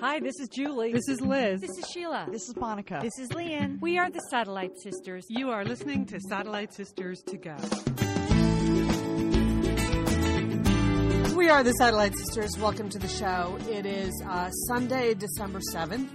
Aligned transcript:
Hi, 0.00 0.20
this 0.20 0.38
is 0.38 0.48
Julie. 0.48 0.92
This 0.92 1.08
is 1.08 1.20
Liz. 1.20 1.60
This 1.60 1.76
is 1.76 1.90
Sheila. 1.90 2.28
This 2.30 2.48
is 2.48 2.54
Monica. 2.54 3.00
This 3.02 3.18
is 3.18 3.30
Leanne. 3.30 3.80
We 3.80 3.98
are 3.98 4.08
the 4.08 4.20
Satellite 4.30 4.78
Sisters. 4.80 5.26
You 5.28 5.50
are 5.50 5.64
listening 5.64 6.06
to 6.06 6.20
Satellite 6.20 6.72
Sisters 6.72 7.20
to 7.22 7.36
Go. 7.36 7.56
We 11.34 11.50
are 11.50 11.64
the 11.64 11.72
Satellite 11.72 12.16
Sisters. 12.16 12.56
Welcome 12.60 12.88
to 12.90 13.00
the 13.00 13.08
show. 13.08 13.58
It 13.68 13.86
is 13.86 14.12
uh, 14.24 14.50
Sunday, 14.68 15.14
December 15.14 15.58
7th. 15.74 16.08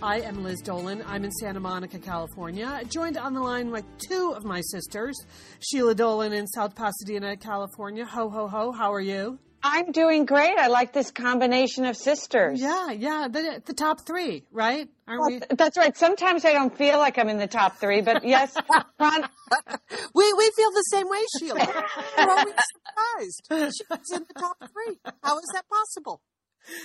I 0.00 0.20
am 0.20 0.44
Liz 0.44 0.60
Dolan. 0.60 1.02
I'm 1.04 1.24
in 1.24 1.32
Santa 1.32 1.58
Monica, 1.58 1.98
California. 1.98 2.82
Joined 2.88 3.16
on 3.16 3.34
the 3.34 3.40
line 3.40 3.68
by 3.68 3.82
two 4.08 4.32
of 4.36 4.44
my 4.44 4.60
sisters, 4.60 5.16
Sheila 5.58 5.96
Dolan 5.96 6.32
in 6.32 6.46
South 6.46 6.76
Pasadena, 6.76 7.36
California. 7.36 8.04
Ho, 8.04 8.30
ho, 8.30 8.46
ho. 8.46 8.70
How 8.70 8.92
are 8.92 9.00
you? 9.00 9.40
I'm 9.66 9.92
doing 9.92 10.26
great. 10.26 10.58
I 10.58 10.66
like 10.66 10.92
this 10.92 11.10
combination 11.10 11.86
of 11.86 11.96
sisters. 11.96 12.60
Yeah, 12.60 12.90
yeah. 12.90 13.28
The, 13.30 13.62
the 13.64 13.72
top 13.72 14.02
three, 14.06 14.44
right? 14.52 14.86
Aren't 15.08 15.26
we? 15.26 15.56
That's 15.56 15.78
right. 15.78 15.96
Sometimes 15.96 16.44
I 16.44 16.52
don't 16.52 16.76
feel 16.76 16.98
like 16.98 17.18
I'm 17.18 17.30
in 17.30 17.38
the 17.38 17.46
top 17.46 17.78
three, 17.78 18.02
but 18.02 18.26
yes, 18.26 18.54
Ron, 19.00 19.22
We 20.14 20.32
we 20.34 20.50
feel 20.54 20.70
the 20.70 20.84
same 20.90 21.08
way, 21.08 21.18
Sheila. 21.38 21.84
We're 22.18 22.30
always 22.30 22.54
surprised. 22.74 23.74
She's 23.78 24.16
in 24.18 24.26
the 24.28 24.34
top 24.38 24.58
three. 24.58 24.98
How 25.22 25.38
is 25.38 25.50
that 25.54 25.64
possible? 25.70 26.20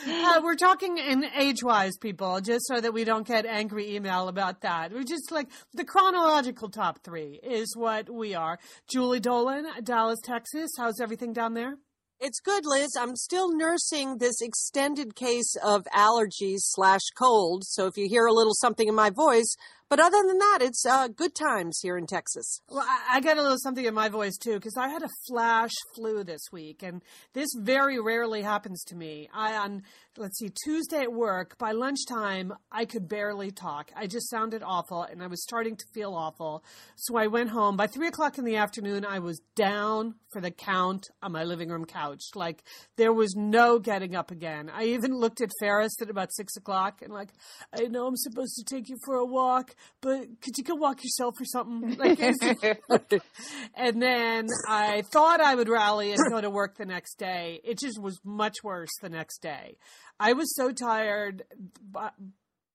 Uh, 0.08 0.40
we're 0.42 0.56
talking 0.56 0.98
in 0.98 1.26
age-wise, 1.38 1.98
people, 1.98 2.40
just 2.42 2.66
so 2.68 2.80
that 2.80 2.94
we 2.94 3.04
don't 3.04 3.28
get 3.28 3.46
angry 3.46 3.96
email 3.96 4.30
about 4.30 4.62
that. 4.62 4.94
We're 4.94 5.04
just 5.04 5.32
like 5.32 5.48
the 5.74 5.86
chronological 5.86 6.70
top 6.70 7.04
three 7.04 7.42
is 7.44 7.76
what 7.76 8.10
we 8.10 8.36
are. 8.36 8.58
Julie 8.90 9.20
Dolan, 9.20 9.66
Dallas, 9.84 10.20
Texas. 10.24 10.72
How's 10.78 11.02
everything 11.02 11.34
down 11.34 11.54
there? 11.54 11.76
It's 12.22 12.42
good, 12.42 12.66
Liz. 12.66 12.98
I'm 13.00 13.16
still 13.16 13.56
nursing 13.56 14.18
this 14.18 14.42
extended 14.42 15.16
case 15.16 15.56
of 15.64 15.86
allergies 15.96 16.64
slash 16.64 17.00
cold. 17.18 17.64
So 17.66 17.88
if 17.88 17.96
you 17.96 18.10
hear 18.10 18.26
a 18.26 18.34
little 18.34 18.54
something 18.54 18.90
in 18.90 18.94
my 18.94 19.10
voice, 19.10 19.56
but 19.90 20.00
other 20.00 20.22
than 20.26 20.38
that, 20.38 20.60
it's 20.62 20.86
uh, 20.86 21.08
good 21.08 21.36
times 21.36 21.80
here 21.82 21.98
in 21.98 22.06
Texas. 22.06 22.62
Well, 22.70 22.86
I, 22.88 23.18
I 23.18 23.20
got 23.22 23.38
a 23.38 23.42
little 23.42 23.58
something 23.58 23.86
in 23.86 23.94
my 23.94 24.10
voice 24.10 24.38
too 24.38 24.54
because 24.54 24.78
I 24.78 24.90
had 24.90 25.04
a 25.04 25.10
flash 25.28 25.72
flu 25.96 26.24
this 26.24 26.44
week, 26.52 26.84
and 26.84 27.04
this 27.34 27.50
very 27.58 28.00
rarely 28.00 28.42
happens 28.42 28.84
to 28.86 28.96
me. 28.96 29.30
I 29.34 29.56
on 29.56 29.84
let's 30.18 30.38
see 30.38 30.52
Tuesday 30.66 31.02
at 31.02 31.14
work 31.14 31.58
by 31.58 31.72
lunchtime 31.72 32.54
I 32.72 32.86
could 32.86 33.08
barely 33.08 33.52
talk. 33.52 33.92
I 33.96 34.08
just 34.08 34.30
sounded 34.30 34.64
awful, 34.64 35.04
and 35.04 35.24
I 35.24 35.28
was 35.28 35.42
starting 35.44 35.76
to 35.76 35.86
feel 35.94 36.14
awful. 36.14 36.64
So 36.96 37.18
I 37.18 37.28
went 37.28 37.50
home. 37.50 37.78
By 37.78 37.88
three 37.88 38.08
o'clock 38.08 38.38
in 38.38 38.46
the 38.46 38.58
afternoon, 38.58 39.06
I 39.06 39.20
was 39.20 39.42
down 39.56 40.16
for 40.32 40.42
the 40.42 40.52
count 40.52 41.08
on 41.22 41.32
my 41.32 41.44
living 41.44 41.70
room 41.70 41.86
couch. 41.86 42.22
Like 42.36 42.64
there 42.98 43.14
was 43.14 43.36
no 43.36 43.80
getting 43.80 44.16
up 44.16 44.32
again. 44.32 44.70
I 44.74 44.86
even 44.86 45.14
looked 45.14 45.42
at 45.42 45.50
Ferris 45.60 46.02
at 46.02 46.10
about 46.10 46.34
six 46.34 46.56
o'clock 46.56 47.02
and 47.02 47.12
like, 47.12 47.30
I 47.74 47.84
know 47.84 48.08
I'm 48.08 48.18
supposed 48.18 48.56
to 48.58 48.64
take 48.64 48.90
you 48.90 48.98
for 49.06 49.16
a 49.16 49.26
walk, 49.26 49.76
but 50.02 50.28
could 50.42 50.58
you 50.58 50.64
go 50.64 50.76
walk 50.76 51.04
yourself 51.04 51.36
or 51.40 51.46
something? 51.46 51.98
Like, 52.00 52.20
and 53.76 54.02
then 54.02 54.48
I 54.68 55.04
thought 55.12 55.42
I 55.42 55.56
would 55.56 55.70
rally 55.70 56.12
and 56.12 56.20
go 56.30 56.40
to 56.40 56.50
work 56.50 56.78
the 56.78 56.86
next 56.86 57.16
day. 57.16 57.60
It 57.64 57.78
just 57.80 58.02
was 58.02 58.20
much 58.24 58.58
worse 58.64 58.90
the 59.02 59.10
next 59.10 59.42
day. 59.42 59.78
I 60.20 60.34
was 60.34 60.56
so 60.56 60.72
tired. 60.72 61.44
By, 61.82 62.12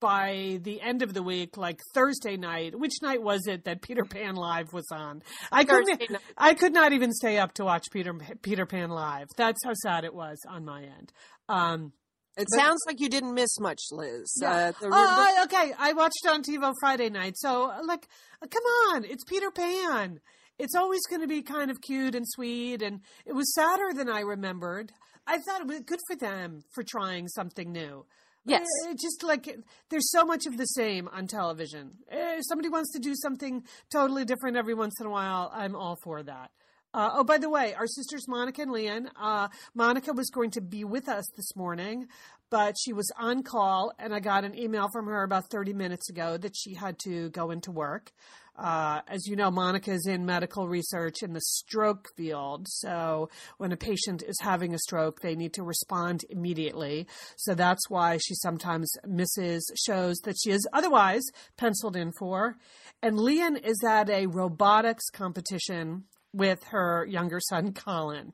by 0.00 0.60
the 0.62 0.82
end 0.82 1.00
of 1.00 1.14
the 1.14 1.22
week, 1.22 1.56
like 1.56 1.80
Thursday 1.94 2.36
night, 2.36 2.78
which 2.78 2.92
night 3.02 3.22
was 3.22 3.46
it 3.46 3.64
that 3.64 3.80
Peter 3.80 4.04
Pan 4.04 4.34
Live 4.34 4.74
was 4.74 4.84
on? 4.92 5.22
I 5.50 5.64
couldn't. 5.64 6.02
I 6.36 6.52
could 6.52 6.74
not 6.74 6.92
even 6.92 7.10
stay 7.10 7.38
up 7.38 7.54
to 7.54 7.64
watch 7.64 7.86
Peter 7.90 8.12
Peter 8.42 8.66
Pan 8.66 8.90
Live. 8.90 9.28
That's 9.38 9.64
how 9.64 9.72
sad 9.72 10.04
it 10.04 10.14
was 10.14 10.36
on 10.46 10.66
my 10.66 10.82
end. 10.82 11.10
Um, 11.48 11.92
It 12.36 12.48
sounds 12.50 12.80
like 12.86 13.00
you 13.00 13.08
didn't 13.08 13.34
miss 13.34 13.58
much, 13.60 13.80
Liz. 13.92 14.32
Uh, 14.44 14.72
the- 14.80 14.88
oh, 14.92 15.44
okay. 15.44 15.72
I 15.78 15.92
watched 15.92 16.26
on 16.28 16.42
TiVo 16.42 16.72
Friday 16.80 17.08
night. 17.10 17.34
So, 17.36 17.72
like, 17.84 18.08
uh, 18.42 18.46
come 18.48 18.64
on, 18.94 19.04
it's 19.04 19.24
Peter 19.24 19.50
Pan. 19.50 20.20
It's 20.58 20.74
always 20.74 21.00
going 21.08 21.20
to 21.22 21.26
be 21.28 21.42
kind 21.42 21.70
of 21.70 21.80
cute 21.80 22.14
and 22.14 22.24
sweet, 22.28 22.82
and 22.82 23.00
it 23.26 23.32
was 23.34 23.52
sadder 23.54 23.92
than 23.94 24.08
I 24.08 24.20
remembered. 24.20 24.92
I 25.26 25.38
thought 25.38 25.60
it 25.62 25.66
was 25.66 25.80
good 25.80 26.00
for 26.08 26.16
them 26.16 26.62
for 26.74 26.82
trying 26.82 27.28
something 27.28 27.72
new. 27.72 28.04
Yes. 28.46 28.66
Uh, 28.86 28.90
it 28.90 28.98
just 29.00 29.22
like 29.22 29.56
there's 29.90 30.10
so 30.10 30.24
much 30.24 30.44
of 30.46 30.56
the 30.58 30.66
same 30.66 31.08
on 31.08 31.26
television. 31.26 31.92
Uh, 32.12 32.36
If 32.36 32.42
somebody 32.48 32.68
wants 32.68 32.92
to 32.92 32.98
do 32.98 33.14
something 33.14 33.64
totally 33.90 34.24
different 34.26 34.56
every 34.58 34.74
once 34.74 34.94
in 35.00 35.06
a 35.06 35.10
while, 35.10 35.50
I'm 35.54 35.74
all 35.74 35.96
for 36.04 36.22
that. 36.22 36.50
Uh, 36.94 37.10
oh, 37.14 37.24
by 37.24 37.38
the 37.38 37.50
way, 37.50 37.74
our 37.74 37.88
sisters 37.88 38.28
Monica 38.28 38.62
and 38.62 38.70
Leanne. 38.70 39.08
Uh, 39.20 39.48
Monica 39.74 40.12
was 40.12 40.30
going 40.30 40.52
to 40.52 40.60
be 40.60 40.84
with 40.84 41.08
us 41.08 41.24
this 41.36 41.56
morning, 41.56 42.06
but 42.50 42.76
she 42.78 42.92
was 42.92 43.10
on 43.18 43.42
call, 43.42 43.92
and 43.98 44.14
I 44.14 44.20
got 44.20 44.44
an 44.44 44.56
email 44.56 44.88
from 44.92 45.06
her 45.06 45.24
about 45.24 45.50
30 45.50 45.72
minutes 45.72 46.08
ago 46.08 46.36
that 46.36 46.54
she 46.56 46.74
had 46.74 47.00
to 47.00 47.30
go 47.30 47.50
into 47.50 47.72
work. 47.72 48.12
Uh, 48.56 49.00
as 49.08 49.26
you 49.26 49.34
know, 49.34 49.50
Monica 49.50 49.90
is 49.90 50.06
in 50.06 50.24
medical 50.24 50.68
research 50.68 51.24
in 51.24 51.32
the 51.32 51.40
stroke 51.40 52.10
field. 52.16 52.68
So 52.68 53.28
when 53.58 53.72
a 53.72 53.76
patient 53.76 54.22
is 54.22 54.38
having 54.40 54.72
a 54.72 54.78
stroke, 54.78 55.20
they 55.20 55.34
need 55.34 55.54
to 55.54 55.64
respond 55.64 56.24
immediately. 56.30 57.08
So 57.36 57.56
that's 57.56 57.90
why 57.90 58.18
she 58.18 58.36
sometimes 58.36 58.88
misses 59.04 59.68
shows 59.84 60.18
that 60.18 60.36
she 60.40 60.52
is 60.52 60.68
otherwise 60.72 61.24
penciled 61.56 61.96
in 61.96 62.12
for. 62.12 62.56
And 63.02 63.18
Leanne 63.18 63.60
is 63.60 63.82
at 63.84 64.08
a 64.08 64.28
robotics 64.28 65.10
competition 65.10 66.04
with 66.34 66.62
her 66.64 67.06
younger 67.06 67.40
son, 67.40 67.72
Colin. 67.72 68.32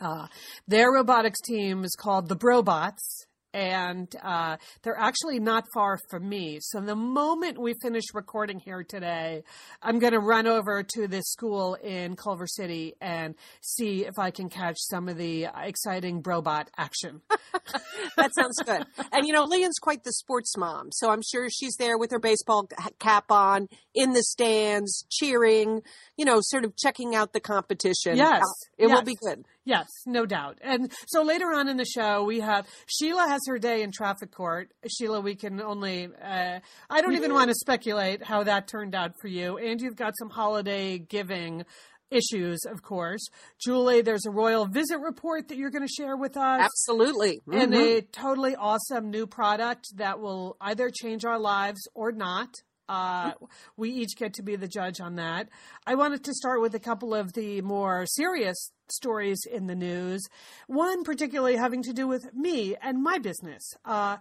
Uh, 0.00 0.26
their 0.66 0.90
robotics 0.92 1.40
team 1.40 1.84
is 1.84 1.96
called 1.98 2.28
the 2.28 2.36
Brobots, 2.36 3.26
and 3.52 4.14
uh, 4.22 4.56
they're 4.82 4.98
actually 4.98 5.40
not 5.40 5.64
far 5.72 5.98
from 6.10 6.28
me. 6.28 6.58
So 6.60 6.80
the 6.80 6.96
moment 6.96 7.60
we 7.60 7.74
finish 7.80 8.04
recording 8.14 8.58
here 8.58 8.84
today, 8.84 9.42
I'm 9.82 9.98
going 9.98 10.12
to 10.12 10.20
run 10.20 10.46
over 10.46 10.82
to 10.82 11.08
this 11.08 11.24
school 11.26 11.74
in 11.74 12.16
Culver 12.16 12.46
City 12.46 12.94
and 13.00 13.34
see 13.60 14.04
if 14.04 14.18
I 14.18 14.30
can 14.30 14.48
catch 14.48 14.76
some 14.78 15.08
of 15.08 15.16
the 15.16 15.48
exciting 15.56 16.22
Brobot 16.22 16.66
action. 16.76 17.22
that 18.16 18.34
sounds 18.34 18.58
good. 18.64 18.84
And 19.12 19.26
you 19.26 19.32
know, 19.32 19.46
Leanne's 19.46 19.78
quite 19.78 20.04
the 20.04 20.12
sports 20.12 20.56
mom, 20.56 20.90
so 20.92 21.10
I'm 21.10 21.22
sure 21.22 21.48
she's 21.50 21.76
there 21.76 21.98
with 21.98 22.10
her 22.10 22.18
baseball 22.18 22.68
cap 22.98 23.30
on, 23.30 23.68
in 23.94 24.12
the 24.12 24.22
stands, 24.22 25.04
cheering. 25.10 25.82
You 26.16 26.24
know, 26.24 26.38
sort 26.40 26.64
of 26.64 26.76
checking 26.76 27.14
out 27.14 27.32
the 27.32 27.40
competition. 27.40 28.16
Yes, 28.16 28.42
Uh, 28.42 28.66
it 28.78 28.86
will 28.88 29.02
be 29.02 29.16
good. 29.22 29.44
Yes, 29.68 29.86
no 30.06 30.24
doubt. 30.24 30.56
And 30.62 30.90
so 31.08 31.22
later 31.22 31.52
on 31.52 31.68
in 31.68 31.76
the 31.76 31.84
show, 31.84 32.24
we 32.24 32.40
have 32.40 32.66
Sheila 32.86 33.28
has 33.28 33.42
her 33.48 33.58
day 33.58 33.82
in 33.82 33.92
traffic 33.92 34.30
court. 34.32 34.72
Sheila, 34.88 35.20
we 35.20 35.34
can 35.34 35.60
only, 35.60 36.06
uh, 36.06 36.60
I 36.88 37.00
don't 37.02 37.14
even 37.16 37.34
want 37.34 37.48
to 37.50 37.54
speculate 37.54 38.24
how 38.24 38.44
that 38.44 38.66
turned 38.66 38.94
out 38.94 39.12
for 39.20 39.28
you. 39.28 39.58
And 39.58 39.78
you've 39.78 39.94
got 39.94 40.14
some 40.18 40.30
holiday 40.30 40.96
giving 40.96 41.66
issues, 42.10 42.60
of 42.64 42.80
course. 42.80 43.20
Julie, 43.62 44.00
there's 44.00 44.24
a 44.24 44.30
royal 44.30 44.64
visit 44.64 45.00
report 45.00 45.48
that 45.48 45.58
you're 45.58 45.68
going 45.68 45.86
to 45.86 45.92
share 45.94 46.16
with 46.16 46.38
us. 46.38 46.62
Absolutely. 46.62 47.42
And 47.52 47.74
Mhm. 47.74 47.98
a 47.98 48.00
totally 48.00 48.56
awesome 48.56 49.10
new 49.10 49.26
product 49.26 49.84
that 49.96 50.18
will 50.18 50.56
either 50.62 50.88
change 50.88 51.26
our 51.26 51.38
lives 51.38 51.86
or 51.94 52.10
not. 52.10 52.48
Uh, 52.88 53.32
we 53.76 53.90
each 53.90 54.16
get 54.16 54.32
to 54.32 54.42
be 54.42 54.56
the 54.56 54.66
judge 54.66 54.98
on 54.98 55.16
that. 55.16 55.50
I 55.86 55.94
wanted 55.94 56.24
to 56.24 56.32
start 56.32 56.62
with 56.62 56.74
a 56.74 56.80
couple 56.80 57.14
of 57.14 57.34
the 57.34 57.60
more 57.60 58.06
serious 58.06 58.70
stories 58.92 59.46
in 59.50 59.66
the 59.66 59.74
news. 59.74 60.26
One 60.66 61.04
particularly 61.04 61.56
having 61.56 61.82
to 61.84 61.92
do 61.92 62.06
with 62.06 62.32
me 62.34 62.76
and 62.80 63.02
my 63.02 63.18
business. 63.18 63.74
Uh, 63.84 64.18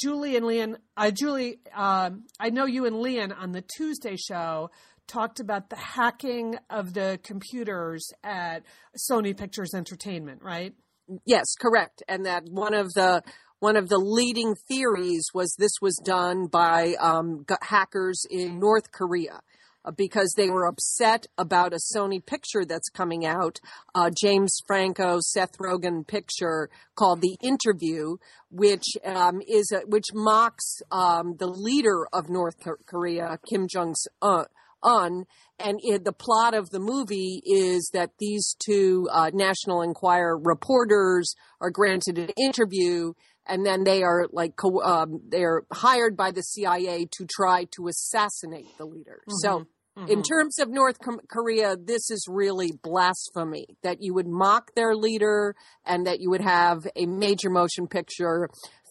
Julie 0.00 0.36
and 0.36 0.46
Leanne, 0.46 0.76
uh, 0.96 1.10
Julie, 1.10 1.58
um, 1.74 2.24
I 2.38 2.50
know 2.50 2.66
you 2.66 2.86
and 2.86 2.96
Leanne 2.96 3.36
on 3.36 3.52
the 3.52 3.64
Tuesday 3.76 4.16
show 4.16 4.70
talked 5.08 5.40
about 5.40 5.70
the 5.70 5.76
hacking 5.76 6.56
of 6.70 6.94
the 6.94 7.18
computers 7.22 8.12
at 8.22 8.62
Sony 9.10 9.36
Pictures 9.36 9.74
Entertainment, 9.74 10.42
right? 10.42 10.74
Yes, 11.24 11.54
correct. 11.58 12.02
And 12.06 12.26
that 12.26 12.44
one 12.48 12.74
of 12.74 12.92
the 12.94 13.22
one 13.60 13.76
of 13.76 13.88
the 13.88 13.98
leading 13.98 14.54
theories 14.68 15.26
was 15.34 15.56
this 15.58 15.72
was 15.82 15.96
done 16.04 16.46
by 16.46 16.94
um, 17.00 17.44
hackers 17.60 18.24
in 18.30 18.60
North 18.60 18.92
Korea 18.92 19.40
because 19.96 20.32
they 20.36 20.50
were 20.50 20.66
upset 20.66 21.26
about 21.36 21.72
a 21.72 21.78
Sony 21.94 22.24
picture 22.24 22.64
that's 22.64 22.88
coming 22.88 23.24
out, 23.24 23.60
uh, 23.94 24.10
James 24.20 24.60
Franco, 24.66 25.18
Seth 25.20 25.56
Rogen 25.58 26.06
picture 26.06 26.68
called 26.94 27.20
The 27.20 27.36
Interview, 27.42 28.16
which 28.50 28.84
um, 29.04 29.40
is 29.46 29.72
a, 29.72 29.86
which 29.86 30.06
mocks 30.14 30.80
um, 30.90 31.36
the 31.38 31.46
leader 31.46 32.06
of 32.12 32.28
North 32.28 32.56
Korea, 32.86 33.38
Kim 33.48 33.66
Jong 33.68 33.94
Un. 34.22 34.44
Un, 34.80 35.24
and 35.58 35.80
it, 35.82 36.04
the 36.04 36.12
plot 36.12 36.54
of 36.54 36.70
the 36.70 36.78
movie 36.78 37.42
is 37.44 37.90
that 37.92 38.10
these 38.20 38.54
two 38.64 39.08
uh, 39.10 39.28
National 39.34 39.82
Enquirer 39.82 40.38
reporters 40.38 41.34
are 41.60 41.70
granted 41.70 42.16
an 42.16 42.30
interview, 42.36 43.12
and 43.48 43.64
then 43.64 43.84
they 43.84 44.02
are 44.02 44.26
like 44.32 44.56
co- 44.56 44.82
um, 44.82 45.20
they're 45.28 45.62
hired 45.72 46.16
by 46.16 46.30
the 46.30 46.42
CIA 46.42 47.06
to 47.12 47.26
try 47.26 47.64
to 47.76 47.88
assassinate 47.88 48.76
the 48.78 48.86
leader. 48.86 49.22
So. 49.40 49.66
In 50.06 50.22
terms 50.22 50.60
of 50.60 50.68
North 50.68 51.00
Com- 51.00 51.18
Korea, 51.28 51.76
this 51.76 52.08
is 52.08 52.24
really 52.30 52.70
blasphemy 52.84 53.66
that 53.82 53.96
you 54.00 54.14
would 54.14 54.28
mock 54.28 54.70
their 54.76 54.94
leader 54.94 55.56
and 55.84 56.06
that 56.06 56.20
you 56.20 56.30
would 56.30 56.40
have 56.40 56.86
a 56.94 57.06
major 57.06 57.50
motion 57.50 57.88
picture 57.88 58.48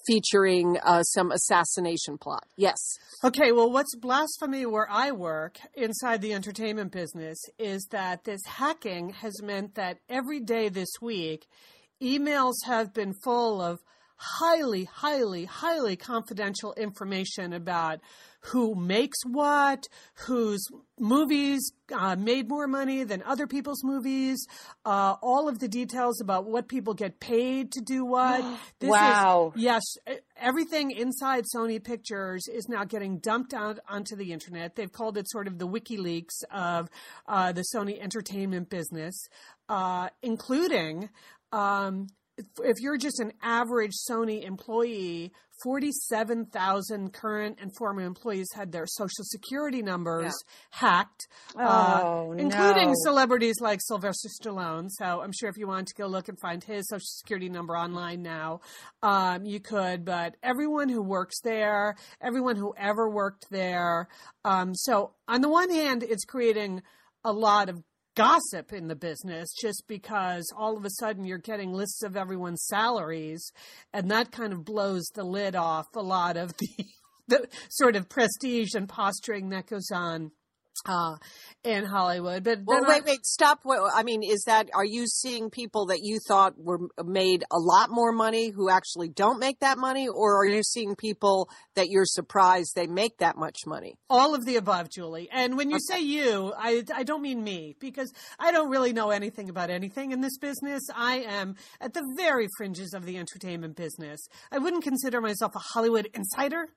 featuring 0.08 0.78
uh, 0.84 1.04
some 1.04 1.32
assassination 1.32 2.18
plot. 2.18 2.46
Yes. 2.56 2.78
Okay, 3.24 3.52
well, 3.52 3.72
what's 3.72 3.96
blasphemy 3.96 4.66
where 4.66 4.88
I 4.90 5.12
work 5.12 5.58
inside 5.76 6.22
the 6.22 6.34
entertainment 6.34 6.92
business 6.92 7.38
is 7.60 7.86
that 7.92 8.24
this 8.24 8.42
hacking 8.46 9.10
has 9.10 9.42
meant 9.44 9.76
that 9.76 10.00
every 10.10 10.40
day 10.40 10.70
this 10.70 10.90
week, 11.02 11.48
emails 12.02 12.56
have 12.66 12.94
been 12.94 13.14
full 13.24 13.62
of 13.62 13.80
highly, 14.18 14.86
highly, 14.86 15.46
highly 15.46 15.96
confidential 15.96 16.74
information 16.74 17.54
about 17.54 18.02
who 18.42 18.76
makes 18.76 19.18
what, 19.26 19.88
whose 20.26 20.66
movies 21.00 21.72
uh, 21.94 22.16
made 22.16 22.48
more 22.50 22.68
money 22.68 23.04
than 23.04 23.22
other 23.24 23.46
people's 23.48 23.84
movies, 23.84 24.46
uh, 24.86 25.16
all 25.22 25.48
of 25.48 25.60
the 25.60 25.68
details 25.68 26.22
about 26.22 26.46
what 26.46 26.68
people 26.68 26.94
get 26.94 27.20
paid 27.20 27.72
to 27.72 27.82
do 27.82 28.06
what. 28.06 28.44
This 28.80 28.90
Wow. 28.90 29.54
Is, 29.56 29.64
yes, 29.64 29.84
everything 30.36 30.92
inside 30.92 31.46
Sony 31.56 31.84
Pictures 31.84 32.48
is 32.48 32.68
now 32.70 32.84
getting 32.84 33.18
dumped 33.18 33.54
out 33.54 33.80
onto 33.90 34.16
the 34.16 34.32
internet. 34.32 34.76
They've 34.76 34.92
called 34.92 35.18
it 35.18 35.28
sort 35.30 35.48
of 35.48 35.58
the 35.58 35.68
WikiLeaks 35.68 36.44
of 36.52 36.90
uh, 37.28 37.52
the 37.54 37.64
Sony 37.74 38.00
entertainment 38.00 38.70
business, 38.70 39.28
uh, 39.68 40.10
including. 40.22 41.10
Um, 41.52 42.08
if- 42.38 42.46
if 42.64 42.76
you're 42.80 42.98
just 42.98 43.20
an 43.20 43.34
average 43.42 43.94
Sony 44.10 44.44
employee, 44.44 45.32
47,000 45.64 47.12
current 47.14 47.58
and 47.60 47.76
former 47.76 48.02
employees 48.02 48.48
had 48.56 48.72
their 48.72 48.86
social 48.86 49.24
security 49.24 49.82
numbers 49.82 50.34
hacked, 50.72 51.28
uh, 51.56 52.02
Oh, 52.04 52.32
including 52.34 52.90
no. 52.90 52.94
celebrities 52.98 53.56
like 53.60 53.80
Sylvester 53.82 54.30
Stallone. 54.30 54.90
So 54.92 55.22
I'm 55.22 55.32
sure 55.32 55.50
if 55.50 55.58
you 55.58 55.68
wanted 55.68 55.88
to 55.88 55.96
go 55.96 56.08
look 56.08 56.28
and 56.30 56.40
find 56.40 56.64
his 56.64 56.88
social 56.88 57.06
security 57.06 57.50
number 57.50 57.76
online 57.76 58.22
now, 58.22 58.62
um, 59.02 59.46
you 59.46 59.60
could. 59.60 60.06
But 60.06 60.36
everyone 60.44 60.90
who 60.90 61.02
works 61.02 61.40
there, 61.42 61.96
everyone 62.22 62.56
who 62.56 62.74
ever 62.78 63.10
worked 63.10 63.50
there. 63.50 64.08
Um, 64.46 64.76
so 64.76 65.16
on 65.28 65.42
the 65.42 65.50
one 65.50 65.70
hand, 65.70 66.04
it's 66.04 66.24
creating 66.26 66.84
a 67.24 67.32
lot 67.34 67.68
of 67.68 67.82
gossip 68.18 68.74
in 68.74 68.88
the 68.88 68.96
business 68.96 69.54
just 69.54 69.84
because 69.88 70.52
all 70.58 70.76
of 70.76 70.84
a 70.84 70.90
sudden 70.90 71.24
you're 71.24 71.38
getting 71.38 71.72
lists 71.72 72.02
of 72.02 72.18
everyone's 72.18 72.66
salaries 72.66 73.52
and 73.94 74.10
that 74.10 74.32
kind 74.32 74.54
of 74.54 74.66
blows 74.66 75.06
the 75.14 75.24
lid 75.24 75.56
off 75.56 75.86
a 75.96 76.02
lot 76.02 76.36
of 76.36 76.52
the, 76.58 76.68
the 77.28 77.48
sort 77.70 77.96
of 77.96 78.10
prestige 78.10 78.74
and 78.74 78.90
posturing 78.90 79.50
that 79.50 79.68
goes 79.68 79.92
on 79.94 80.32
uh, 80.86 81.16
in 81.64 81.86
Hollywood. 81.86 82.44
But 82.44 82.60
Well, 82.66 82.82
wait, 82.88 83.04
I- 83.04 83.06
wait, 83.06 83.26
stop. 83.26 83.62
I 83.66 84.04
mean, 84.04 84.22
is 84.24 84.44
that, 84.46 84.70
are 84.74 84.86
you 84.86 85.08
seeing 85.08 85.50
people 85.50 85.88
that 85.88 86.00
you 86.02 86.20
thought 86.28 86.54
were 86.58 86.80
made 87.04 87.44
a 87.52 87.58
lot 87.58 87.90
more 87.90 88.12
money 88.12 88.50
who 88.50 88.70
actually 88.70 89.10
don't 89.10 89.40
make 89.40 89.60
that 89.60 89.78
money? 89.78 90.08
Or 90.08 90.38
are 90.42 90.46
you 90.46 90.64
seeing 90.64 90.96
people 90.96 91.50
that 91.76 91.90
you're 91.90 92.06
surprised 92.06 92.74
they 92.76 92.88
make 92.88 93.18
that 93.18 93.38
much 93.38 93.60
money? 93.66 93.96
All 94.10 94.36
of 94.36 94.46
the 94.46 94.56
above, 94.56 94.90
Julie. 94.90 95.30
And 95.32 95.58
when 95.58 95.70
you 95.70 95.80
say 95.80 96.00
you, 96.00 96.54
I, 96.58 96.84
I 96.94 97.04
don't 97.04 97.22
mean 97.22 97.44
me 97.44 97.76
because 97.80 98.12
I 98.40 98.52
don't 98.52 98.70
really 98.70 98.94
know 98.94 99.10
anything 99.10 99.50
about 99.50 99.70
anything 99.70 100.12
in 100.12 100.22
this 100.22 100.38
business. 100.38 100.84
I 100.96 101.18
am 101.18 101.56
at 101.82 101.94
the 101.94 102.04
very 102.18 102.48
fringes 102.58 102.94
of 102.94 103.06
the 103.06 103.18
entertainment 103.18 103.76
business. 103.76 104.20
I 104.52 104.58
wouldn't 104.60 104.84
consider 104.84 105.22
myself 105.22 105.56
a 105.56 105.60
Hollywood 105.60 106.10
insider, 106.14 106.68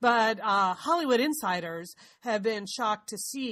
but 0.00 0.38
uh, 0.42 0.74
Hollywood 0.74 1.20
insiders 1.20 1.94
have 2.20 2.42
been 2.42 2.66
shocked 2.66 3.08
to 3.10 3.18
see 3.18 3.45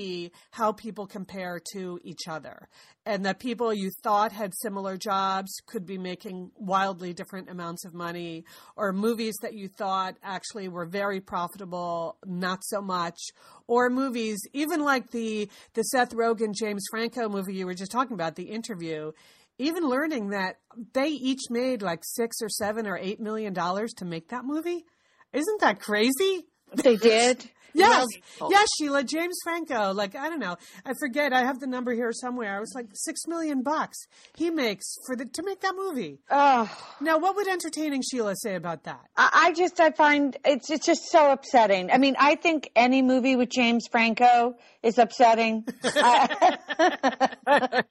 how 0.50 0.73
people 0.73 1.06
compare 1.06 1.61
to 1.73 1.99
each 2.02 2.29
other. 2.29 2.69
And 3.06 3.25
that 3.26 3.38
people 3.38 3.73
you 3.73 3.91
thought 4.02 4.32
had 4.32 4.52
similar 4.55 4.96
jobs 4.96 5.52
could 5.67 5.85
be 5.85 5.99
making 5.99 6.50
wildly 6.56 7.12
different 7.12 7.50
amounts 7.50 7.85
of 7.85 7.93
money, 7.93 8.44
or 8.76 8.93
movies 8.93 9.35
that 9.43 9.55
you 9.55 9.69
thought 9.69 10.17
actually 10.23 10.69
were 10.69 10.87
very 10.87 11.20
profitable, 11.20 12.17
not 12.25 12.64
so 12.64 12.81
much, 12.81 13.19
or 13.67 13.91
movies 13.91 14.38
even 14.52 14.81
like 14.81 15.11
the 15.11 15.49
the 15.75 15.82
Seth 15.82 16.14
Rogen 16.14 16.55
James 16.55 16.85
Franco 16.91 17.29
movie 17.29 17.55
you 17.55 17.67
were 17.67 17.75
just 17.75 17.93
talking 17.93 18.14
about, 18.14 18.37
the 18.37 18.44
interview. 18.44 19.12
Even 19.58 19.88
learning 19.88 20.31
that 20.31 20.56
they 20.94 21.08
each 21.08 21.43
made 21.49 21.81
like 21.82 22.00
six 22.02 22.38
or 22.43 22.49
seven 22.49 22.87
or 22.87 22.99
eight 22.99 23.20
million 23.20 23.52
dollars 23.52 23.93
to 23.99 24.05
make 24.05 24.29
that 24.31 24.44
movie, 24.44 24.85
isn't 25.32 25.61
that 25.61 25.81
crazy? 25.81 26.46
They 26.75 26.96
did. 26.96 27.49
Yes, 27.75 28.06
yes, 28.49 28.69
Sheila. 28.79 29.03
James 29.03 29.37
Franco. 29.43 29.93
Like 29.93 30.15
I 30.15 30.29
don't 30.29 30.38
know. 30.38 30.56
I 30.87 30.93
forget. 30.99 31.32
I 31.32 31.41
have 31.41 31.61
the 31.61 31.67
number 31.67 31.93
here 31.93 32.12
somewhere. 32.12 32.56
It 32.56 32.61
was 32.61 32.73
like 32.75 32.87
six 32.94 33.26
million 33.26 33.62
bucks 33.62 33.99
he 34.37 34.50
makes 34.50 34.97
for 35.06 35.17
the 35.17 35.26
to 35.26 35.43
make 35.43 35.61
that 35.61 35.75
movie. 35.76 36.19
Oh, 36.31 36.71
Now, 37.00 37.19
what 37.19 37.37
would 37.37 37.49
entertaining 37.49 38.03
Sheila 38.03 38.35
say 38.37 38.55
about 38.55 38.85
that? 38.85 39.00
I 39.17 39.49
I 39.49 39.53
just 39.53 39.81
I 39.81 39.91
find 39.91 40.37
it's 40.44 40.71
it's 40.71 40.87
just 40.87 41.11
so 41.11 41.32
upsetting. 41.32 41.91
I 41.91 41.99
mean, 41.99 42.17
I 42.19 42.37
think 42.37 42.71
any 42.76 43.03
movie 43.03 43.37
with 43.37 43.50
James 43.50 43.87
Franco 43.91 44.55
is 44.82 44.99
upsetting. 44.99 45.67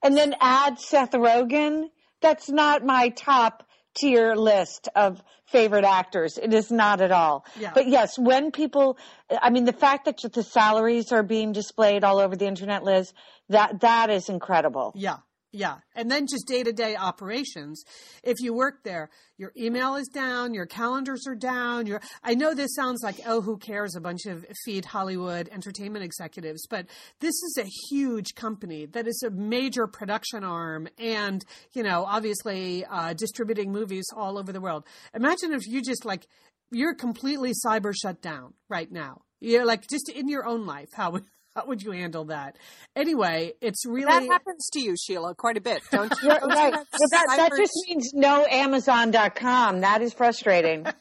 And 0.00 0.16
then 0.16 0.34
add 0.40 0.78
Seth 0.78 1.10
Rogen. 1.12 1.88
That's 2.20 2.48
not 2.48 2.84
my 2.84 3.08
top 3.10 3.64
tier 3.94 4.34
list 4.36 4.88
of 4.94 5.20
favorite 5.50 5.84
actors. 5.84 6.38
It 6.38 6.52
is 6.52 6.70
not 6.70 7.00
at 7.00 7.10
all. 7.10 7.44
Yeah. 7.58 7.72
But 7.74 7.88
yes, 7.88 8.18
when 8.18 8.50
people, 8.50 8.98
I 9.30 9.50
mean, 9.50 9.64
the 9.64 9.72
fact 9.72 10.04
that 10.04 10.18
the 10.32 10.42
salaries 10.42 11.10
are 11.12 11.22
being 11.22 11.52
displayed 11.52 12.04
all 12.04 12.18
over 12.18 12.36
the 12.36 12.46
internet, 12.46 12.84
Liz, 12.84 13.12
that 13.48 13.80
that 13.80 14.10
is 14.10 14.28
incredible. 14.28 14.92
Yeah. 14.94 15.16
Yeah. 15.50 15.76
And 15.94 16.10
then 16.10 16.26
just 16.26 16.46
day 16.46 16.62
to 16.62 16.72
day 16.72 16.94
operations. 16.94 17.82
If 18.22 18.36
you 18.40 18.52
work 18.52 18.84
there, 18.84 19.08
your 19.38 19.52
email 19.56 19.94
is 19.94 20.08
down, 20.08 20.52
your 20.52 20.66
calendars 20.66 21.26
are 21.26 21.34
down. 21.34 21.86
Your, 21.86 22.02
I 22.22 22.34
know 22.34 22.52
this 22.52 22.74
sounds 22.74 23.00
like, 23.02 23.20
oh, 23.26 23.40
who 23.40 23.56
cares? 23.56 23.96
A 23.96 24.00
bunch 24.00 24.26
of 24.26 24.44
feed 24.64 24.84
Hollywood 24.84 25.48
entertainment 25.50 26.04
executives, 26.04 26.66
but 26.68 26.86
this 27.20 27.34
is 27.34 27.58
a 27.58 27.68
huge 27.88 28.34
company 28.34 28.84
that 28.86 29.06
is 29.06 29.22
a 29.22 29.30
major 29.30 29.86
production 29.86 30.44
arm 30.44 30.86
and, 30.98 31.42
you 31.72 31.82
know, 31.82 32.04
obviously 32.04 32.84
uh, 32.84 33.14
distributing 33.14 33.72
movies 33.72 34.06
all 34.14 34.36
over 34.36 34.52
the 34.52 34.60
world. 34.60 34.84
Imagine 35.14 35.52
if 35.52 35.66
you 35.66 35.80
just 35.80 36.04
like, 36.04 36.26
you're 36.70 36.94
completely 36.94 37.52
cyber 37.64 37.94
shut 37.98 38.20
down 38.20 38.52
right 38.68 38.92
now. 38.92 39.22
You're 39.40 39.64
like 39.64 39.88
just 39.88 40.10
in 40.10 40.28
your 40.28 40.46
own 40.46 40.66
life. 40.66 40.88
How 40.92 41.20
how 41.58 41.66
would 41.66 41.82
you 41.82 41.90
handle 41.90 42.26
that? 42.26 42.56
Anyway, 42.94 43.54
it's 43.60 43.84
really 43.86 44.04
That 44.04 44.26
happens 44.26 44.68
to 44.74 44.80
you, 44.80 44.94
Sheila, 44.96 45.34
quite 45.34 45.56
a 45.56 45.60
bit, 45.60 45.82
don't 45.90 46.12
you? 46.22 46.28
Right. 46.28 46.40
Don't 46.40 46.50
right. 46.50 46.74
have 46.74 46.86
Well, 46.92 47.08
that, 47.10 47.26
that 47.36 47.50
just 47.56 47.72
means 47.88 48.12
no 48.14 48.46
Amazon.com. 48.46 49.80
That 49.80 50.02
is 50.02 50.12
frustrating. 50.12 50.86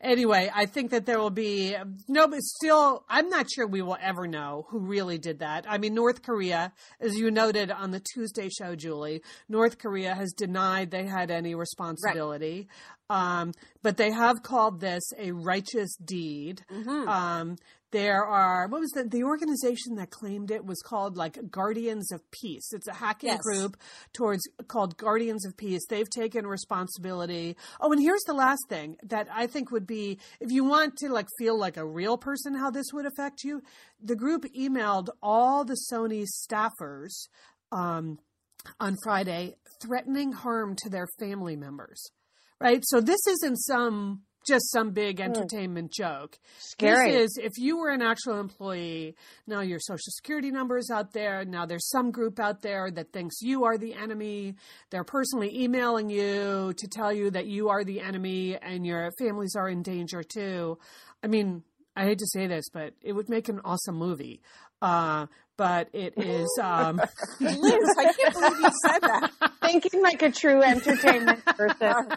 anyway, 0.00 0.50
I 0.52 0.66
think 0.66 0.90
that 0.90 1.06
there 1.06 1.18
will 1.18 1.30
be 1.30 1.76
no, 2.08 2.26
but 2.26 2.40
still, 2.40 3.04
I'm 3.08 3.28
not 3.28 3.48
sure 3.50 3.66
we 3.66 3.82
will 3.82 3.98
ever 4.00 4.26
know 4.26 4.66
who 4.70 4.80
really 4.80 5.18
did 5.18 5.38
that. 5.40 5.66
I 5.68 5.78
mean, 5.78 5.94
North 5.94 6.22
Korea, 6.22 6.72
as 7.00 7.14
you 7.14 7.30
noted 7.30 7.70
on 7.70 7.92
the 7.92 8.00
Tuesday 8.00 8.48
show, 8.48 8.74
Julie, 8.74 9.22
North 9.48 9.78
Korea 9.78 10.14
has 10.14 10.32
denied 10.32 10.90
they 10.90 11.04
had 11.04 11.30
any 11.30 11.54
responsibility. 11.54 12.68
Um, 13.10 13.52
but 13.82 13.98
they 13.98 14.10
have 14.10 14.42
called 14.42 14.80
this 14.80 15.02
a 15.18 15.32
righteous 15.32 15.94
deed. 15.96 16.62
Um, 17.08 17.56
there 17.92 18.24
are 18.24 18.66
what 18.68 18.80
was 18.80 18.90
the 18.90 19.04
the 19.04 19.22
organization 19.22 19.94
that 19.96 20.10
claimed 20.10 20.50
it 20.50 20.64
was 20.64 20.80
called 20.82 21.16
like 21.16 21.50
Guardians 21.50 22.10
of 22.10 22.28
Peace. 22.30 22.72
It's 22.72 22.88
a 22.88 22.94
hacking 22.94 23.28
Yes. 23.28 23.40
group 23.40 23.76
towards 24.12 24.42
called 24.66 24.96
Guardians 24.96 25.46
of 25.46 25.56
Peace. 25.56 25.82
They've 25.88 26.08
taken 26.10 26.46
responsibility. 26.46 27.56
Oh, 27.80 27.92
and 27.92 28.00
here's 28.00 28.22
the 28.26 28.34
last 28.34 28.62
thing 28.68 28.96
that 29.04 29.28
I 29.32 29.46
think 29.46 29.70
would 29.70 29.86
be 29.86 30.18
if 30.40 30.50
you 30.50 30.64
want 30.64 30.96
to 30.98 31.08
like 31.12 31.28
feel 31.38 31.56
like 31.58 31.76
a 31.76 31.86
real 31.86 32.16
person 32.18 32.54
how 32.54 32.70
this 32.70 32.86
would 32.92 33.06
affect 33.06 33.44
you. 33.44 33.62
The 34.02 34.16
group 34.16 34.46
emailed 34.58 35.10
all 35.22 35.64
the 35.64 35.76
Sony 35.92 36.26
staffers 36.26 37.28
um, 37.70 38.18
on 38.80 38.96
Friday 39.04 39.54
threatening 39.82 40.32
harm 40.32 40.76
to 40.82 40.88
their 40.88 41.06
family 41.20 41.56
members. 41.56 42.10
Right? 42.60 42.82
So 42.86 43.00
this 43.00 43.26
isn't 43.26 43.56
some 43.56 44.22
just 44.46 44.70
some 44.70 44.90
big 44.90 45.20
entertainment 45.20 45.92
joke. 45.92 46.38
Scary. 46.58 47.12
This 47.12 47.22
is 47.22 47.40
if 47.42 47.52
you 47.58 47.78
were 47.78 47.90
an 47.90 48.02
actual 48.02 48.38
employee, 48.40 49.14
now 49.46 49.60
your 49.60 49.78
social 49.80 50.10
security 50.10 50.50
number 50.50 50.78
is 50.78 50.90
out 50.92 51.12
there. 51.12 51.44
Now 51.44 51.66
there's 51.66 51.88
some 51.88 52.10
group 52.10 52.40
out 52.40 52.62
there 52.62 52.90
that 52.90 53.12
thinks 53.12 53.42
you 53.42 53.64
are 53.64 53.78
the 53.78 53.94
enemy. 53.94 54.54
They're 54.90 55.04
personally 55.04 55.62
emailing 55.62 56.10
you 56.10 56.74
to 56.76 56.88
tell 56.88 57.12
you 57.12 57.30
that 57.30 57.46
you 57.46 57.68
are 57.68 57.84
the 57.84 58.00
enemy 58.00 58.56
and 58.56 58.86
your 58.86 59.10
families 59.18 59.54
are 59.56 59.68
in 59.68 59.82
danger 59.82 60.22
too. 60.22 60.78
I 61.22 61.26
mean, 61.28 61.62
I 61.94 62.04
hate 62.04 62.18
to 62.18 62.26
say 62.26 62.46
this, 62.46 62.68
but 62.72 62.94
it 63.02 63.12
would 63.12 63.28
make 63.28 63.48
an 63.48 63.60
awesome 63.64 63.96
movie. 63.96 64.40
Uh, 64.80 65.26
but 65.56 65.88
it 65.92 66.14
is 66.16 66.48
um, 66.60 66.96
Liz, 67.40 67.94
I 67.98 68.12
can't 68.18 68.34
believe 68.34 68.60
you 68.60 68.70
said 68.86 68.98
that. 69.00 69.30
Thinking 69.62 70.02
like 70.02 70.22
a 70.22 70.30
true 70.30 70.62
entertainment 70.62 71.44
person. 71.46 71.76
well, 71.80 72.08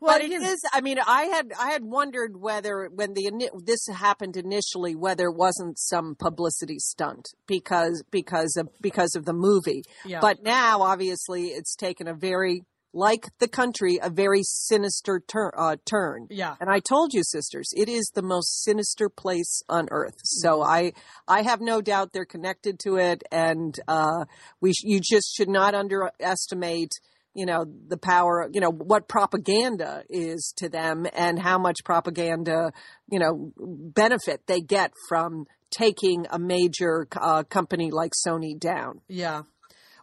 but 0.00 0.20
it 0.22 0.30
you 0.30 0.38
know- 0.40 0.50
is. 0.50 0.60
I 0.72 0.80
mean, 0.80 0.98
I 1.06 1.24
had 1.24 1.52
I 1.58 1.70
had 1.70 1.84
wondered 1.84 2.36
whether 2.36 2.88
when 2.92 3.14
the 3.14 3.50
this 3.64 3.86
happened 3.88 4.36
initially, 4.36 4.94
whether 4.94 5.26
it 5.26 5.36
wasn't 5.36 5.78
some 5.78 6.14
publicity 6.18 6.78
stunt 6.78 7.26
because 7.46 8.02
because 8.10 8.56
of 8.56 8.68
because 8.80 9.14
of 9.14 9.24
the 9.24 9.32
movie. 9.34 9.82
Yeah. 10.04 10.20
But 10.20 10.42
now, 10.42 10.82
obviously, 10.82 11.46
it's 11.48 11.74
taken 11.76 12.08
a 12.08 12.14
very 12.14 12.62
like 12.96 13.26
the 13.38 13.46
country, 13.48 13.98
a 14.02 14.08
very 14.08 14.42
sinister 14.42 15.20
tur- 15.20 15.52
uh, 15.56 15.76
turn. 15.84 16.26
Yeah. 16.30 16.56
And 16.58 16.70
I 16.70 16.80
told 16.80 17.12
you, 17.12 17.22
sisters, 17.22 17.68
it 17.76 17.88
is 17.88 18.10
the 18.14 18.22
most 18.22 18.64
sinister 18.64 19.08
place 19.08 19.62
on 19.68 19.88
earth. 19.90 20.16
So 20.24 20.46
Mm-hmm. 20.56 20.70
I, 20.70 20.92
I 21.28 21.42
have 21.42 21.60
no 21.60 21.80
doubt 21.82 22.12
they're 22.12 22.24
connected 22.24 22.78
to 22.84 22.96
it, 22.96 23.22
and 23.30 23.78
uh, 23.86 24.24
we, 24.60 24.72
sh- 24.72 24.84
you 24.84 25.00
just 25.00 25.34
should 25.36 25.48
not 25.48 25.74
underestimate, 25.74 26.92
you 27.34 27.44
know, 27.44 27.66
the 27.88 27.98
power, 27.98 28.48
you 28.52 28.60
know, 28.60 28.70
what 28.70 29.08
propaganda 29.08 30.04
is 30.08 30.54
to 30.56 30.68
them, 30.68 31.06
and 31.14 31.38
how 31.38 31.58
much 31.58 31.76
propaganda, 31.84 32.72
you 33.10 33.18
know, 33.18 33.52
benefit 33.58 34.40
they 34.46 34.60
get 34.60 34.92
from 35.08 35.46
taking 35.70 36.26
a 36.30 36.38
major 36.38 37.06
uh, 37.20 37.42
company 37.42 37.90
like 37.90 38.12
Sony 38.26 38.58
down. 38.58 39.00
Yeah. 39.08 39.42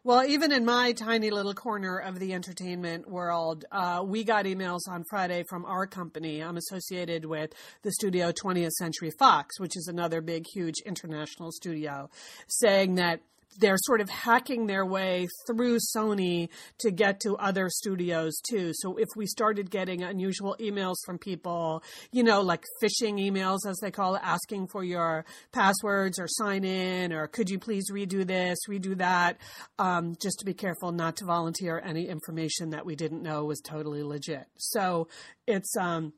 Well, 0.06 0.26
even 0.26 0.52
in 0.52 0.66
my 0.66 0.92
tiny 0.92 1.30
little 1.30 1.54
corner 1.54 1.98
of 1.98 2.20
the 2.20 2.34
entertainment 2.34 3.10
world, 3.10 3.64
uh, 3.72 4.04
we 4.06 4.26
got 4.26 4.44
emails 4.44 4.82
on 4.90 5.06
Friday 5.06 5.46
from 5.48 5.64
our 5.64 5.88
company. 5.88 6.44
I'm 6.44 6.58
associated 6.58 7.24
with 7.24 7.54
the 7.84 7.92
studio 7.94 8.34
20th 8.34 8.72
Century 8.72 9.12
Fox, 9.18 9.62
which 9.62 9.78
is 9.78 9.88
another 9.88 10.20
big, 10.20 10.46
huge 10.46 10.76
international 10.86 11.54
studio, 11.54 12.10
saying 12.50 12.96
that 12.96 13.22
they're 13.60 13.78
sort 13.78 14.02
of 14.02 14.10
hacking 14.10 14.68
their 14.68 14.86
way 14.86 15.28
through 15.48 15.78
Sony 15.96 16.50
to 16.80 16.92
get 16.92 17.20
to 17.22 17.36
other 17.38 17.70
studios 17.70 18.34
too. 18.50 18.72
So 18.76 18.98
if 18.98 19.10
we 19.16 19.26
started 19.26 19.70
getting 19.70 20.04
unusual 20.04 20.56
emails 20.60 20.96
from 21.06 21.18
people, 21.18 21.84
you 22.12 22.24
know, 22.24 22.42
like 22.42 22.64
phishing 22.82 23.20
emails 23.20 23.60
as 23.68 23.78
they 23.82 23.92
call 23.92 24.16
it, 24.16 24.22
asking 24.24 24.68
for 24.68 24.84
your 24.84 25.26
passwords 25.52 26.20
or 26.20 26.28
sign 26.28 26.64
in 26.64 27.14
or 27.14 27.28
could 27.28 27.50
you 27.50 27.60
please 27.60 27.92
redo 27.92 28.26
this, 28.26 28.60
redo 28.70 28.98
that, 28.98 29.38
um, 29.80 30.16
just 30.22 30.40
to 30.40 30.46
be 30.46 30.54
careful 30.54 30.92
not 30.92 31.18
to 31.18 31.26
volunteer 31.26 31.82
any 31.84 32.08
information 32.08 32.72
that 32.72 32.86
we 32.86 32.96
didn't 32.96 33.24
know 33.24 33.46
was 33.46 33.62
totally 33.62 34.04
legit. 34.04 34.46
So 34.58 35.08
it's 35.48 35.76
um 35.78 36.14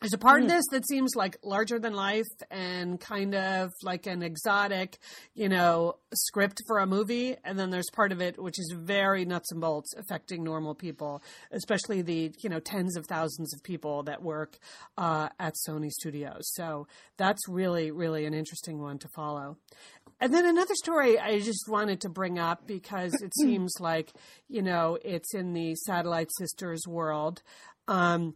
there's 0.00 0.12
a 0.12 0.18
part 0.18 0.42
of 0.42 0.48
this 0.48 0.64
that 0.70 0.86
seems 0.86 1.16
like 1.16 1.38
larger 1.42 1.78
than 1.78 1.92
life 1.92 2.28
and 2.50 3.00
kind 3.00 3.34
of 3.34 3.72
like 3.82 4.06
an 4.06 4.22
exotic, 4.22 4.98
you 5.34 5.48
know, 5.48 5.96
script 6.14 6.62
for 6.68 6.78
a 6.78 6.86
movie. 6.86 7.36
And 7.44 7.58
then 7.58 7.70
there's 7.70 7.90
part 7.92 8.12
of 8.12 8.20
it 8.20 8.40
which 8.40 8.60
is 8.60 8.72
very 8.76 9.24
nuts 9.24 9.50
and 9.50 9.60
bolts 9.60 9.94
affecting 9.96 10.44
normal 10.44 10.74
people, 10.74 11.20
especially 11.50 12.02
the, 12.02 12.32
you 12.42 12.48
know, 12.48 12.60
tens 12.60 12.96
of 12.96 13.06
thousands 13.06 13.52
of 13.52 13.62
people 13.64 14.04
that 14.04 14.22
work 14.22 14.58
uh, 14.96 15.30
at 15.40 15.54
Sony 15.68 15.90
Studios. 15.90 16.52
So 16.54 16.86
that's 17.16 17.48
really, 17.48 17.90
really 17.90 18.24
an 18.24 18.34
interesting 18.34 18.80
one 18.80 18.98
to 18.98 19.08
follow. 19.08 19.56
And 20.20 20.32
then 20.32 20.46
another 20.46 20.74
story 20.74 21.18
I 21.18 21.40
just 21.40 21.68
wanted 21.68 22.00
to 22.02 22.08
bring 22.08 22.38
up 22.38 22.66
because 22.66 23.14
it 23.20 23.32
seems 23.40 23.74
like, 23.80 24.12
you 24.48 24.62
know, 24.62 24.98
it's 25.04 25.34
in 25.34 25.54
the 25.54 25.74
Satellite 25.74 26.30
Sisters 26.38 26.86
world. 26.86 27.42
Um, 27.86 28.34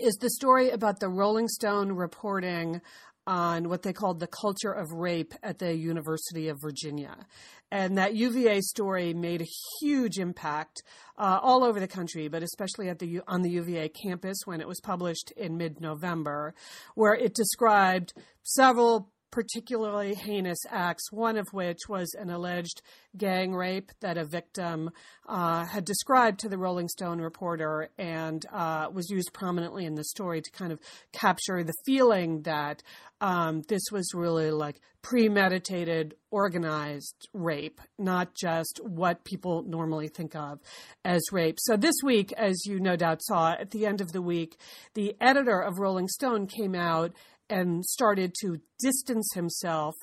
is 0.00 0.14
the 0.16 0.30
story 0.30 0.70
about 0.70 1.00
the 1.00 1.08
Rolling 1.08 1.48
Stone 1.48 1.92
reporting 1.92 2.80
on 3.26 3.68
what 3.68 3.82
they 3.82 3.92
called 3.92 4.18
the 4.18 4.26
culture 4.26 4.72
of 4.72 4.90
rape 4.92 5.32
at 5.42 5.58
the 5.58 5.76
University 5.76 6.48
of 6.48 6.60
Virginia. 6.60 7.14
And 7.70 7.96
that 7.96 8.14
UVA 8.14 8.60
story 8.62 9.14
made 9.14 9.42
a 9.42 9.46
huge 9.80 10.18
impact 10.18 10.82
uh, 11.16 11.38
all 11.40 11.62
over 11.62 11.78
the 11.78 11.86
country, 11.86 12.28
but 12.28 12.42
especially 12.42 12.88
at 12.88 12.98
the 12.98 13.20
on 13.28 13.42
the 13.42 13.50
UVA 13.50 13.90
campus 13.90 14.38
when 14.44 14.60
it 14.60 14.68
was 14.68 14.80
published 14.80 15.30
in 15.36 15.56
mid-November, 15.56 16.54
where 16.94 17.14
it 17.14 17.34
described 17.34 18.12
several 18.42 19.11
particularly 19.32 20.14
heinous 20.14 20.60
acts, 20.70 21.10
one 21.10 21.36
of 21.36 21.48
which 21.52 21.80
was 21.88 22.14
an 22.14 22.30
alleged 22.30 22.82
gang 23.16 23.52
rape 23.52 23.90
that 24.00 24.16
a 24.16 24.24
victim 24.24 24.90
uh, 25.26 25.64
had 25.64 25.84
described 25.84 26.38
to 26.38 26.48
the 26.48 26.58
Rolling 26.58 26.88
Stone 26.88 27.20
reporter 27.20 27.88
and 27.98 28.46
uh, 28.52 28.88
was 28.92 29.10
used 29.10 29.32
prominently 29.32 29.86
in 29.86 29.96
the 29.96 30.04
story 30.04 30.40
to 30.40 30.50
kind 30.52 30.70
of 30.70 30.78
capture 31.12 31.64
the 31.64 31.74
feeling 31.84 32.42
that 32.42 32.82
um, 33.20 33.62
this 33.68 33.82
was 33.90 34.12
really 34.14 34.50
like 34.50 34.80
premeditated, 35.02 36.14
organized 36.30 37.28
rape, 37.32 37.80
not 37.98 38.34
just 38.34 38.80
what 38.84 39.24
people 39.24 39.62
normally 39.62 40.08
think 40.08 40.34
of 40.34 40.60
as 41.04 41.20
rape. 41.32 41.58
So 41.60 41.76
this 41.76 41.96
week, 42.04 42.32
as 42.32 42.64
you 42.66 42.80
no 42.80 42.96
doubt 42.96 43.22
saw, 43.22 43.52
at 43.52 43.70
the 43.70 43.86
end 43.86 44.00
of 44.00 44.12
the 44.12 44.22
week, 44.22 44.56
the 44.94 45.16
editor 45.20 45.60
of 45.60 45.78
Rolling 45.78 46.08
Stone 46.08 46.46
came 46.46 46.74
out 46.74 47.12
and 47.52 47.84
started 47.84 48.34
to 48.40 48.56
distance 48.80 49.30
himself 49.34 49.94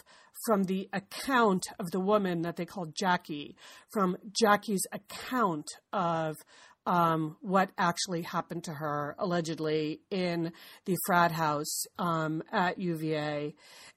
from 0.45 0.65
the 0.65 0.87
account 0.93 1.67
of 1.79 1.89
the 1.91 1.99
woman 1.99 2.43
that 2.43 2.55
they 2.55 2.65
called 2.65 2.93
Jackie, 2.95 3.55
from 3.91 4.15
Jackie's 4.31 4.85
account 4.91 5.67
of 5.91 6.35
um, 6.89 7.37
what 7.41 7.69
actually 7.77 8.23
happened 8.23 8.63
to 8.63 8.73
her 8.73 9.15
allegedly 9.19 10.01
in 10.09 10.51
the 10.85 10.97
frat 11.05 11.31
house 11.31 11.85
um, 11.99 12.41
at 12.51 12.79
UVA. 12.79 13.53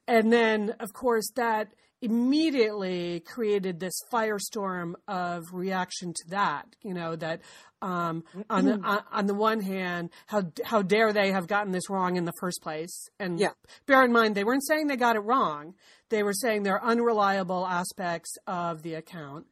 And 0.06 0.30
then, 0.30 0.74
of 0.78 0.92
course, 0.92 1.30
that 1.36 1.72
immediately 2.02 3.20
created 3.20 3.80
this 3.80 3.94
firestorm 4.12 4.92
of 5.08 5.44
reaction 5.54 6.12
to 6.12 6.22
that. 6.28 6.66
You 6.82 6.92
know 6.92 7.16
that 7.16 7.40
um, 7.80 8.24
on 8.50 8.66
the 8.66 8.78
on, 8.82 9.02
on 9.10 9.26
the 9.26 9.34
one 9.34 9.60
hand, 9.60 10.10
how 10.26 10.42
how 10.62 10.82
dare 10.82 11.14
they 11.14 11.32
have 11.32 11.46
gotten 11.46 11.72
this 11.72 11.88
wrong 11.88 12.16
in 12.16 12.26
the 12.26 12.32
first 12.40 12.60
place? 12.60 13.08
And 13.18 13.40
Yeah. 13.40 13.52
bear 13.86 14.04
in 14.04 14.12
mind, 14.12 14.34
they 14.34 14.44
weren't 14.44 14.66
saying 14.66 14.88
they 14.88 14.96
got 14.96 15.16
it 15.16 15.20
wrong. 15.20 15.74
They 16.10 16.22
were 16.22 16.34
saying 16.34 16.64
there 16.64 16.78
are 16.78 16.90
unreliable 16.90 17.66
aspects 17.66 18.36
of 18.46 18.82
the 18.82 18.94
account. 18.94 19.46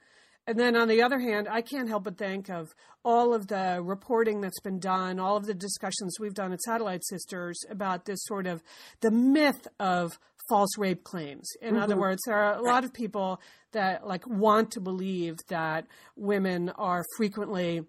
And 0.47 0.59
then 0.59 0.77
on 0.77 0.89
the 0.89 1.03
other 1.03 1.19
hand, 1.19 1.49
I 1.49 1.61
can't 1.63 1.89
help 1.89 2.05
but 2.05 2.19
think 2.19 2.49
of 2.49 2.75
all 3.05 3.35
of 3.35 3.47
the 3.47 3.81
reporting 3.83 4.41
that's 4.41 4.61
been 4.61 4.79
done, 4.79 5.21
all 5.21 5.37
of 5.37 5.47
the 5.47 5.55
discussions 5.55 6.19
we've 6.19 6.35
done 6.35 6.53
at 6.53 6.61
Satellite 6.61 7.05
Sisters 7.05 7.59
about 7.71 8.05
this 8.05 8.21
sort 8.25 8.47
of 8.47 8.63
the 9.01 9.11
myth 9.11 9.69
of 9.79 10.19
false 10.49 10.77
rape 10.77 11.05
claims. 11.05 11.49
In 11.63 11.77
other 11.77 11.95
mm-hmm. 11.95 12.01
words, 12.01 12.23
there 12.27 12.37
are 12.37 12.55
a 12.55 12.63
lot 12.63 12.85
of 12.85 12.93
people 12.93 13.41
that 13.73 14.07
like 14.07 14.27
want 14.27 14.73
to 14.73 14.81
believe 14.81 15.37
that 15.49 15.87
women 16.17 16.71
are 16.71 17.05
frequently 17.17 17.83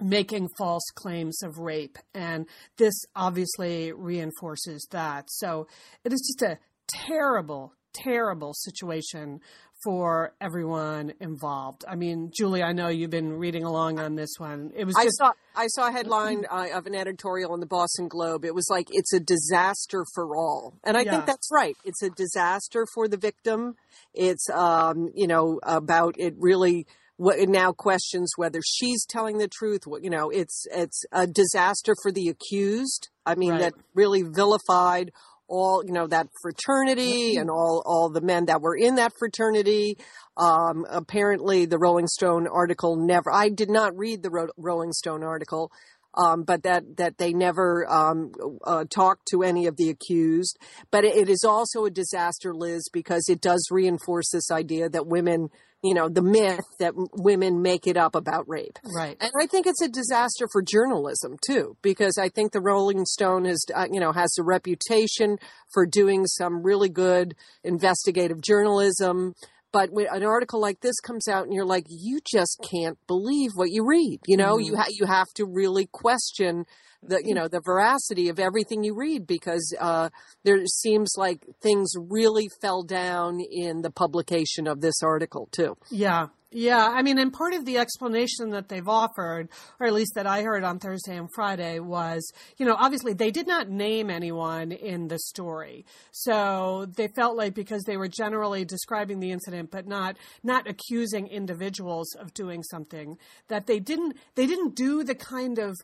making 0.00 0.48
false 0.56 0.84
claims 0.94 1.42
of 1.42 1.58
rape 1.58 1.98
and 2.14 2.46
this 2.76 2.94
obviously 3.16 3.92
reinforces 3.92 4.86
that. 4.92 5.26
So 5.28 5.66
it 6.04 6.12
is 6.12 6.20
just 6.20 6.50
a 6.50 6.58
terrible 6.86 7.74
terrible 7.94 8.54
situation 8.54 9.40
for 9.88 10.34
everyone 10.38 11.14
involved. 11.18 11.82
I 11.88 11.94
mean, 11.94 12.30
Julie, 12.30 12.62
I 12.62 12.72
know 12.74 12.88
you've 12.88 13.08
been 13.08 13.32
reading 13.38 13.64
along 13.64 13.98
on 13.98 14.16
this 14.16 14.34
one. 14.36 14.70
It 14.76 14.84
was 14.84 14.94
I 14.98 15.08
saw 15.08 15.32
I 15.56 15.66
saw 15.68 15.88
a 15.88 15.90
headline 15.90 16.44
uh, 16.50 16.66
of 16.74 16.84
an 16.86 16.94
editorial 16.94 17.54
in 17.54 17.60
the 17.60 17.66
Boston 17.66 18.06
Globe. 18.06 18.44
It 18.44 18.54
was 18.54 18.66
like 18.68 18.88
it's 18.90 19.14
a 19.14 19.18
disaster 19.20 20.04
for 20.14 20.36
all, 20.36 20.74
and 20.84 20.94
I 20.94 21.04
Yeah. 21.04 21.12
think 21.12 21.24
that's 21.24 21.48
right. 21.50 21.74
It's 21.86 22.02
a 22.02 22.10
disaster 22.10 22.84
for 22.92 23.08
the 23.08 23.16
victim. 23.16 23.76
It's 24.12 24.50
um, 24.50 25.08
you 25.14 25.26
know 25.26 25.58
about 25.62 26.16
it 26.18 26.34
really. 26.36 26.86
What 27.16 27.38
it 27.40 27.48
now 27.48 27.72
questions 27.72 28.34
whether 28.36 28.60
she's 28.64 29.04
telling 29.06 29.38
the 29.38 29.48
truth. 29.48 29.86
What 29.86 30.04
you 30.04 30.10
know, 30.10 30.28
it's 30.28 30.66
it's 30.70 31.02
a 31.12 31.26
disaster 31.26 31.94
for 32.02 32.12
the 32.12 32.28
accused. 32.28 33.08
I 33.24 33.36
mean, 33.36 33.52
Right. 33.52 33.60
that 33.60 33.72
really 33.94 34.22
vilified 34.22 35.12
all 35.48 35.82
you 35.84 35.92
know 35.92 36.06
that 36.06 36.28
fraternity 36.42 37.36
and 37.36 37.50
all 37.50 37.82
all 37.86 38.10
the 38.10 38.20
men 38.20 38.46
that 38.46 38.60
were 38.60 38.76
in 38.76 38.96
that 38.96 39.12
fraternity. 39.18 39.96
Um, 40.36 40.86
apparently, 40.88 41.66
the 41.66 41.78
Rolling 41.78 42.06
Stone 42.06 42.46
article 42.46 42.96
never. 42.96 43.32
I 43.32 43.48
did 43.48 43.70
not 43.70 43.96
read 43.96 44.22
the 44.22 44.30
Ro- 44.30 44.52
Rolling 44.56 44.92
Stone 44.92 45.24
article, 45.24 45.72
um, 46.14 46.42
but 46.44 46.62
that 46.62 46.96
that 46.96 47.18
they 47.18 47.32
never 47.32 47.86
um, 47.90 48.32
uh, 48.64 48.84
talked 48.84 49.26
to 49.30 49.42
any 49.42 49.66
of 49.66 49.76
the 49.76 49.88
accused. 49.90 50.58
But 50.90 51.04
it, 51.04 51.16
it 51.16 51.28
is 51.28 51.44
also 51.44 51.84
a 51.84 51.90
disaster, 51.90 52.54
Liz, 52.54 52.88
because 52.92 53.28
it 53.28 53.40
does 53.40 53.66
reinforce 53.70 54.30
this 54.30 54.50
idea 54.50 54.88
that 54.88 55.06
women, 55.06 55.48
you 55.82 55.94
know, 55.94 56.08
the 56.08 56.22
myth 56.22 56.64
that 56.80 56.94
women 57.12 57.62
make 57.62 57.86
it 57.86 57.96
up 57.96 58.14
about 58.14 58.48
rape. 58.48 58.78
right. 58.94 59.16
And 59.20 59.30
I 59.40 59.46
think 59.46 59.66
it's 59.66 59.82
a 59.82 59.88
disaster 59.88 60.48
for 60.50 60.60
journalism 60.62 61.36
too, 61.46 61.76
because 61.82 62.18
I 62.18 62.28
think 62.28 62.52
the 62.52 62.60
Rolling 62.60 63.04
Stone 63.04 63.44
has, 63.44 63.64
uh, 63.74 63.86
you 63.90 64.00
know, 64.00 64.12
has 64.12 64.36
a 64.38 64.42
reputation 64.42 65.38
for 65.72 65.86
doing 65.86 66.26
some 66.26 66.62
really 66.62 66.88
good 66.88 67.34
investigative 67.62 68.40
journalism. 68.40 69.34
But 69.72 69.90
when 69.92 70.06
an 70.10 70.24
article 70.24 70.60
like 70.60 70.80
this 70.80 70.98
comes 71.00 71.28
out, 71.28 71.44
and 71.44 71.52
you're 71.52 71.66
like, 71.66 71.84
you 71.88 72.20
just 72.24 72.58
can't 72.70 72.98
believe 73.06 73.50
what 73.54 73.70
you 73.70 73.86
read. 73.86 74.20
You 74.26 74.36
know, 74.36 74.58
you 74.58 74.76
ha- 74.76 74.86
you 74.88 75.06
have 75.06 75.28
to 75.34 75.44
really 75.44 75.88
question 75.92 76.64
the 77.02 77.22
you 77.24 77.34
know 77.34 77.48
the 77.48 77.60
veracity 77.64 78.28
of 78.28 78.38
everything 78.38 78.82
you 78.82 78.94
read 78.94 79.26
because 79.26 79.74
uh, 79.78 80.08
there 80.44 80.64
seems 80.66 81.14
like 81.16 81.44
things 81.62 81.92
really 81.96 82.48
fell 82.60 82.82
down 82.82 83.40
in 83.40 83.82
the 83.82 83.90
publication 83.90 84.66
of 84.66 84.80
this 84.80 85.02
article 85.02 85.48
too. 85.52 85.76
Yeah. 85.90 86.28
Yeah, 86.50 86.78
I 86.82 87.02
mean, 87.02 87.18
and 87.18 87.30
part 87.30 87.52
of 87.52 87.66
the 87.66 87.76
explanation 87.76 88.50
that 88.50 88.68
they've 88.70 88.88
offered, 88.88 89.50
or 89.78 89.86
at 89.86 89.92
least 89.92 90.12
that 90.14 90.26
I 90.26 90.42
heard 90.42 90.64
on 90.64 90.78
Thursday 90.78 91.14
and 91.14 91.28
Friday, 91.34 91.78
was, 91.78 92.26
you 92.56 92.64
know, 92.64 92.74
obviously 92.74 93.12
they 93.12 93.30
did 93.30 93.46
not 93.46 93.68
name 93.68 94.08
anyone 94.08 94.72
in 94.72 95.08
the 95.08 95.18
story. 95.18 95.84
So 96.10 96.86
they 96.96 97.08
felt 97.08 97.36
like 97.36 97.54
because 97.54 97.82
they 97.82 97.98
were 97.98 98.08
generally 98.08 98.64
describing 98.64 99.20
the 99.20 99.30
incident 99.30 99.70
but 99.70 99.86
not 99.86 100.16
not 100.42 100.66
accusing 100.66 101.26
individuals 101.26 102.14
of 102.14 102.32
doing 102.32 102.62
something, 102.62 103.18
that 103.48 103.66
they 103.66 103.78
didn't 103.78 104.16
they 104.34 104.46
didn't 104.46 104.74
do 104.74 105.04
the 105.04 105.14
kind 105.14 105.58
of 105.58 105.76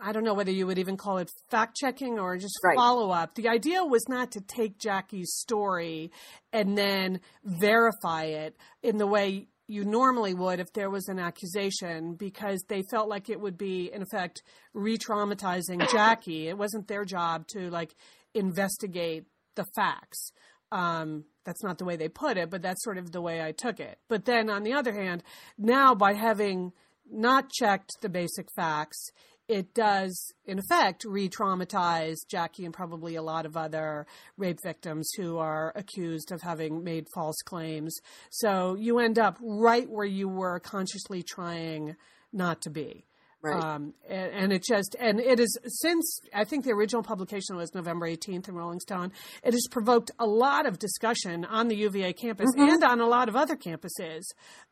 I 0.00 0.12
don't 0.12 0.24
know 0.24 0.34
whether 0.34 0.52
you 0.52 0.66
would 0.66 0.78
even 0.78 0.96
call 0.96 1.18
it 1.18 1.30
fact 1.50 1.76
checking 1.76 2.18
or 2.20 2.36
just 2.36 2.58
Right. 2.62 2.76
follow 2.76 3.10
up. 3.10 3.34
The 3.34 3.48
idea 3.48 3.82
was 3.84 4.08
not 4.08 4.30
to 4.32 4.40
take 4.40 4.78
Jackie's 4.78 5.34
story 5.34 6.12
and 6.52 6.76
then 6.78 7.20
verify 7.42 8.24
it 8.24 8.56
in 8.82 8.98
the 8.98 9.06
way 9.06 9.48
you 9.68 9.84
normally 9.84 10.34
would 10.34 10.60
if 10.60 10.72
there 10.72 10.90
was 10.90 11.08
an 11.08 11.18
accusation 11.18 12.14
because 12.14 12.64
they 12.68 12.82
felt 12.90 13.08
like 13.08 13.28
it 13.28 13.40
would 13.40 13.58
be 13.58 13.90
in 13.92 14.02
effect 14.02 14.42
re-traumatizing 14.74 15.90
Jackie. 15.90 16.48
It 16.48 16.56
wasn't 16.56 16.88
their 16.88 17.04
job 17.04 17.46
to 17.48 17.68
like 17.70 17.94
investigate 18.34 19.24
the 19.56 19.64
facts. 19.74 20.32
Um, 20.70 21.24
that's 21.44 21.62
not 21.62 21.78
the 21.78 21.84
way 21.84 21.96
they 21.96 22.08
put 22.08 22.36
it, 22.36 22.50
but 22.50 22.62
that's 22.62 22.84
sort 22.84 22.98
of 22.98 23.12
the 23.12 23.20
way 23.20 23.42
I 23.42 23.52
took 23.52 23.80
it. 23.80 23.98
But 24.08 24.24
then 24.24 24.50
on 24.50 24.62
the 24.62 24.72
other 24.72 24.92
hand, 24.92 25.22
now 25.58 25.94
by 25.94 26.12
having 26.12 26.72
not 27.08 27.50
checked 27.50 27.92
the 28.02 28.08
basic 28.08 28.48
facts, 28.54 29.10
it 29.48 29.74
does, 29.74 30.32
in 30.44 30.58
effect, 30.58 31.04
re 31.04 31.28
traumatize 31.28 32.16
Jackie 32.28 32.64
and 32.64 32.74
probably 32.74 33.14
a 33.14 33.22
lot 33.22 33.46
of 33.46 33.56
other 33.56 34.06
rape 34.36 34.58
victims 34.62 35.10
who 35.16 35.38
are 35.38 35.72
accused 35.76 36.32
of 36.32 36.42
having 36.42 36.82
made 36.82 37.06
false 37.14 37.40
claims. 37.44 37.96
So 38.30 38.74
you 38.74 38.98
end 38.98 39.18
up 39.18 39.38
right 39.40 39.88
where 39.88 40.06
you 40.06 40.28
were 40.28 40.58
consciously 40.60 41.22
trying 41.22 41.96
not 42.32 42.62
to 42.62 42.70
be. 42.70 43.06
Right. 43.42 43.62
Um, 43.62 43.94
and, 44.08 44.32
and 44.32 44.52
it 44.52 44.64
just, 44.64 44.96
and 44.98 45.20
it 45.20 45.38
is 45.38 45.56
since 45.66 46.20
I 46.34 46.44
think 46.44 46.64
the 46.64 46.72
original 46.72 47.02
publication 47.02 47.54
was 47.56 47.74
November 47.74 48.08
18th 48.08 48.48
in 48.48 48.54
Rolling 48.54 48.80
Stone, 48.80 49.12
it 49.44 49.52
has 49.52 49.68
provoked 49.70 50.10
a 50.18 50.26
lot 50.26 50.66
of 50.66 50.78
discussion 50.78 51.44
on 51.44 51.68
the 51.68 51.76
UVA 51.76 52.12
campus 52.14 52.48
and 52.56 52.82
on 52.82 53.00
a 53.00 53.06
lot 53.06 53.28
of 53.28 53.36
other 53.36 53.54
campuses 53.54 54.22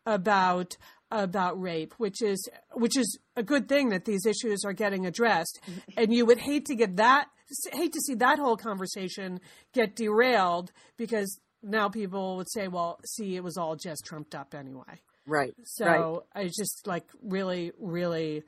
about 0.07 0.77
about 1.15 1.61
rape, 1.61 1.95
which 1.99 2.21
is 2.23 2.49
which 2.73 2.97
is 2.97 3.19
a 3.37 3.43
good 3.43 3.69
thing 3.69 3.91
that 3.91 4.05
these 4.05 4.27
issues 4.27 4.65
are 4.65 4.73
getting 4.73 5.07
addressed. 5.07 5.61
And 5.97 6.13
you 6.13 6.27
would 6.27 6.39
hate 6.39 6.67
to 6.67 6.75
get 6.75 6.97
that 6.97 7.27
hate 7.73 7.93
to 7.93 8.01
see 8.01 8.15
that 8.15 8.39
whole 8.39 8.57
conversation 8.57 9.41
get 9.73 9.95
derailed 9.95 10.73
because 10.97 11.39
now 11.63 11.89
people 11.89 12.37
would 12.37 12.51
say, 12.51 12.69
"Well, 12.69 12.99
see, 13.07 13.37
it 13.37 13.45
was 13.45 13.57
all 13.57 13.77
just 13.77 14.05
trumped 14.05 14.35
up 14.35 14.55
anyway." 14.55 15.01
Right. 15.27 15.55
So 15.65 15.87
right. 16.35 16.43
I 16.43 16.45
just 16.47 16.87
like 16.87 17.05
really, 17.23 17.73
really 17.79 18.43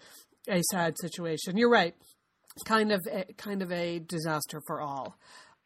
a 0.49 0.63
sad 0.71 0.97
situation. 1.01 1.57
You're 1.57 1.71
right. 1.71 1.95
Kind 2.65 2.91
of, 2.93 3.07
a, 3.11 3.25
kind 3.35 3.63
of 3.63 3.71
a 3.71 3.99
disaster 3.99 4.61
for 4.67 4.81
all. 4.81 5.19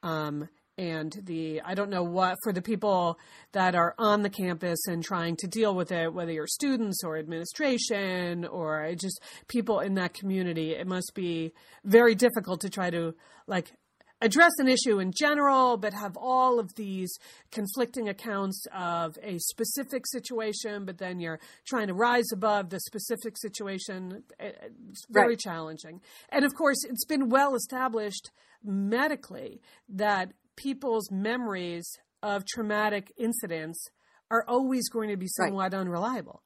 Um, 0.02 0.48
and 0.80 1.12
the 1.24 1.60
I 1.62 1.74
don't 1.74 1.90
know 1.90 2.02
what 2.02 2.36
for 2.42 2.52
the 2.54 2.62
people 2.62 3.18
that 3.52 3.74
are 3.74 3.94
on 3.98 4.22
the 4.22 4.30
campus 4.30 4.86
and 4.86 5.04
trying 5.04 5.36
to 5.36 5.46
deal 5.46 5.74
with 5.74 5.92
it, 5.92 6.14
whether 6.14 6.32
you're 6.32 6.46
students 6.46 7.04
or 7.04 7.18
administration 7.18 8.46
or 8.46 8.94
just 8.94 9.20
people 9.46 9.80
in 9.80 9.94
that 9.94 10.14
community, 10.14 10.72
it 10.72 10.86
must 10.86 11.12
be 11.14 11.52
very 11.84 12.14
difficult 12.14 12.62
to 12.62 12.70
try 12.70 12.88
to 12.88 13.14
like 13.46 13.72
address 14.22 14.52
an 14.58 14.68
issue 14.68 15.00
in 15.00 15.12
general, 15.18 15.76
but 15.76 15.92
have 15.94 16.16
all 16.16 16.58
of 16.58 16.74
these 16.76 17.10
conflicting 17.50 18.08
accounts 18.08 18.66
of 18.74 19.18
a 19.22 19.38
specific 19.38 20.06
situation, 20.06 20.84
but 20.84 20.98
then 20.98 21.20
you're 21.20 21.40
trying 21.66 21.88
to 21.88 21.94
rise 21.94 22.30
above 22.32 22.68
the 22.70 22.80
specific 22.80 23.36
situation. 23.38 24.22
Eh, 24.38 24.46
eh, 24.48 24.68
it's 24.90 25.04
very 25.10 25.28
Right. 25.28 25.38
challenging. 25.38 26.00
And 26.30 26.44
of 26.44 26.54
course, 26.54 26.84
it's 26.84 27.06
been 27.06 27.28
well 27.30 27.54
established 27.54 28.30
medically 28.62 29.60
that 29.88 30.32
people's 30.60 31.10
memories 31.10 31.86
of 32.22 32.44
traumatic 32.44 33.12
incidents 33.16 33.88
are 34.30 34.44
always 34.46 34.88
going 34.88 35.08
to 35.08 35.16
be 35.16 35.26
Right. 35.38 35.48
somewhat 35.48 35.74
unreliable. 35.74 36.42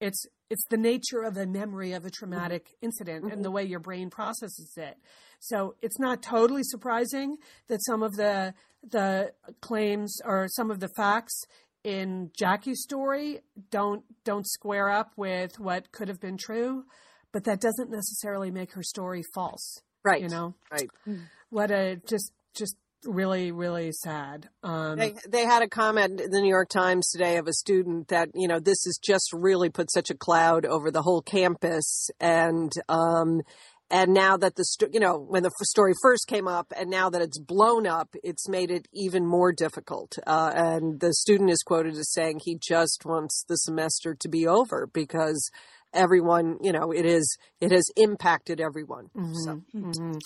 It's 0.00 0.26
it's 0.50 0.64
the 0.70 0.78
nature 0.78 1.22
of 1.24 1.36
a 1.36 1.44
memory 1.44 1.92
of 1.92 2.06
a 2.06 2.10
traumatic 2.10 2.66
mm-hmm. 2.68 2.86
incident 2.86 3.24
and 3.24 3.44
the 3.44 3.48
mm-hmm. 3.48 3.56
way 3.56 3.64
your 3.64 3.80
brain 3.80 4.08
processes 4.08 4.72
it. 4.76 4.96
So 5.40 5.74
it's 5.82 5.98
not 5.98 6.22
totally 6.22 6.62
surprising 6.62 7.36
that 7.68 7.84
some 7.84 8.02
of 8.02 8.16
the 8.16 8.54
the 8.82 9.32
claims 9.60 10.20
or 10.24 10.46
some 10.48 10.70
of 10.70 10.78
the 10.80 10.88
facts 10.96 11.42
in 11.84 12.30
Jackie's 12.36 12.82
story 12.82 13.40
don't 13.70 14.04
don't 14.24 14.46
square 14.46 14.88
up 14.88 15.12
with 15.16 15.58
what 15.58 15.90
could 15.90 16.08
have 16.08 16.20
been 16.20 16.38
true, 16.38 16.84
but 17.32 17.44
that 17.44 17.60
doesn't 17.60 17.90
necessarily 17.90 18.50
make 18.50 18.72
her 18.72 18.82
story 18.82 19.22
false. 19.34 19.82
Right. 20.04 20.22
You 20.22 20.28
know, 20.28 20.54
Right. 20.70 20.88
Mm. 21.06 21.24
what 21.50 21.70
a 21.70 21.96
just 22.06 22.32
just 22.54 22.76
really 23.04 23.52
really 23.52 23.92
sad. 23.92 24.48
Um, 24.62 24.96
They 24.96 25.14
they 25.28 25.44
had 25.44 25.62
a 25.62 25.68
comment 25.68 26.20
in 26.20 26.30
the 26.30 26.40
New 26.40 26.48
York 26.48 26.68
Times 26.68 27.08
today 27.10 27.36
of 27.36 27.46
a 27.46 27.52
student 27.52 28.08
that 28.08 28.30
you 28.34 28.48
know 28.48 28.60
this 28.60 28.84
has 28.84 28.98
just 29.02 29.30
really 29.32 29.70
put 29.70 29.90
such 29.90 30.10
a 30.10 30.16
cloud 30.16 30.66
over 30.66 30.90
the 30.90 31.02
whole 31.02 31.22
campus 31.22 32.10
and 32.20 32.72
um 32.88 33.42
and 33.90 34.12
now 34.12 34.36
that 34.36 34.56
the 34.56 34.64
you 34.92 35.00
know 35.00 35.18
when 35.18 35.42
the 35.42 35.50
story 35.62 35.94
first 36.02 36.26
came 36.26 36.46
up 36.46 36.72
and 36.76 36.90
now 36.90 37.08
that 37.08 37.22
it's 37.22 37.38
blown 37.38 37.86
up 37.86 38.14
it's 38.22 38.48
made 38.48 38.70
it 38.70 38.86
even 38.92 39.26
more 39.26 39.52
difficult 39.52 40.18
uh, 40.26 40.52
and 40.54 41.00
the 41.00 41.14
student 41.14 41.50
is 41.50 41.62
quoted 41.64 41.94
as 41.94 42.12
saying 42.12 42.40
he 42.44 42.58
just 42.60 43.04
wants 43.04 43.44
the 43.48 43.56
semester 43.56 44.14
to 44.14 44.28
be 44.28 44.46
over 44.46 44.88
because 44.92 45.50
everyone 45.94 46.58
you 46.60 46.70
know 46.72 46.92
it 46.92 47.06
is 47.06 47.38
it 47.60 47.70
has 47.72 47.84
impacted 47.96 48.60
everyone 48.60 49.08
so 49.44 49.60
Mhm. 49.74 50.20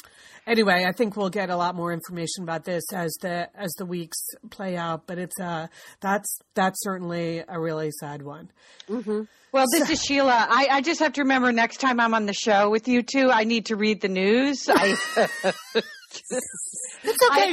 Anyway, 0.46 0.84
I 0.84 0.90
think 0.92 1.16
we'll 1.16 1.30
get 1.30 1.50
a 1.50 1.56
lot 1.56 1.76
more 1.76 1.92
information 1.92 2.42
about 2.42 2.64
this 2.64 2.82
as 2.92 3.12
the 3.20 3.48
as 3.54 3.70
the 3.78 3.86
weeks 3.86 4.18
play 4.50 4.76
out. 4.76 5.06
But 5.06 5.18
it's 5.18 5.38
uh 5.40 5.68
that's 6.00 6.38
that's 6.54 6.82
certainly 6.82 7.44
a 7.46 7.60
really 7.60 7.90
sad 8.00 8.22
one. 8.22 8.50
Well, 9.52 9.66
this 9.72 9.88
is 9.90 10.02
Sheila. 10.02 10.46
I, 10.50 10.66
I 10.70 10.80
just 10.80 10.98
have 11.00 11.12
to 11.12 11.20
remember 11.22 11.52
next 11.52 11.76
time 11.78 12.00
I'm 12.00 12.14
on 12.14 12.26
the 12.26 12.32
show 12.32 12.70
with 12.70 12.88
you 12.88 13.02
two, 13.02 13.30
I 13.30 13.44
need 13.44 13.66
to 13.66 13.76
read 13.76 14.00
the 14.00 14.08
news. 14.08 14.68
I, 14.68 14.96
It's 17.04 17.22
okay. 17.30 17.52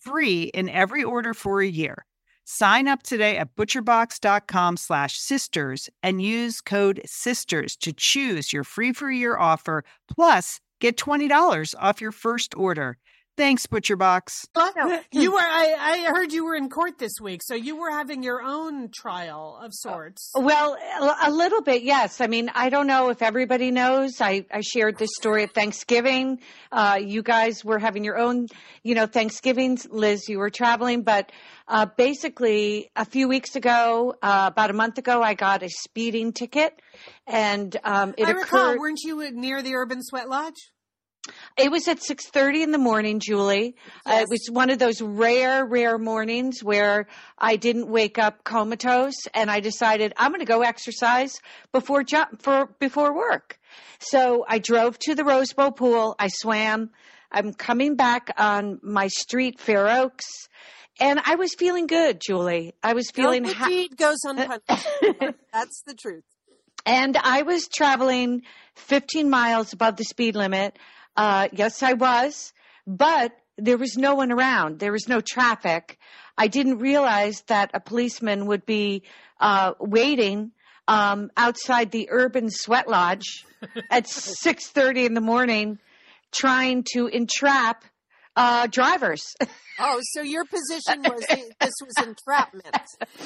free 0.00 0.44
in 0.54 0.68
every 0.68 1.04
order 1.04 1.34
for 1.34 1.60
a 1.60 1.66
year. 1.66 2.04
Sign 2.44 2.88
up 2.88 3.02
today 3.04 3.36
at 3.36 3.54
butcherbox.com 3.54 4.76
slash 4.76 5.18
sisters 5.18 5.88
and 6.02 6.20
use 6.20 6.60
code 6.60 7.00
sisters 7.06 7.76
to 7.76 7.92
choose 7.92 8.52
your 8.52 8.64
free 8.64 8.92
for 8.92 9.10
year 9.10 9.36
offer 9.36 9.84
plus 10.12 10.58
get 10.80 10.96
$20 10.96 11.74
off 11.78 12.00
your 12.00 12.10
first 12.10 12.56
order. 12.56 12.96
Thanks, 13.36 13.64
Butcher 13.66 13.96
Box. 13.96 14.46
ButcherBox. 14.54 15.04
You 15.12 15.32
were. 15.32 15.38
I, 15.40 15.74
I 16.06 16.10
heard 16.10 16.30
you 16.32 16.44
were 16.44 16.54
in 16.54 16.68
court 16.68 16.98
this 16.98 17.12
week, 17.22 17.40
so 17.42 17.54
you 17.54 17.76
were 17.76 17.90
having 17.90 18.22
your 18.22 18.42
own 18.42 18.90
trial 18.94 19.58
of 19.62 19.70
sorts. 19.72 20.30
Well, 20.34 20.74
a- 21.00 21.28
a 21.28 21.30
little 21.30 21.62
bit, 21.62 21.82
yes. 21.82 22.20
I 22.20 22.26
mean, 22.26 22.50
I 22.54 22.68
don't 22.68 22.86
know 22.86 23.08
if 23.08 23.22
everybody 23.22 23.70
knows. 23.70 24.20
I, 24.20 24.44
I 24.52 24.60
shared 24.60 24.98
this 24.98 25.10
story 25.16 25.42
at 25.44 25.54
Thanksgiving. 25.54 26.40
Uh, 26.70 26.98
you 27.02 27.22
guys 27.22 27.64
were 27.64 27.78
having 27.78 28.04
your 28.04 28.18
own, 28.18 28.46
you 28.82 28.94
know, 28.94 29.06
Thanksgivings. 29.06 29.86
Liz, 29.90 30.28
you 30.28 30.38
were 30.38 30.50
traveling, 30.50 31.02
but 31.02 31.32
uh, 31.66 31.86
basically, 31.86 32.90
a 32.94 33.04
few 33.06 33.26
weeks 33.26 33.56
ago, 33.56 34.14
uh, 34.22 34.50
about 34.52 34.68
a 34.70 34.74
month 34.74 34.98
ago, 34.98 35.22
I 35.22 35.32
got 35.34 35.62
a 35.62 35.68
speeding 35.70 36.32
ticket, 36.32 36.78
and 37.26 37.74
um, 37.84 38.14
it 38.18 38.26
I 38.26 38.32
recall. 38.32 38.60
occurred. 38.60 38.78
Weren't 38.80 39.00
you 39.02 39.30
near 39.32 39.62
the 39.62 39.74
Urban 39.76 40.02
Sweat 40.02 40.28
Lodge? 40.28 40.70
It 41.56 41.70
was 41.70 41.86
at 41.88 42.02
six 42.02 42.26
thirty 42.26 42.62
in 42.62 42.70
the 42.70 42.78
morning, 42.78 43.20
Julie. 43.20 43.76
Uh, 44.06 44.20
it 44.22 44.28
was 44.30 44.48
one 44.50 44.70
of 44.70 44.78
those 44.78 45.02
rare, 45.02 45.64
rare 45.66 45.98
mornings 45.98 46.64
where 46.64 47.06
I 47.38 47.56
didn't 47.56 47.88
wake 47.88 48.18
up 48.18 48.42
comatose, 48.44 49.16
and 49.34 49.50
I 49.50 49.60
decided 49.60 50.14
I'm 50.16 50.30
going 50.30 50.40
to 50.40 50.46
go 50.46 50.62
exercise 50.62 51.38
before 51.72 52.02
jo- 52.04 52.24
for 52.38 52.66
before 52.78 53.14
work. 53.14 53.58
So 53.98 54.44
I 54.48 54.58
drove 54.58 54.98
to 55.00 55.14
the 55.14 55.24
Rose 55.24 55.52
Bowl 55.52 55.72
pool. 55.72 56.16
I 56.18 56.28
swam. 56.28 56.90
I'm 57.30 57.52
coming 57.52 57.96
back 57.96 58.30
on 58.38 58.80
my 58.82 59.08
street, 59.08 59.60
Fair 59.60 59.88
Oaks, 59.88 60.24
and 61.00 61.20
I 61.24 61.34
was 61.36 61.54
feeling 61.54 61.86
good, 61.86 62.20
Julie. 62.20 62.74
I 62.82 62.94
was 62.94 63.10
feeling 63.10 63.42
no 63.42 63.52
ha- 63.52 63.86
goes 63.96 64.18
unpunished. 64.24 64.62
That's 65.52 65.82
the 65.86 65.94
truth. 65.94 66.24
and 66.86 67.16
I 67.16 67.42
was 67.42 67.68
traveling 67.68 68.42
15 68.76 69.28
miles 69.30 69.72
above 69.72 69.96
the 69.96 70.04
speed 70.04 70.34
limit. 70.34 70.76
Uh, 71.16 71.48
yes, 71.52 71.82
I 71.82 71.94
was, 71.94 72.52
but 72.86 73.32
there 73.58 73.78
was 73.78 73.96
no 73.96 74.14
one 74.14 74.32
around. 74.32 74.78
There 74.78 74.92
was 74.92 75.08
no 75.08 75.20
traffic. 75.20 75.98
I 76.36 76.48
didn't 76.48 76.78
realize 76.78 77.42
that 77.48 77.70
a 77.74 77.80
policeman 77.80 78.46
would 78.46 78.64
be 78.64 79.02
uh, 79.38 79.74
waiting 79.78 80.52
um, 80.88 81.30
outside 81.36 81.90
the 81.90 82.08
Urban 82.10 82.48
Sweat 82.50 82.88
Lodge 82.88 83.44
at 83.90 84.04
6:30 84.04 85.06
in 85.06 85.14
the 85.14 85.20
morning, 85.20 85.78
trying 86.32 86.84
to 86.94 87.06
entrap 87.06 87.84
uh, 88.36 88.66
drivers. 88.66 89.22
Oh, 89.78 90.00
so 90.12 90.22
your 90.22 90.44
position 90.44 91.02
was 91.02 91.24
this 91.28 91.74
was 91.80 91.94
entrapment. 92.06 92.76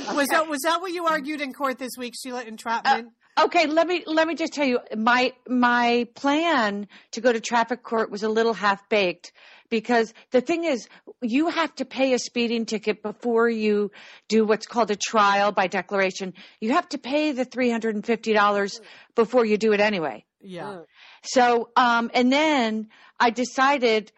Was 0.14 0.28
that 0.28 0.48
was 0.48 0.60
that 0.62 0.80
what 0.80 0.92
you 0.92 1.06
argued 1.06 1.40
in 1.40 1.52
court 1.52 1.78
this 1.78 1.92
week, 1.98 2.14
Sheila? 2.20 2.42
Entrapment. 2.44 3.08
Okay, 3.38 3.66
let 3.66 3.86
me 3.86 4.04
let 4.06 4.28
me 4.28 4.36
just 4.36 4.52
tell 4.52 4.66
you 4.66 4.78
my 4.96 5.32
my 5.48 6.06
plan 6.14 6.86
to 7.12 7.20
go 7.20 7.32
to 7.32 7.40
traffic 7.40 7.82
court 7.82 8.10
was 8.10 8.22
a 8.22 8.28
little 8.28 8.54
half 8.54 8.88
baked 8.88 9.32
because 9.70 10.14
the 10.30 10.40
thing 10.40 10.62
is 10.62 10.88
you 11.20 11.48
have 11.48 11.74
to 11.76 11.84
pay 11.84 12.12
a 12.12 12.18
speeding 12.18 12.64
ticket 12.64 13.02
before 13.02 13.48
you 13.48 13.90
do 14.28 14.44
what's 14.44 14.66
called 14.66 14.90
a 14.92 14.96
trial 14.96 15.50
by 15.50 15.66
declaration. 15.66 16.34
You 16.60 16.72
have 16.72 16.88
to 16.90 16.98
pay 16.98 17.32
the 17.32 17.44
$350 17.44 18.80
before 19.16 19.44
you 19.44 19.58
do 19.58 19.72
it 19.72 19.80
anyway. 19.80 20.24
yeah. 20.40 20.82
So, 21.22 21.70
um, 21.74 22.10
and 22.14 22.32
then 22.32 22.88
I 23.18 23.30
decided 23.30 24.12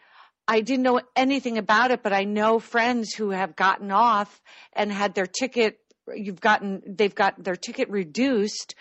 I 0.48 0.61
didn't 0.61 0.83
know 0.83 1.00
anything 1.14 1.57
about 1.59 1.90
it, 1.90 2.02
but 2.02 2.12
I 2.12 2.24
know 2.24 2.59
friends 2.59 3.14
who 3.14 3.31
have 3.31 3.57
gotten 3.57 3.90
off 3.90 4.42
and 4.72 4.92
had 4.92 5.14
their 5.14 5.26
ticket. 5.26 5.81
You've 6.14 6.40
gotten, 6.40 6.83
they've 6.87 7.14
got 7.14 7.42
their 7.42 7.57
ticket 7.57 7.88
reduced 7.90 8.74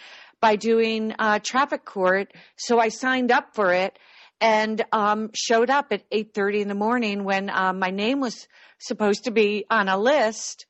by 0.46 0.56
doing 0.58 1.12
uh, 1.18 1.40
traffic 1.42 1.84
court. 1.86 2.32
So 2.56 2.78
I 2.80 2.90
signed 2.90 3.32
up 3.32 3.56
for 3.56 3.74
it 3.74 3.98
and 4.40 4.86
um, 4.92 5.32
showed 5.34 5.72
up 5.72 5.88
at 5.92 6.08
8:30 6.12 6.62
in 6.62 6.68
the 6.68 6.76
morning 6.76 7.24
when 7.24 7.50
um, 7.50 7.80
my 7.80 7.90
name 7.90 8.20
was 8.20 8.48
supposed 8.78 9.24
to 9.24 9.32
be 9.32 9.66
on 9.72 9.88
a 9.90 9.98
list, 9.98 10.68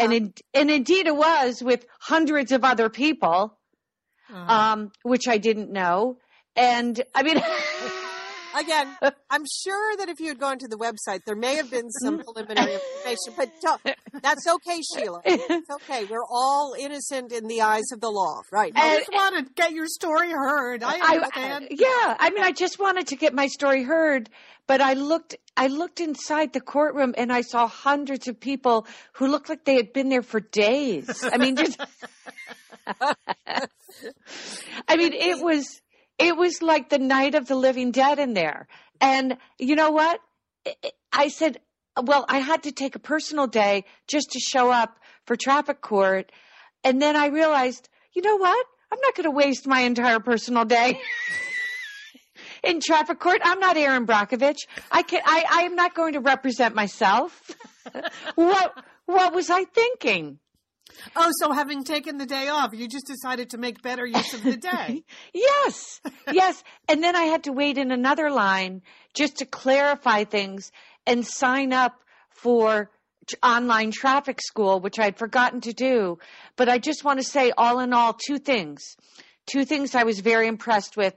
and 0.00 0.12
in, 0.12 0.32
and 0.54 0.70
indeed 0.70 1.08
it 1.08 1.16
was 1.16 1.60
with 1.60 1.86
hundreds 1.98 2.52
of 2.52 2.62
other 2.62 2.88
people, 2.88 3.58
Uh-huh. 4.32 4.52
um, 4.56 4.92
which 5.02 5.26
I 5.34 5.38
didn't 5.38 5.72
know. 5.72 6.18
And 6.54 7.02
I 7.12 7.24
mean, 7.24 7.38
Again, 8.58 8.96
I'm 9.30 9.44
sure 9.64 9.96
that 9.98 10.08
if 10.08 10.20
you 10.20 10.28
had 10.28 10.38
gone 10.38 10.58
to 10.58 10.68
the 10.68 10.76
website, 10.76 11.24
there 11.24 11.36
may 11.36 11.56
have 11.56 11.70
been 11.70 11.90
some 11.90 12.18
preliminary 12.20 12.74
information, 12.74 13.34
but 13.36 13.50
don't- 13.62 13.80
that's 14.22 14.46
okay, 14.46 14.80
Sheila. 14.82 15.20
It's 15.24 15.70
okay. 15.70 16.04
We're 16.04 16.24
all 16.30 16.74
innocent 16.78 17.32
in 17.32 17.46
the 17.48 17.62
eyes 17.62 17.84
of 17.92 18.00
the 18.00 18.10
law, 18.10 18.42
right? 18.50 18.72
I 18.74 18.98
just 18.98 19.12
want 19.12 19.46
to 19.46 19.52
get 19.54 19.72
your 19.72 19.86
story 19.86 20.30
heard. 20.30 20.82
I 20.82 20.98
I, 21.02 21.14
understand. 21.16 21.68
yeah, 21.70 22.16
I 22.18 22.30
mean, 22.34 22.42
I 22.42 22.52
just 22.52 22.78
wanted 22.78 23.08
to 23.08 23.16
get 23.16 23.34
my 23.34 23.46
story 23.46 23.82
heard, 23.82 24.30
but 24.66 24.80
I 24.80 24.94
looked, 24.94 25.36
I 25.56 25.66
looked 25.66 26.00
inside 26.00 26.52
the 26.52 26.60
courtroom 26.60 27.14
and 27.18 27.32
I 27.32 27.42
saw 27.42 27.66
hundreds 27.66 28.28
of 28.28 28.40
people 28.40 28.86
who 29.12 29.28
looked 29.28 29.48
like 29.48 29.64
they 29.64 29.76
had 29.76 29.92
been 29.92 30.08
there 30.08 30.22
for 30.22 30.40
days. 30.40 31.22
I 31.24 31.36
mean, 31.36 31.56
just, 31.56 31.78
I 34.88 34.96
mean, 34.96 35.12
it 35.12 35.42
was, 35.42 35.80
it 36.18 36.36
was 36.36 36.62
like 36.62 36.88
the 36.88 36.98
night 36.98 37.34
of 37.34 37.46
the 37.46 37.54
living 37.54 37.90
dead 37.90 38.18
in 38.18 38.34
there. 38.34 38.68
And 39.00 39.36
you 39.58 39.76
know 39.76 39.90
what? 39.90 40.20
I- 41.12 41.28
said, 41.28 41.60
well, 42.00 42.24
I 42.28 42.38
had 42.38 42.64
to 42.64 42.72
take 42.72 42.94
a 42.94 42.98
personal 42.98 43.46
day 43.46 43.84
just 44.06 44.30
to 44.32 44.40
show 44.40 44.70
up 44.70 44.98
for 45.26 45.36
traffic 45.36 45.80
court. 45.80 46.30
And 46.84 47.00
then 47.00 47.16
I 47.16 47.26
realized, 47.26 47.88
you 48.14 48.22
know 48.22 48.36
what? 48.36 48.66
I'm 48.92 49.00
not 49.00 49.14
going 49.14 49.24
to 49.24 49.30
waste 49.30 49.66
my 49.66 49.80
entire 49.80 50.20
personal 50.20 50.64
day 50.64 51.00
in 52.62 52.80
traffic 52.80 53.18
court. 53.18 53.40
I'm 53.44 53.60
not 53.60 53.76
Erin 53.76 54.06
Brockovich. 54.06 54.66
I 54.90 55.02
can 55.02 55.22
I, 55.24 55.44
I 55.50 55.62
am 55.62 55.74
not 55.74 55.94
going 55.94 56.12
to 56.14 56.20
represent 56.20 56.74
myself. 56.74 57.50
what 58.34 58.84
what 59.06 59.34
was 59.34 59.50
I 59.50 59.64
thinking? 59.64 60.38
Oh, 61.14 61.30
so 61.40 61.52
having 61.52 61.84
taken 61.84 62.18
the 62.18 62.26
day 62.26 62.48
off, 62.48 62.72
you 62.74 62.88
just 62.88 63.06
decided 63.06 63.50
to 63.50 63.58
make 63.58 63.82
better 63.82 64.06
use 64.06 64.34
of 64.34 64.42
the 64.42 64.56
day. 64.56 65.02
Yes. 65.32 66.00
Yes. 66.32 66.62
And 66.88 67.02
then 67.02 67.14
I 67.16 67.24
had 67.24 67.44
to 67.44 67.52
wait 67.52 67.78
in 67.78 67.90
another 67.90 68.30
line 68.30 68.82
just 69.14 69.38
to 69.38 69.46
clarify 69.46 70.24
things 70.24 70.70
and 71.06 71.26
sign 71.26 71.72
up 71.72 72.00
for 72.30 72.90
online 73.42 73.90
traffic 73.90 74.40
school, 74.40 74.80
which 74.80 74.98
I'd 74.98 75.18
forgotten 75.18 75.60
to 75.62 75.72
do. 75.72 76.18
But 76.56 76.68
I 76.68 76.78
just 76.78 77.04
want 77.04 77.18
to 77.18 77.24
say, 77.24 77.52
all 77.56 77.80
in 77.80 77.92
all, 77.92 78.12
two 78.14 78.38
things. 78.38 78.82
Two 79.46 79.64
things 79.64 79.94
I 79.94 80.04
was 80.04 80.20
very 80.20 80.46
impressed 80.48 80.96
with. 80.96 81.14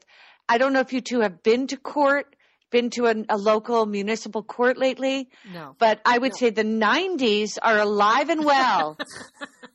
I 0.47 0.57
don't 0.57 0.73
know 0.73 0.79
if 0.79 0.91
you 0.93 1.01
two 1.01 1.21
have 1.21 1.43
been 1.43 1.67
to 1.67 1.77
court, 1.77 2.35
been 2.71 2.89
to 2.91 3.05
a, 3.07 3.15
a 3.29 3.37
local 3.37 3.85
municipal 3.85 4.43
court 4.43 4.77
lately, 4.77 5.29
No. 5.53 5.75
but 5.79 6.01
I 6.05 6.17
would 6.17 6.35
say 6.35 6.49
the 6.49 6.63
90s 6.63 7.57
are 7.61 7.77
alive 7.79 8.29
and 8.29 8.43
well. 8.45 8.97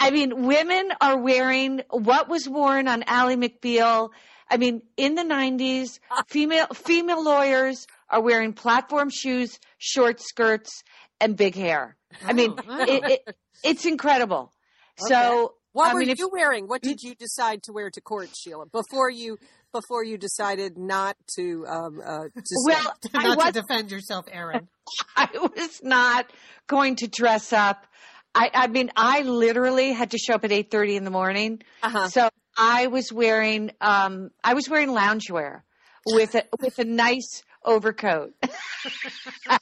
I 0.00 0.10
mean, 0.10 0.46
women 0.46 0.88
are 1.00 1.18
wearing 1.18 1.82
what 1.90 2.28
was 2.28 2.48
worn 2.48 2.88
on 2.88 3.04
Ally 3.06 3.34
McBeal. 3.36 4.08
I 4.48 4.56
mean, 4.56 4.80
in 4.96 5.14
the 5.14 5.22
90s, 5.22 6.00
female 6.26 6.66
female 6.68 7.22
lawyers 7.22 7.86
are 8.08 8.22
wearing 8.22 8.54
platform 8.54 9.10
shoes, 9.10 9.60
short 9.78 10.20
skirts, 10.20 10.82
and 11.20 11.36
big 11.36 11.54
hair. 11.54 11.96
I 12.26 12.32
mean, 12.32 12.54
Oh, 12.58 12.62
wow. 12.66 12.84
it, 12.88 13.10
it, 13.28 13.36
it's 13.62 13.84
incredible. 13.84 14.52
So, 14.96 15.54
What 15.72 15.90
I 15.90 15.94
were 15.94 16.00
mean, 16.00 16.08
if- 16.10 16.18
you 16.18 16.30
wearing? 16.32 16.66
What 16.66 16.82
did 16.82 17.02
you 17.02 17.14
decide 17.14 17.62
to 17.64 17.72
wear 17.72 17.90
to 17.90 18.00
court, 18.00 18.30
Sheila? 18.34 18.66
Before 18.66 19.10
you 19.10 19.38
before 19.72 20.02
you 20.02 20.18
decided 20.18 20.76
not 20.76 21.14
to 21.36 21.64
um 21.68 22.00
uh 22.04 22.24
to 22.24 22.54
well, 22.66 22.92
Not 23.14 23.38
to 23.38 23.52
defend 23.52 23.92
yourself, 23.92 24.24
Erin. 24.32 24.66
I 25.16 25.28
was 25.34 25.80
not 25.84 26.28
going 26.66 26.96
to 26.96 27.06
dress 27.06 27.52
up. 27.52 27.86
I, 28.34 28.50
I 28.54 28.66
mean, 28.68 28.90
I 28.96 29.22
literally 29.22 29.92
had 29.92 30.12
to 30.12 30.18
show 30.18 30.34
up 30.34 30.44
at 30.44 30.52
eight 30.52 30.70
thirty 30.70 30.96
in 30.96 31.04
the 31.04 31.10
morning. 31.10 31.62
uh-huh. 31.82 32.08
So 32.08 32.28
I 32.56 32.86
was 32.88 33.12
wearing 33.12 33.72
um 33.80 34.30
I 34.44 34.54
was 34.54 34.68
wearing 34.68 34.88
loungewear 34.90 35.62
with 36.06 36.34
a 36.34 36.44
with 36.60 36.78
a 36.78 36.84
nice 36.84 37.42
overcoat. 37.64 38.32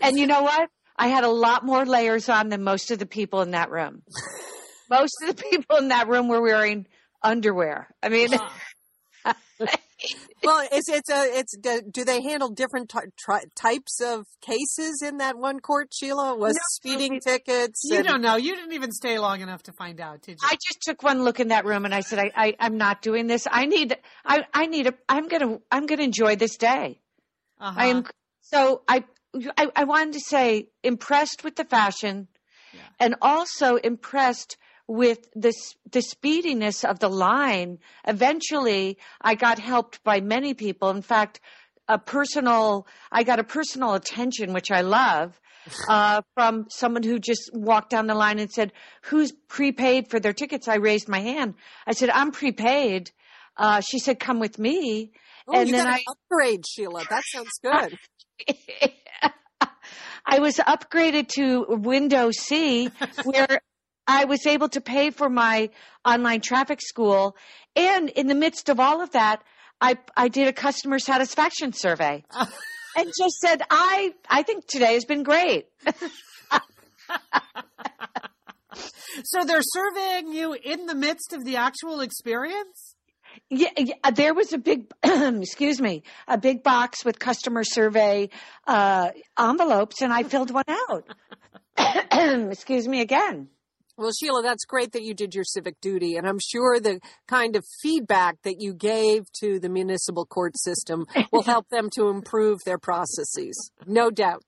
and 0.00 0.18
you 0.18 0.26
know 0.26 0.42
what? 0.42 0.68
I 0.96 1.08
had 1.08 1.24
a 1.24 1.28
lot 1.28 1.64
more 1.64 1.84
layers 1.84 2.28
on 2.28 2.48
than 2.48 2.62
most 2.62 2.90
of 2.90 2.98
the 2.98 3.06
people 3.06 3.40
in 3.40 3.52
that 3.52 3.70
room. 3.70 4.02
Most 4.90 5.14
of 5.22 5.34
the 5.34 5.42
people 5.42 5.76
in 5.76 5.88
that 5.88 6.08
room 6.08 6.28
were 6.28 6.42
wearing 6.42 6.86
underwear. 7.22 7.88
I 8.02 8.08
mean, 8.08 8.30
Well, 10.44 10.66
it's 10.72 10.88
it's 10.88 11.08
a 11.10 11.38
it's 11.38 11.56
do 11.56 11.82
do 11.88 12.04
they 12.04 12.20
handle 12.22 12.50
different 12.50 12.88
ty- 12.88 13.12
tri- 13.16 13.44
types 13.54 14.00
of 14.00 14.26
cases 14.40 15.00
in 15.00 15.18
that 15.18 15.36
one 15.38 15.60
court, 15.60 15.88
Sheila? 15.94 16.34
Was 16.36 16.54
No, 16.54 16.60
speeding 16.70 17.14
it- 17.16 17.22
tickets? 17.22 17.80
You 17.84 17.98
and- 17.98 18.06
don't 18.06 18.22
know. 18.22 18.36
You 18.36 18.54
didn't 18.56 18.72
even 18.72 18.90
stay 18.90 19.18
long 19.18 19.40
enough 19.40 19.62
to 19.64 19.72
find 19.72 20.00
out, 20.00 20.22
did 20.22 20.38
you? 20.42 20.48
I 20.50 20.56
just 20.66 20.82
took 20.82 21.02
one 21.02 21.22
look 21.22 21.38
in 21.38 21.48
that 21.48 21.64
room 21.64 21.84
and 21.84 21.94
I 21.94 22.00
said, 22.00 22.18
I, 22.18 22.30
I 22.36 22.54
I'm 22.58 22.76
not 22.76 23.02
doing 23.02 23.26
this. 23.28 23.46
I 23.50 23.66
need 23.66 23.96
I 24.24 24.44
I 24.52 24.66
need 24.66 24.88
a 24.88 24.94
I'm 25.08 25.28
gonna 25.28 25.58
I'm 25.70 25.86
gonna 25.86 26.02
enjoy 26.02 26.36
this 26.36 26.56
day. 26.56 27.00
uh-huh. 27.60 27.80
I 27.80 27.86
am 27.86 28.04
so 28.40 28.82
I, 28.88 29.04
I 29.56 29.68
I 29.76 29.84
wanted 29.84 30.14
to 30.14 30.20
say 30.20 30.68
impressed 30.82 31.44
with 31.44 31.54
the 31.56 31.64
fashion, 31.64 32.26
and 32.98 33.14
also 33.22 33.76
impressed 33.76 34.56
with 34.92 35.26
the 35.34 35.54
the 35.90 36.02
speediness 36.02 36.84
of 36.84 36.98
the 36.98 37.08
line. 37.08 37.78
Eventually, 38.06 38.98
I 39.22 39.34
got 39.34 39.58
helped 39.58 40.04
by 40.04 40.20
many 40.20 40.52
people. 40.52 40.90
In 40.90 41.00
fact, 41.00 41.40
a 41.88 41.98
personal 41.98 42.86
I 43.10 43.22
got 43.22 43.38
a 43.38 43.44
personal 43.44 43.94
attention, 43.94 44.52
which 44.52 44.70
I 44.70 44.82
love. 44.82 45.38
Uh, 45.88 46.22
from 46.34 46.66
someone 46.70 47.04
who 47.04 47.20
just 47.20 47.48
walked 47.54 47.90
down 47.90 48.08
the 48.08 48.16
line 48.16 48.40
and 48.40 48.50
said, 48.50 48.72
"Who's 49.02 49.32
prepaid 49.48 50.10
for 50.10 50.18
their 50.18 50.32
tickets?" 50.32 50.66
I 50.66 50.74
raised 50.74 51.08
my 51.08 51.20
hand. 51.20 51.54
I 51.86 51.92
said, 51.92 52.10
"I'm 52.10 52.32
prepaid." 52.32 53.12
Uh, 53.56 53.80
she 53.80 54.00
said, 54.00 54.18
"Come 54.18 54.40
with 54.40 54.58
me." 54.58 55.12
Oh, 55.46 55.60
and 55.60 55.68
you 55.68 55.76
then 55.76 55.84
got 55.84 55.94
I 55.94 56.02
upgrade, 56.10 56.64
Sheila. 56.66 57.04
That 57.08 57.22
sounds 57.32 57.60
good. 57.62 57.96
I 60.26 60.40
was 60.40 60.56
upgraded 60.56 61.28
to 61.36 61.64
window 61.68 62.32
C, 62.32 62.90
where 63.22 63.60
I 64.06 64.24
was 64.24 64.46
able 64.46 64.68
to 64.70 64.80
pay 64.80 65.10
for 65.10 65.28
my 65.28 65.70
online 66.04 66.40
traffic 66.40 66.80
school. 66.80 67.36
And 67.76 68.08
in 68.10 68.26
the 68.26 68.34
midst 68.34 68.68
of 68.68 68.80
all 68.80 69.00
of 69.00 69.12
that, 69.12 69.42
I, 69.80 69.98
I 70.16 70.28
did 70.28 70.48
a 70.48 70.52
customer 70.52 70.98
satisfaction 70.98 71.72
survey 71.72 72.24
and 72.96 73.12
just 73.18 73.38
said, 73.40 73.62
I, 73.70 74.14
I 74.28 74.42
think 74.42 74.66
today 74.66 74.94
has 74.94 75.04
been 75.04 75.22
great. 75.22 75.66
so 79.24 79.44
they're 79.44 79.60
surveying 79.62 80.32
you 80.32 80.54
in 80.54 80.86
the 80.86 80.94
midst 80.94 81.32
of 81.32 81.44
the 81.44 81.56
actual 81.56 82.00
experience? 82.00 82.94
Yeah, 83.48 83.70
yeah, 83.76 84.10
there 84.10 84.34
was 84.34 84.52
a 84.52 84.58
big, 84.58 84.92
excuse 85.02 85.80
me, 85.80 86.02
a 86.28 86.38
big 86.38 86.62
box 86.62 87.04
with 87.04 87.18
customer 87.18 87.64
survey 87.64 88.28
uh, 88.66 89.10
envelopes, 89.38 90.02
and 90.02 90.12
I 90.12 90.22
filled 90.22 90.50
one 90.50 90.64
out. 90.68 91.04
excuse 92.50 92.86
me 92.86 93.00
again. 93.00 93.48
Well, 93.98 94.10
Sheila, 94.18 94.42
that's 94.42 94.64
great 94.64 94.92
that 94.92 95.02
you 95.02 95.12
did 95.12 95.34
your 95.34 95.44
civic 95.44 95.78
duty, 95.80 96.16
and 96.16 96.26
I'm 96.26 96.38
sure 96.38 96.80
the 96.80 97.00
kind 97.28 97.56
of 97.56 97.64
feedback 97.82 98.36
that 98.42 98.56
you 98.58 98.72
gave 98.72 99.24
to 99.40 99.60
the 99.60 99.68
municipal 99.68 100.24
court 100.24 100.56
system 100.56 101.04
will 101.30 101.42
help 101.42 101.68
them 101.68 101.90
to 101.96 102.08
improve 102.08 102.60
their 102.64 102.78
processes. 102.78 103.70
No 103.86 104.10
doubt. 104.10 104.42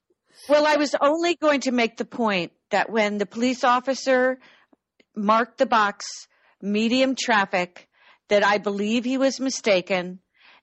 Well, 0.49 0.67
I 0.67 0.77
was 0.77 0.95
only 1.01 1.37
going 1.37 1.61
to 1.63 1.73
make 1.73 1.99
the 1.99 2.07
point 2.07 2.53
that 2.71 2.91
when 2.91 3.19
the 3.19 3.27
police 3.27 3.65
officer 3.65 4.39
marked 5.15 5.59
the 5.59 5.67
box 5.67 6.07
medium 6.63 7.15
traffic, 7.15 7.89
that 8.29 8.45
I 8.45 8.57
believe 8.59 9.05
he 9.05 9.19
was 9.19 9.39
mistaken 9.39 10.21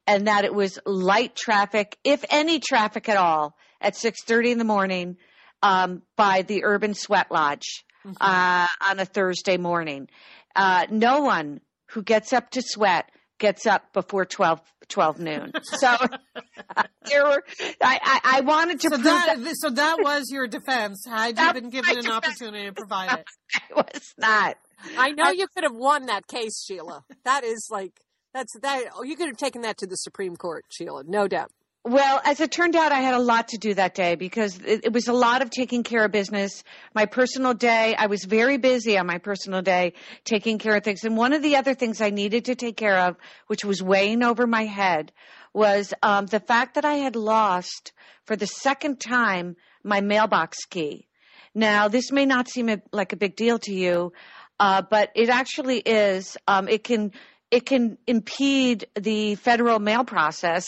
and 0.07 0.27
that 0.27 0.43
it 0.43 0.53
was 0.53 0.79
light 0.85 1.35
traffic, 1.35 1.97
if 2.03 2.25
any 2.29 2.59
traffic 2.59 3.07
at 3.07 3.17
all, 3.17 3.55
at 3.79 3.93
6.30 3.93 4.53
in 4.53 4.57
the 4.57 4.63
morning 4.63 5.17
um, 5.61 6.01
by 6.15 6.41
the 6.41 6.63
Urban 6.63 6.95
Sweat 6.95 7.31
Lodge 7.31 7.85
uh, 8.19 8.67
on 8.87 8.99
a 8.99 9.05
Thursday 9.05 9.57
morning. 9.57 10.07
Uh, 10.55 10.85
no 10.89 11.21
one 11.21 11.61
who 11.87 12.01
gets 12.03 12.33
up 12.33 12.49
to 12.51 12.61
sweat 12.61 13.09
gets 13.39 13.65
up 13.65 13.91
before 13.91 14.23
12, 14.23 14.61
12 14.87 15.19
noon. 15.19 15.51
So 15.63 15.95
there 17.05 17.23
were, 17.25 17.43
I, 17.81 17.99
I, 18.03 18.19
I 18.23 18.41
wanted 18.41 18.79
to 18.81 18.89
So 18.89 18.95
prove 18.95 19.03
that, 19.03 19.35
that 19.39 19.55
so 19.57 19.69
that 19.71 19.97
was 19.99 20.29
your 20.29 20.47
defense. 20.47 21.03
Had 21.09 21.37
you 21.39 21.53
been 21.53 21.69
given 21.69 21.97
an 21.97 22.03
defense. 22.03 22.15
opportunity 22.15 22.65
to 22.67 22.73
provide 22.73 23.19
it? 23.19 23.25
I 23.55 23.73
was 23.75 24.13
not. 24.17 24.57
I 24.97 25.11
know 25.11 25.31
you 25.31 25.47
could 25.53 25.63
have 25.63 25.75
won 25.75 26.05
that 26.05 26.27
case, 26.27 26.63
Sheila. 26.63 27.03
That 27.25 27.43
is 27.43 27.67
like 27.71 27.93
that's 28.33 28.53
that. 28.61 28.85
Oh, 28.95 29.03
you 29.03 29.15
could 29.15 29.27
have 29.27 29.37
taken 29.37 29.61
that 29.63 29.77
to 29.79 29.87
the 29.87 29.95
Supreme 29.95 30.35
Court, 30.35 30.63
Sheila. 30.69 31.03
No 31.05 31.27
doubt. 31.27 31.51
Well, 31.83 32.21
as 32.23 32.39
it 32.39 32.51
turned 32.51 32.75
out, 32.75 32.91
I 32.91 32.99
had 32.99 33.15
a 33.15 33.19
lot 33.19 33.47
to 33.49 33.57
do 33.57 33.73
that 33.73 33.95
day 33.95 34.13
because 34.13 34.59
it, 34.59 34.81
it 34.85 34.93
was 34.93 35.07
a 35.07 35.13
lot 35.13 35.41
of 35.41 35.49
taking 35.49 35.81
care 35.81 36.05
of 36.05 36.11
business. 36.11 36.63
My 36.93 37.07
personal 37.07 37.55
day, 37.55 37.95
I 37.97 38.05
was 38.05 38.23
very 38.23 38.57
busy 38.57 38.99
on 38.99 39.07
my 39.07 39.17
personal 39.17 39.63
day 39.63 39.93
taking 40.23 40.59
care 40.59 40.75
of 40.75 40.83
things. 40.83 41.03
And 41.03 41.17
one 41.17 41.33
of 41.33 41.41
the 41.41 41.55
other 41.55 41.73
things 41.73 41.99
I 41.99 42.11
needed 42.11 42.45
to 42.45 42.55
take 42.55 42.77
care 42.77 42.99
of, 42.99 43.17
which 43.47 43.65
was 43.65 43.81
weighing 43.81 44.21
over 44.21 44.45
my 44.45 44.65
head, 44.65 45.11
was 45.53 45.91
um, 46.03 46.27
the 46.27 46.39
fact 46.39 46.75
that 46.75 46.85
I 46.85 46.95
had 46.95 47.15
lost 47.15 47.93
for 48.25 48.35
the 48.35 48.45
second 48.45 48.99
time 48.99 49.55
my 49.83 50.01
mailbox 50.01 50.65
key. 50.65 51.07
Now, 51.55 51.87
this 51.87 52.11
may 52.11 52.27
not 52.27 52.47
seem 52.47 52.69
a, 52.69 52.77
like 52.91 53.11
a 53.11 53.17
big 53.17 53.35
deal 53.35 53.57
to 53.57 53.73
you, 53.73 54.13
uh, 54.59 54.83
but 54.87 55.09
it 55.15 55.29
actually 55.29 55.79
is. 55.79 56.37
Um, 56.47 56.67
it 56.67 56.83
can 56.83 57.11
it 57.51 57.65
can 57.65 57.97
impede 58.07 58.87
the 58.99 59.35
federal 59.35 59.79
mail 59.79 60.03
process. 60.03 60.65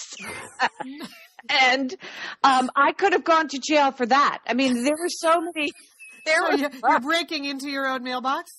and 1.50 1.96
um, 2.43 2.69
I 2.76 2.91
could 2.91 3.13
have 3.13 3.24
gone 3.24 3.48
to 3.50 3.60
jail 3.60 3.91
for 3.91 4.06
that. 4.06 4.39
I 4.46 4.54
mean, 4.54 4.84
there 4.84 4.96
were 5.00 5.10
so 5.10 5.41
many. 5.41 5.72
There 6.26 6.41
So 6.41 6.52
were, 6.52 6.58
you're, 6.58 6.69
you're 6.89 7.00
breaking 7.00 7.46
into 7.46 7.69
your 7.69 7.88
own 7.88 8.04
mailbox? 8.04 8.52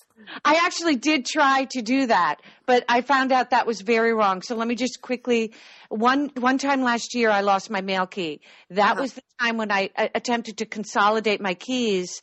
I 0.44 0.60
actually 0.64 0.96
did 0.96 1.26
try 1.26 1.64
to 1.70 1.82
do 1.82 2.06
that, 2.06 2.36
but 2.66 2.84
I 2.88 3.02
found 3.02 3.30
out 3.32 3.50
that 3.50 3.66
was 3.66 3.80
very 3.82 4.12
wrong. 4.12 4.42
So 4.42 4.54
let 4.56 4.66
me 4.66 4.74
just 4.74 5.00
quickly 5.02 5.52
one 5.88 6.30
one 6.38 6.58
time 6.58 6.82
last 6.82 7.14
year 7.14 7.30
I 7.30 7.40
lost 7.42 7.70
my 7.70 7.80
mail 7.82 8.06
key. 8.06 8.40
That 8.70 8.92
Uh-huh. 8.92 9.02
was 9.02 9.12
the 9.14 9.22
time 9.40 9.56
when 9.58 9.70
I 9.70 9.90
uh, 9.96 10.08
attempted 10.14 10.58
to 10.58 10.66
consolidate 10.66 11.40
my 11.40 11.54
keys 11.54 12.20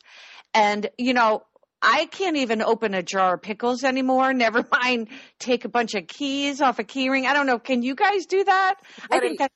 and 0.54 0.88
you 0.98 1.14
know 1.14 1.42
I 1.82 2.06
can't 2.06 2.36
even 2.36 2.62
open 2.62 2.94
a 2.94 3.02
jar 3.02 3.34
of 3.34 3.42
pickles 3.42 3.82
anymore. 3.84 4.32
Never 4.46 4.64
mind 4.70 5.08
take 5.38 5.64
a 5.64 5.68
bunch 5.68 5.94
of 5.94 6.06
keys 6.06 6.60
off 6.60 6.78
a 6.78 6.84
keyring. 6.84 7.26
I 7.26 7.34
don't 7.34 7.46
know. 7.46 7.58
Can 7.58 7.82
you 7.82 7.94
guys 7.94 8.26
do 8.26 8.42
that? 8.44 8.74
I 9.10 9.16
What 9.16 9.16
are 9.16 9.20
think 9.26 9.38
that's 9.38 9.54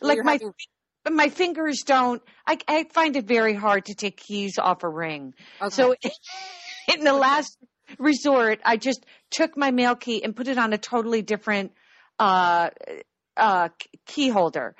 like 0.00 0.18
my 0.24 0.32
having- 0.32 0.52
my 1.10 1.28
fingers 1.30 1.82
don't. 1.86 2.20
I, 2.46 2.58
I 2.68 2.84
find 2.92 3.16
it 3.16 3.24
very 3.26 3.54
hard 3.54 3.86
to 3.86 3.94
take 3.94 4.16
keys 4.18 4.58
off 4.58 4.82
a 4.82 4.88
ring. 4.88 5.32
Okay. 5.60 5.70
So 5.74 5.94
in 6.94 7.04
the 7.04 7.14
last 7.14 7.56
resort, 7.98 8.60
I 8.64 8.76
just 8.76 9.06
took 9.30 9.56
my 9.56 9.70
mail 9.70 9.94
key 9.94 10.22
and 10.22 10.36
put 10.36 10.48
it 10.48 10.58
on 10.58 10.72
a 10.72 10.78
totally 10.78 11.22
different 11.22 11.72
uh, 12.18 12.70
uh, 13.36 13.68
key 14.06 14.28
holder. 14.28 14.74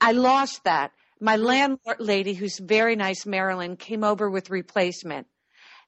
I 0.00 0.12
lost 0.12 0.64
that. 0.64 0.92
My 1.20 1.36
landlord 1.36 2.00
lady, 2.00 2.34
who's 2.34 2.58
very 2.58 2.96
nice, 2.96 3.26
Marilyn, 3.26 3.76
came 3.76 4.04
over 4.04 4.30
with 4.30 4.50
replacement. 4.50 5.26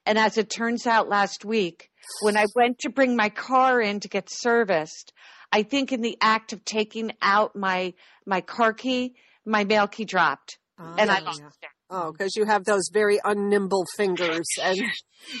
And 0.07 0.17
as 0.17 0.37
it 0.37 0.49
turns 0.49 0.87
out 0.87 1.09
last 1.09 1.43
week, 1.43 1.91
when 2.21 2.37
I 2.37 2.45
went 2.55 2.79
to 2.79 2.89
bring 2.89 3.17
my 3.17 3.27
car 3.27 3.81
in 3.81 3.99
to 3.99 4.07
get 4.07 4.29
serviced, 4.29 5.11
I 5.51 5.63
think 5.63 5.91
in 5.91 5.99
the 6.01 6.17
act 6.21 6.53
of 6.53 6.63
taking 6.63 7.11
out 7.21 7.55
my 7.57 7.93
my 8.25 8.39
car 8.39 8.71
key, 8.73 9.15
my 9.45 9.65
mail 9.65 9.87
key 9.87 10.05
dropped. 10.05 10.59
Ah. 10.79 10.95
and 10.97 11.11
I 11.11 11.19
Oh, 11.19 11.23
lost 11.25 11.41
yeah. 11.41 11.47
it. 11.47 11.71
Oh, 11.89 12.11
because 12.11 12.35
you 12.37 12.45
have 12.45 12.63
those 12.65 12.89
very 12.93 13.19
unnimble 13.23 13.85
fingers, 13.97 14.45
and 14.63 14.79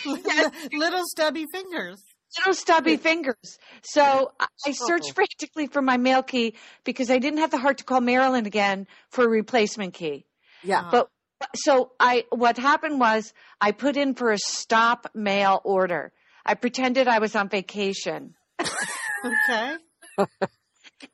Little 0.73 1.03
stubby 1.05 1.45
fingers. 1.51 2.03
little 2.39 2.53
stubby 2.53 2.97
fingers. 2.97 3.57
So 3.83 4.31
I 4.39 4.47
I 4.65 4.69
oh. 4.69 4.87
searched 4.87 5.11
Oh. 5.11 5.13
frantically 5.13 5.67
for 5.67 5.81
my 5.81 5.95
mail 5.97 6.23
key 6.23 6.55
because 6.83 7.09
I 7.09 7.19
didn't 7.19 7.39
have 7.39 7.51
the 7.51 7.57
heart 7.57 7.77
to 7.77 7.83
call 7.85 8.01
Marilyn 8.01 8.45
again 8.45 8.85
for 9.11 9.23
a 9.23 9.29
replacement 9.29 9.93
key. 9.93 10.25
yeah, 10.63 10.81
ah. 10.85 10.89
But 10.91 11.09
so 11.55 11.91
I, 11.99 12.25
what 12.29 12.57
happened 12.57 12.99
was 12.99 13.33
I 13.61 13.71
put 13.71 13.97
in 13.97 14.15
for 14.15 14.31
a 14.31 14.37
stop 14.37 15.11
mail 15.13 15.61
order. 15.63 16.11
I 16.45 16.53
pretended 16.55 17.07
I 17.07 17.19
was 17.19 17.35
on 17.35 17.49
vacation. 17.49 18.35
Okay. 18.59 19.75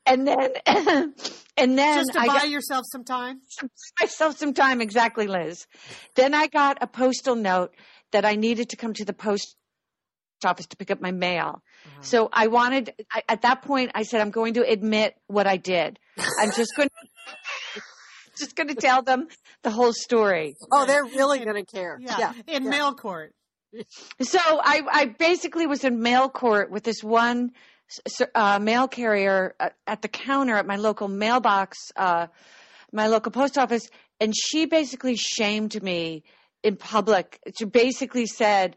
And 0.06 0.26
then, 0.26 0.50
and 0.66 1.78
then 1.78 1.98
Just 1.98 2.12
to 2.12 2.20
I 2.20 2.26
buy 2.26 2.34
got 2.34 2.48
yourself 2.50 2.84
some 2.90 3.04
time. 3.04 3.40
myself 4.00 4.36
some 4.38 4.54
time. 4.54 4.80
Exactly, 4.80 5.26
Liz. 5.26 5.66
Then 6.14 6.34
I 6.34 6.46
got 6.46 6.78
a 6.80 6.86
postal 6.86 7.34
note 7.34 7.74
that 8.12 8.24
I 8.24 8.36
needed 8.36 8.70
to 8.70 8.76
come 8.76 8.94
to 8.94 9.04
the 9.04 9.12
post 9.12 9.56
office 10.44 10.66
to 10.66 10.76
pick 10.76 10.90
up 10.90 11.00
my 11.00 11.12
mail. 11.12 11.62
Uh-huh. 11.86 12.02
So 12.02 12.28
I 12.32 12.48
wanted, 12.48 12.92
I, 13.12 13.22
at 13.28 13.42
that 13.42 13.62
point, 13.62 13.92
I 13.94 14.02
said, 14.02 14.20
I'm 14.20 14.30
going 14.30 14.54
to 14.54 14.62
admit 14.62 15.16
what 15.26 15.46
I 15.46 15.56
did. 15.56 15.98
I'm 16.18 16.52
just 16.52 16.74
going 16.76 16.88
to, 16.88 16.94
just 18.38 18.56
going 18.56 18.68
to 18.68 18.74
tell 18.74 19.02
them 19.02 19.28
the 19.62 19.70
whole 19.70 19.92
story. 19.92 20.56
oh, 20.72 20.86
they're 20.86 21.04
really 21.04 21.40
going 21.44 21.64
to 21.64 21.64
care. 21.64 21.98
Yeah. 22.00 22.16
yeah. 22.18 22.32
In 22.56 22.64
yeah. 22.64 22.70
mail 22.70 22.94
court. 22.94 23.34
So 24.20 24.38
I, 24.42 24.82
I 24.90 25.04
basically 25.06 25.66
was 25.66 25.84
in 25.84 26.00
mail 26.00 26.28
court 26.28 26.70
with 26.70 26.84
this 26.84 27.02
one 27.02 27.50
s- 27.90 28.20
s- 28.20 28.28
uh, 28.34 28.58
mail 28.60 28.86
carrier 28.86 29.54
at, 29.58 29.74
at 29.86 30.02
the 30.02 30.08
counter 30.08 30.56
at 30.56 30.66
my 30.66 30.76
local 30.76 31.08
mailbox, 31.08 31.76
uh, 31.96 32.28
my 32.92 33.08
local 33.08 33.32
post 33.32 33.58
office, 33.58 33.82
and 34.20 34.32
she 34.36 34.66
basically 34.66 35.16
shamed 35.16 35.82
me 35.82 36.22
in 36.62 36.76
public. 36.76 37.40
She 37.58 37.64
basically 37.64 38.26
said, 38.26 38.76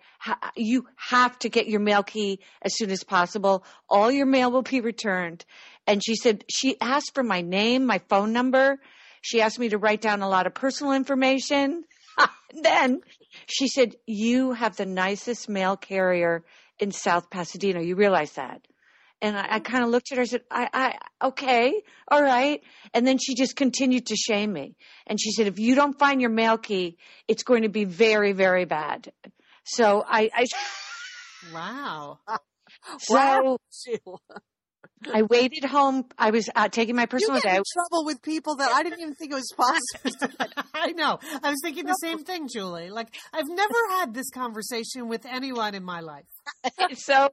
"You 0.55 0.87
have 0.95 1.37
to 1.39 1.49
get 1.49 1.67
your 1.67 1.79
mail 1.79 2.01
key 2.01 2.39
as 2.63 2.75
soon 2.75 2.89
as 2.89 3.03
possible. 3.03 3.63
All 3.87 4.11
your 4.11 4.25
mail 4.25 4.51
will 4.51 4.63
be 4.63 4.81
returned." 4.81 5.45
And 5.85 6.03
she 6.03 6.15
said 6.15 6.43
she 6.49 6.75
asked 6.81 7.11
for 7.13 7.23
my 7.23 7.41
name, 7.41 7.85
my 7.85 7.99
phone 8.09 8.33
number. 8.33 8.79
She 9.21 9.41
asked 9.41 9.59
me 9.59 9.69
to 9.69 9.77
write 9.77 10.01
down 10.01 10.21
a 10.21 10.29
lot 10.29 10.47
of 10.47 10.53
personal 10.53 10.93
information. 10.93 11.83
then 12.63 13.01
she 13.47 13.67
said, 13.67 13.95
You 14.05 14.53
have 14.53 14.75
the 14.75 14.85
nicest 14.85 15.49
mail 15.49 15.77
carrier 15.77 16.43
in 16.79 16.91
South 16.91 17.29
Pasadena. 17.29 17.81
You 17.81 17.95
realize 17.95 18.33
that? 18.33 18.61
And 19.21 19.35
I, 19.35 19.55
I 19.55 19.59
kind 19.59 19.83
of 19.83 19.89
looked 19.89 20.11
at 20.11 20.17
her 20.17 20.21
and 20.21 20.29
said, 20.29 20.43
I, 20.51 20.69
I, 21.21 21.27
okay, 21.27 21.81
all 22.07 22.21
right. 22.21 22.61
And 22.93 23.05
then 23.05 23.17
she 23.17 23.33
just 23.33 23.55
continued 23.55 24.07
to 24.07 24.15
shame 24.15 24.53
me. 24.53 24.75
And 25.07 25.19
she 25.19 25.31
said, 25.31 25.47
if 25.47 25.57
you 25.57 25.73
don't 25.73 25.97
find 25.97 26.21
your 26.21 26.29
mail 26.29 26.57
key, 26.57 26.97
it's 27.27 27.43
going 27.43 27.63
to 27.63 27.69
be 27.69 27.85
very, 27.85 28.33
very 28.33 28.65
bad. 28.65 29.11
So 29.63 30.03
I, 30.07 30.29
I, 30.35 30.45
Wow. 31.51 32.19
so 32.99 33.13
Wow. 33.15 33.57
I 35.13 35.21
waited 35.23 35.63
home. 35.63 36.05
I 36.17 36.31
was 36.31 36.49
uh, 36.55 36.69
taking 36.69 36.95
my 36.95 37.03
You 37.03 37.07
personal 37.07 37.39
get 37.39 37.51
day. 37.51 37.57
in 37.57 37.63
trouble 37.73 38.05
with 38.05 38.21
people 38.21 38.55
that 38.57 38.71
I 38.71 38.83
didn't 38.83 38.99
even 38.99 39.15
think 39.15 39.31
it 39.31 39.35
was 39.35 39.53
possible. 39.55 40.35
I 40.73 40.91
know. 40.91 41.19
I 41.43 41.49
was 41.49 41.59
thinking 41.63 41.85
the 41.85 41.93
same 41.93 42.23
thing, 42.23 42.47
Julie. 42.47 42.89
Like, 42.89 43.07
I've 43.33 43.47
never 43.47 43.75
had 43.91 44.13
this 44.13 44.29
conversation 44.29 45.07
with 45.07 45.25
anyone 45.25 45.75
in 45.75 45.83
my 45.83 46.01
life. 46.01 46.25
so. 46.93 47.29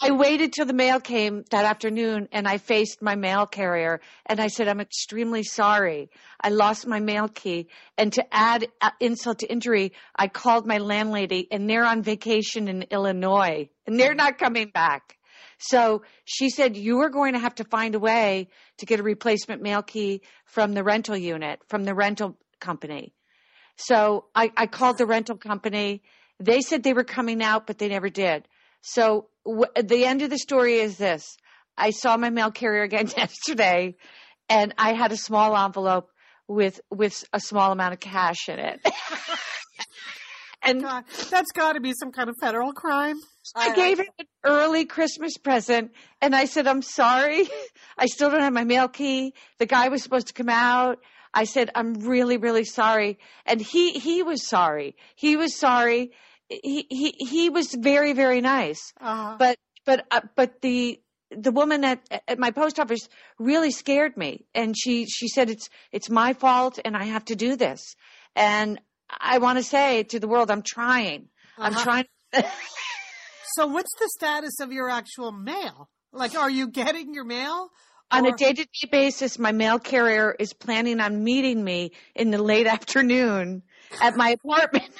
I 0.00 0.12
waited 0.12 0.52
till 0.52 0.66
the 0.66 0.72
mail 0.72 1.00
came 1.00 1.42
that 1.50 1.64
afternoon 1.64 2.28
and 2.30 2.46
I 2.46 2.58
faced 2.58 3.02
my 3.02 3.16
mail 3.16 3.44
carrier 3.44 4.00
and 4.26 4.40
I 4.40 4.46
said, 4.46 4.68
I'm 4.68 4.80
extremely 4.80 5.42
sorry. 5.42 6.10
I 6.40 6.50
lost 6.50 6.86
my 6.86 7.00
mail 7.00 7.26
key. 7.26 7.66
And 7.98 8.12
to 8.12 8.24
add 8.32 8.68
uh, 8.80 8.90
insult 9.00 9.40
to 9.40 9.50
injury, 9.50 9.94
I 10.14 10.28
called 10.28 10.64
my 10.64 10.78
landlady 10.78 11.48
and 11.50 11.68
they're 11.68 11.84
on 11.84 12.04
vacation 12.04 12.68
in 12.68 12.82
Illinois 12.82 13.68
and 13.84 13.98
they're 13.98 14.14
not 14.14 14.38
coming 14.38 14.68
back. 14.72 15.18
So 15.62 16.02
she 16.24 16.50
said, 16.50 16.76
you 16.76 17.00
are 17.00 17.08
going 17.08 17.34
to 17.34 17.38
have 17.38 17.54
to 17.56 17.64
find 17.64 17.94
a 17.94 18.00
way 18.00 18.48
to 18.78 18.86
get 18.86 18.98
a 18.98 19.02
replacement 19.02 19.62
mail 19.62 19.82
key 19.82 20.22
from 20.44 20.72
the 20.72 20.82
rental 20.82 21.16
unit, 21.16 21.60
from 21.68 21.84
the 21.84 21.94
rental 21.94 22.36
company. 22.60 23.14
So 23.76 24.26
I, 24.34 24.50
I 24.56 24.66
called 24.66 24.98
the 24.98 25.06
rental 25.06 25.36
company. 25.36 26.02
They 26.40 26.60
said 26.60 26.82
they 26.82 26.92
were 26.92 27.04
coming 27.04 27.42
out, 27.42 27.66
but 27.66 27.78
they 27.78 27.88
never 27.88 28.08
did. 28.08 28.48
So 28.80 29.28
w- 29.46 29.70
the 29.80 30.04
end 30.04 30.22
of 30.22 30.30
the 30.30 30.38
story 30.38 30.78
is 30.78 30.98
this. 30.98 31.36
I 31.78 31.90
saw 31.90 32.16
my 32.16 32.30
mail 32.30 32.50
carrier 32.50 32.82
again 32.82 33.08
yesterday 33.16 33.94
and 34.48 34.74
I 34.76 34.94
had 34.94 35.12
a 35.12 35.16
small 35.16 35.56
envelope 35.56 36.10
with, 36.48 36.80
with 36.90 37.24
a 37.32 37.40
small 37.40 37.70
amount 37.70 37.94
of 37.94 38.00
cash 38.00 38.48
in 38.48 38.58
it. 38.58 38.80
and 40.64 40.82
God, 40.82 41.04
that's 41.30 41.52
got 41.52 41.74
to 41.74 41.80
be 41.80 41.92
some 41.92 42.12
kind 42.12 42.28
of 42.30 42.36
federal 42.40 42.72
crime. 42.72 43.16
I 43.56 43.74
gave 43.74 44.00
it 44.00 44.08
an 44.18 44.26
early 44.44 44.84
Christmas 44.84 45.36
present 45.36 45.92
and 46.20 46.34
I 46.34 46.44
said, 46.44 46.66
I'm 46.66 46.82
sorry. 46.82 47.48
I 47.98 48.06
still 48.06 48.30
don't 48.30 48.40
have 48.40 48.52
my 48.52 48.64
mail 48.64 48.88
key. 48.88 49.34
The 49.58 49.66
guy 49.66 49.88
was 49.88 50.02
supposed 50.02 50.28
to 50.28 50.32
come 50.32 50.48
out. 50.48 50.98
I 51.34 51.44
said, 51.44 51.70
I'm 51.74 51.94
really, 51.94 52.36
really 52.36 52.64
sorry. 52.64 53.18
And 53.46 53.60
he, 53.60 53.92
he 53.92 54.22
was 54.22 54.46
sorry. 54.46 54.96
He 55.16 55.36
was 55.36 55.58
sorry. 55.58 56.12
He, 56.48 56.86
he, 56.90 57.14
he 57.18 57.50
was 57.50 57.74
very, 57.74 58.12
very 58.12 58.40
nice. 58.40 58.92
Uh, 59.00 59.36
But, 59.38 59.58
but, 59.84 60.06
uh, 60.10 60.20
but 60.36 60.60
the, 60.60 61.00
the 61.30 61.50
woman 61.50 61.82
at, 61.84 62.22
at 62.28 62.38
my 62.38 62.50
post 62.50 62.78
office 62.78 63.08
really 63.38 63.70
scared 63.70 64.16
me. 64.16 64.44
And 64.54 64.76
she, 64.78 65.06
she 65.06 65.28
said, 65.28 65.48
it's, 65.50 65.68
it's 65.90 66.10
my 66.10 66.34
fault 66.34 66.78
and 66.84 66.96
I 66.96 67.04
have 67.04 67.24
to 67.26 67.34
do 67.36 67.56
this. 67.56 67.80
And 68.36 68.78
I 69.20 69.38
want 69.38 69.58
to 69.58 69.62
say 69.62 70.02
to 70.04 70.20
the 70.20 70.28
world, 70.28 70.50
I'm 70.50 70.62
trying. 70.62 71.28
I'm 71.58 71.72
Uh-huh. 71.72 71.82
trying. 71.82 72.04
so, 73.54 73.66
what's 73.66 73.94
the 73.98 74.08
status 74.16 74.60
of 74.60 74.72
your 74.72 74.88
actual 74.88 75.32
mail? 75.32 75.90
Like, 76.12 76.34
are 76.34 76.50
you 76.50 76.68
getting 76.68 77.14
your 77.14 77.24
mail? 77.24 77.70
On 78.10 78.26
a 78.26 78.36
day 78.36 78.52
to 78.52 78.64
day 78.64 78.88
basis, 78.90 79.38
my 79.38 79.52
mail 79.52 79.78
carrier 79.78 80.36
is 80.38 80.52
planning 80.52 81.00
on 81.00 81.24
meeting 81.24 81.64
me 81.64 81.92
in 82.14 82.30
the 82.30 82.42
late 82.42 82.66
afternoon 82.76 83.62
at 84.00 84.16
my 84.16 84.30
apartment. 84.30 84.90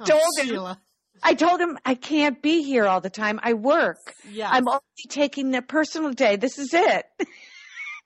Oh, 0.00 0.04
told 0.04 0.38
him. 0.38 0.48
Sheila. 0.48 0.80
I 1.22 1.34
told 1.34 1.60
him 1.60 1.78
I 1.84 1.94
can't 1.94 2.40
be 2.40 2.62
here 2.62 2.86
all 2.86 3.00
the 3.00 3.10
time. 3.10 3.38
I 3.42 3.52
work. 3.52 4.14
Yeah. 4.32 4.48
I'm 4.50 4.66
only 4.66 4.80
taking 5.08 5.50
the 5.50 5.60
personal 5.62 6.12
day. 6.12 6.36
This 6.36 6.58
is 6.58 6.72
it. 6.72 7.04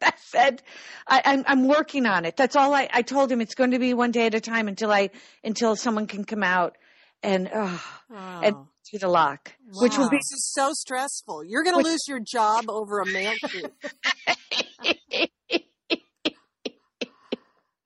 I 0.06 0.12
said, 0.18 0.62
I, 1.06 1.22
I'm, 1.24 1.44
I'm 1.46 1.68
working 1.68 2.06
on 2.06 2.24
it. 2.24 2.36
That's 2.36 2.56
all 2.56 2.74
I, 2.74 2.88
I 2.92 3.02
told 3.02 3.30
him. 3.32 3.40
It's 3.40 3.54
going 3.54 3.70
to 3.72 3.78
be 3.78 3.94
one 3.94 4.10
day 4.10 4.26
at 4.26 4.34
a 4.34 4.40
time 4.40 4.68
until 4.68 4.92
I, 4.92 5.10
until 5.42 5.76
someone 5.76 6.06
can 6.06 6.24
come 6.24 6.42
out 6.42 6.76
and, 7.22 7.48
uh, 7.52 7.78
and 8.10 8.54
Oh. 8.54 8.68
do 8.92 8.98
the 8.98 9.08
lock, 9.08 9.54
which 9.80 9.96
will 9.96 10.10
be 10.10 10.16
this 10.18 10.32
is 10.32 10.52
so 10.52 10.70
stressful. 10.74 11.44
You're 11.44 11.64
going 11.64 11.82
to 11.82 11.88
lose 11.88 12.02
your 12.06 12.20
job 12.20 12.64
over 12.68 13.00
a 13.00 13.06
mail 13.06 13.32
key. 13.48 13.64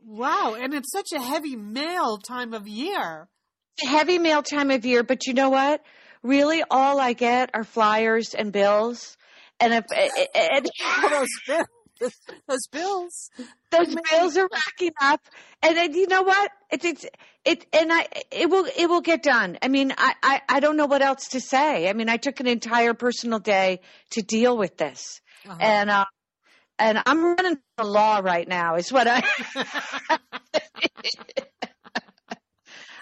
Wow. 0.05 0.57
And 0.59 0.75
it's 0.75 0.91
such 0.91 1.13
a 1.13 1.21
heavy 1.21 1.55
mail 1.55 2.19
time 2.19 2.55
of 2.55 2.67
year. 2.67 3.29
heavy 3.81 4.19
mail 4.19 4.43
time 4.43 4.71
of 4.71 4.85
year, 4.85 5.03
but 5.03 5.27
you 5.27 5.35
know 5.35 5.51
what? 5.51 5.83
Really, 6.23 6.65
all 6.69 6.99
I 6.99 7.13
get 7.13 7.51
are 7.55 7.63
flyers 7.63 8.35
and 8.35 8.51
bills. 8.51 9.17
And 9.61 9.75
if 9.75 9.85
and, 10.35 10.69
All 11.03 11.27
those 12.49 12.67
bills, 12.71 13.31
those 13.71 13.95
bills. 14.11 14.37
are 14.37 14.49
racking 14.53 14.93
up, 15.01 15.21
and 15.63 15.77
then, 15.77 15.95
you 15.95 16.07
know 16.07 16.23
what? 16.23 16.51
It's 16.71 16.85
it's 16.85 17.07
it, 17.45 17.67
and 17.73 17.93
I 17.93 18.07
it 18.31 18.49
will 18.51 18.67
it 18.77 18.87
will 18.87 19.01
get 19.01 19.23
done. 19.23 19.59
I 19.63 19.69
mean, 19.69 19.93
I, 19.97 20.15
I 20.23 20.41
I 20.49 20.61
don't 20.61 20.77
know 20.77 20.87
what 20.87 21.03
else 21.03 21.29
to 21.29 21.41
say. 21.41 21.89
I 21.89 21.93
mean, 21.93 22.09
I 22.09 22.17
took 22.17 22.41
an 22.41 22.47
entire 22.47 22.95
personal 22.95 23.39
day 23.39 23.81
to 24.11 24.23
deal 24.23 24.57
with 24.57 24.77
this, 24.77 25.21
Uh-huh. 25.47 25.57
and 25.61 25.91
uh, 25.91 26.05
and 26.79 27.03
I'm 27.07 27.25
running 27.25 27.59
the 27.77 27.85
law 27.85 28.19
right 28.19 28.47
now. 28.49 28.77
Is 28.77 28.93
what 28.93 29.07
I. 29.09 29.23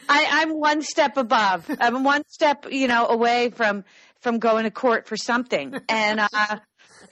I, 0.09 0.27
I'm 0.31 0.51
one 0.61 0.83
step 0.83 1.17
above. 1.17 1.69
I'm 1.81 2.05
one 2.05 2.23
step, 2.29 2.67
you 2.71 2.87
know, 2.87 3.07
away 3.09 3.51
from 3.51 3.85
from 4.21 4.39
going 4.39 4.65
to 4.65 4.71
court 4.71 5.07
for 5.07 5.17
something, 5.17 5.75
and 5.89 6.21
uh, 6.21 6.59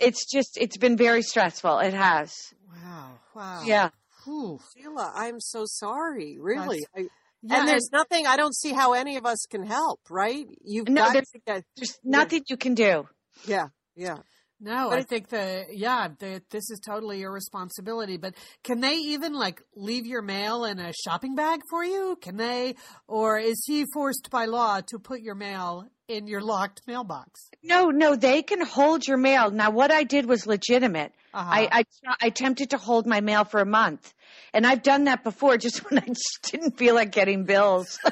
it's 0.01 0.31
just 0.31 0.57
it's 0.61 0.77
been 0.77 0.97
very 0.97 1.23
stressful. 1.23 1.79
It 1.79 1.95
has, 1.95 2.53
Wow. 2.73 3.11
Wow. 3.35 3.63
yeah. 3.65 3.91
Whew. 4.25 4.59
Sheila, 4.77 5.13
I'm 5.15 5.41
so 5.41 5.65
sorry. 5.67 6.39
Really. 6.41 6.87
I, 6.97 7.01
Yeah, 7.43 7.59
and 7.61 7.69
there's 7.69 7.91
nothing. 7.93 8.27
I 8.27 8.37
don't 8.37 8.55
see 8.57 8.73
how 8.73 8.95
any 8.95 9.17
of 9.17 9.27
us 9.27 9.45
can 9.51 9.65
help. 9.67 10.01
Right? 10.09 10.47
You've 10.65 10.89
No, 10.89 11.03
got 11.03 11.13
there's- 11.13 11.31
to 11.33 11.39
get. 11.47 11.65
There's 11.77 11.99
nothing 12.03 12.43
you 12.49 12.57
can 12.57 12.75
do. 12.75 13.07
Yeah. 13.47 13.69
Yeah. 13.97 14.19
No, 14.61 14.91
I 14.91 15.03
think 15.03 15.29
the 15.29 15.67
yeah, 15.71 16.09
the, 16.19 16.43
this 16.51 16.71
is 16.71 16.81
totally 16.85 17.19
your 17.21 17.33
responsibility. 17.33 18.17
But 18.17 18.35
can 18.63 18.81
they 18.81 18.95
even 18.95 19.35
like 19.35 19.63
leave 19.75 20.07
your 20.07 20.23
mail 20.23 20.65
in 20.65 20.79
a 20.79 20.93
shopping 20.93 21.35
bag 21.35 21.61
for 21.69 21.85
you? 21.85 22.17
Can 22.21 22.37
they, 22.37 22.77
or 23.07 23.39
is 23.39 23.63
he 23.67 23.85
forced 23.93 24.31
by 24.31 24.47
law 24.47 24.81
to 24.89 24.99
put 24.99 25.21
your 25.21 25.35
mail 25.35 25.87
in 26.09 26.27
your 26.27 26.41
locked 26.41 26.83
mailbox? 26.87 27.51
No, 27.63 27.91
no, 27.91 28.15
they 28.17 28.43
can 28.43 28.65
hold 28.65 29.07
your 29.07 29.19
mail. 29.19 29.51
Now, 29.51 29.71
what 29.71 29.91
I 29.91 30.05
did 30.05 30.27
was 30.27 30.47
legitimate. 30.47 31.13
Uh-huh. 31.33 31.51
I, 31.51 31.69
I 31.81 31.85
I 32.21 32.27
attempted 32.29 32.71
to 32.71 32.79
hold 32.79 33.07
my 33.07 33.21
mail 33.21 33.45
for 33.45 33.61
a 33.61 33.67
month, 33.67 34.15
and 34.53 34.67
I've 34.67 34.83
done 34.83 35.05
that 35.05 35.25
before, 35.25 35.57
just 35.59 35.91
when 35.91 35.99
I 35.99 36.07
just 36.07 36.49
didn't 36.51 36.79
feel 36.79 36.95
like 36.95 37.11
getting 37.11 37.45
bills. 37.45 37.99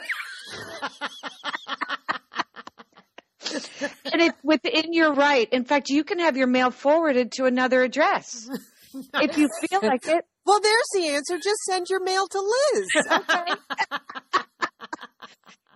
and 4.12 4.22
it's 4.22 4.38
within 4.42 4.92
your 4.92 5.12
right. 5.14 5.48
In 5.52 5.64
fact, 5.64 5.88
you 5.88 6.04
can 6.04 6.18
have 6.18 6.36
your 6.36 6.46
mail 6.46 6.70
forwarded 6.70 7.32
to 7.32 7.44
another 7.46 7.82
address 7.82 8.48
if 9.14 9.36
you 9.36 9.48
feel 9.68 9.80
like 9.82 10.06
it. 10.06 10.24
Well, 10.44 10.60
there's 10.60 10.88
the 10.94 11.08
answer. 11.08 11.36
Just 11.36 11.60
send 11.68 11.88
your 11.88 12.02
mail 12.02 12.26
to 12.28 12.40
Liz. 12.40 12.88
Okay. 13.10 13.52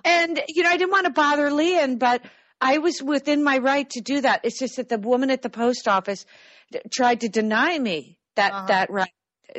And 0.05 0.41
you 0.49 0.63
know, 0.63 0.71
I 0.71 0.77
didn't 0.77 0.93
want 0.93 1.07
to 1.07 1.13
bother 1.13 1.51
Leanne, 1.51 1.99
but 1.99 2.23
I 2.61 2.79
was 2.79 3.03
within 3.03 3.43
my 3.43 3.59
right 3.59 3.91
to 3.91 4.01
do 4.01 4.21
that. 4.21 4.45
It's 4.45 4.57
just 4.59 4.77
that 4.77 4.89
the 4.89 4.99
woman 4.99 5.31
at 5.31 5.43
the 5.43 5.51
post 5.51 5.89
office 5.89 6.25
tried 6.93 7.23
to 7.23 7.29
deny 7.29 7.77
me 7.77 8.17
that 8.37 8.53
Uh-huh. 8.53 8.67
that 8.69 8.91
right 8.91 9.11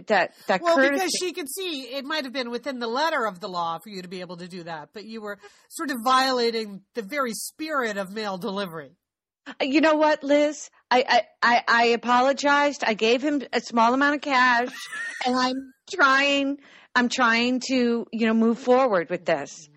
that 0.07 0.33
that 0.47 0.61
well, 0.61 0.75
courtesy. 0.75 0.93
because 0.93 1.11
she 1.19 1.33
could 1.33 1.49
see 1.49 1.83
it 1.83 2.05
might 2.05 2.23
have 2.23 2.33
been 2.33 2.49
within 2.49 2.79
the 2.79 2.87
letter 2.87 3.25
of 3.25 3.39
the 3.39 3.47
law 3.47 3.79
for 3.79 3.89
you 3.89 4.01
to 4.01 4.07
be 4.07 4.21
able 4.21 4.37
to 4.37 4.47
do 4.47 4.63
that, 4.63 4.89
but 4.93 5.05
you 5.05 5.21
were 5.21 5.39
sort 5.69 5.91
of 5.91 5.97
violating 6.03 6.81
the 6.93 7.01
very 7.01 7.33
spirit 7.33 7.97
of 7.97 8.11
mail 8.11 8.37
delivery. 8.37 8.91
you 9.61 9.81
know 9.81 9.95
what, 9.95 10.23
Liz? 10.23 10.69
I, 10.91 11.03
I, 11.07 11.21
I, 11.41 11.63
I 11.67 11.85
apologized. 11.87 12.83
I 12.85 12.93
gave 12.93 13.21
him 13.21 13.41
a 13.53 13.61
small 13.61 13.93
amount 13.93 14.15
of 14.15 14.21
cash, 14.21 14.69
and 15.25 15.35
I'm 15.35 15.73
trying. 15.93 16.57
I'm 16.95 17.09
trying 17.09 17.61
to, 17.67 18.07
you 18.11 18.25
know, 18.25 18.33
move 18.33 18.57
forward 18.57 19.11
with 19.11 19.23
this. 19.23 19.69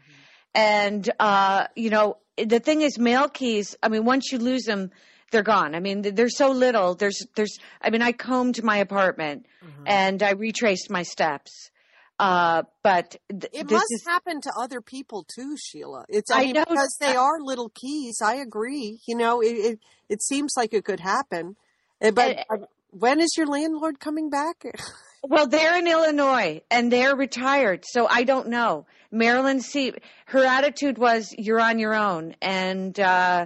And 0.54 1.08
uh, 1.20 1.66
you 1.76 1.90
know, 1.90 2.16
the 2.36 2.60
thing 2.60 2.80
is, 2.80 2.98
mail 2.98 3.28
keys. 3.28 3.76
I 3.82 3.88
mean, 3.88 4.04
once 4.04 4.32
you 4.32 4.38
lose 4.38 4.62
them, 4.62 4.90
they're 5.30 5.42
gone. 5.42 5.74
I 5.74 5.80
mean, 5.80 6.02
there's 6.02 6.36
so 6.36 6.50
little. 6.50 6.94
There's, 6.94 7.24
there's. 7.34 7.58
I 7.80 7.90
mean, 7.90 8.02
I 8.02 8.12
combed 8.12 8.62
my 8.62 8.78
apartment 8.78 9.46
and 9.86 10.22
I 10.22 10.30
retraced 10.32 10.90
my 10.90 11.02
steps. 11.02 11.70
Uh, 12.18 12.64
but 12.82 13.16
th- 13.30 13.44
It 13.52 13.68
this 13.68 13.72
must 13.72 13.86
is, 13.92 14.04
happen 14.06 14.42
to 14.42 14.52
other 14.60 14.82
people 14.82 15.24
too, 15.34 15.56
Sheila. 15.56 16.04
It's 16.08 16.30
I, 16.30 16.40
I 16.40 16.44
mean, 16.44 16.52
know. 16.54 16.64
because 16.68 16.94
they 17.00 17.16
are 17.16 17.40
little 17.40 17.70
keys. 17.70 18.18
I 18.22 18.34
agree. 18.34 18.98
You 19.08 19.16
know, 19.16 19.40
it 19.40 19.46
it, 19.52 19.78
it 20.10 20.22
seems 20.22 20.52
like 20.56 20.74
it 20.74 20.84
could 20.84 21.00
happen. 21.00 21.56
Uh, 22.02 22.10
But 22.10 22.44
uh, 22.50 22.56
when 22.90 23.20
is 23.20 23.30
your 23.38 23.46
landlord 23.46 24.00
coming 24.00 24.28
back? 24.30 24.64
Well, 25.22 25.46
they're 25.48 25.76
in 25.76 25.86
Illinois 25.86 26.62
and 26.70 26.90
they're 26.90 27.14
retired, 27.14 27.84
so 27.86 28.06
I 28.08 28.22
don't 28.22 28.48
know. 28.48 28.86
Marilyn, 29.12 29.60
see, 29.60 29.92
her 30.24 30.42
attitude 30.46 30.96
was, 30.96 31.28
"You're 31.36 31.60
on 31.60 31.78
your 31.78 31.94
own," 31.94 32.34
and 32.40 32.98
uh, 32.98 33.44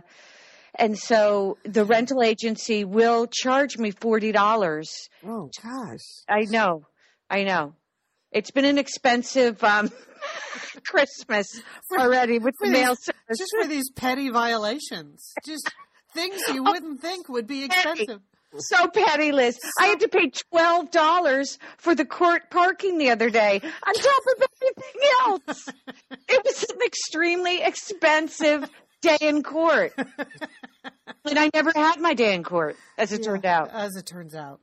and 0.79 0.99
so 0.99 1.59
the 1.65 1.85
rental 1.85 2.23
agency 2.23 2.85
will 2.85 3.27
charge 3.27 3.79
me 3.79 3.91
forty 3.91 4.33
dollars. 4.33 5.09
oh 5.25 5.51
gosh. 5.63 6.01
I 6.29 6.43
know, 6.43 6.83
I 7.31 7.45
know. 7.45 7.75
It's 8.33 8.51
been 8.51 8.65
an 8.65 8.79
expensive 8.79 9.63
um, 9.63 9.91
Christmas 10.87 11.47
already 11.99 12.39
with 12.39 12.55
the 12.61 12.71
mail 12.71 12.91
these- 12.95 13.05
service. 13.05 13.39
Just 13.39 13.53
for 13.61 13.67
these 13.69 13.91
petty 13.93 14.31
violations, 14.31 15.33
just 15.47 15.71
things 16.15 16.41
you 16.53 16.63
wouldn't 16.65 17.01
think 17.01 17.29
would 17.29 17.47
be 17.47 17.65
expensive. 17.65 18.21
So 18.57 18.87
petty, 18.87 19.33
Liz. 19.33 19.59
I 19.81 19.87
had 19.87 19.99
to 20.01 20.09
pay 20.09 20.31
twelve 20.51 20.93
dollars 20.93 21.59
for 21.77 21.95
the 21.97 22.05
court 22.05 22.51
parking 22.51 22.99
the 22.99 23.11
other 23.11 23.29
day, 23.29 23.61
on 23.63 23.95
top 23.95 24.23
of 24.37 24.45
everything 24.63 25.01
else. 25.27 25.69
It 26.29 26.43
was 26.45 26.63
an 26.63 26.79
extremely 26.87 27.63
expensive 27.63 28.71
day 29.05 29.19
in 29.21 29.43
court, 29.43 29.93
and 29.99 31.39
I 31.39 31.51
never 31.55 31.73
had 31.75 32.01
my 32.01 32.15
day 32.15 32.35
in 32.35 32.43
court, 32.43 32.77
as 32.99 33.13
it 33.13 33.23
turned 33.23 33.45
out. 33.47 33.71
As 33.73 33.97
it 33.97 34.07
turns 34.07 34.35
out. 34.35 34.61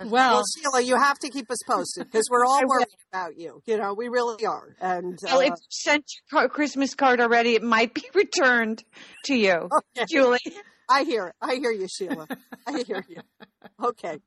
Well, 0.00 0.10
Well, 0.10 0.42
Sheila, 0.56 0.80
you 0.82 0.96
have 0.96 1.18
to 1.20 1.28
keep 1.30 1.48
us 1.50 1.58
posted 1.68 2.06
because 2.06 2.26
we're 2.30 2.44
all 2.44 2.60
worried 2.66 2.86
about 3.12 3.38
you. 3.38 3.62
You 3.64 3.76
know, 3.78 3.94
we 3.94 4.08
really 4.08 4.44
are. 4.44 4.74
And 4.80 5.18
Well, 5.22 5.38
uh, 5.38 5.42
if 5.42 5.50
you 5.50 5.56
sent 5.70 6.04
your 6.32 6.40
car- 6.40 6.48
Christmas 6.48 6.94
card 6.94 7.20
already, 7.20 7.54
it 7.54 7.62
might 7.62 7.94
be 7.94 8.02
returned 8.14 8.82
to 9.26 9.34
you, 9.36 9.68
Okay. 9.96 10.06
Julie. 10.10 10.38
I 10.90 11.04
hear, 11.04 11.32
I 11.40 11.54
hear 11.54 11.70
you, 11.70 11.86
Sheila. 11.88 12.26
I 12.66 12.82
hear 12.82 13.04
you. 13.08 13.20
Okay, 13.82 14.18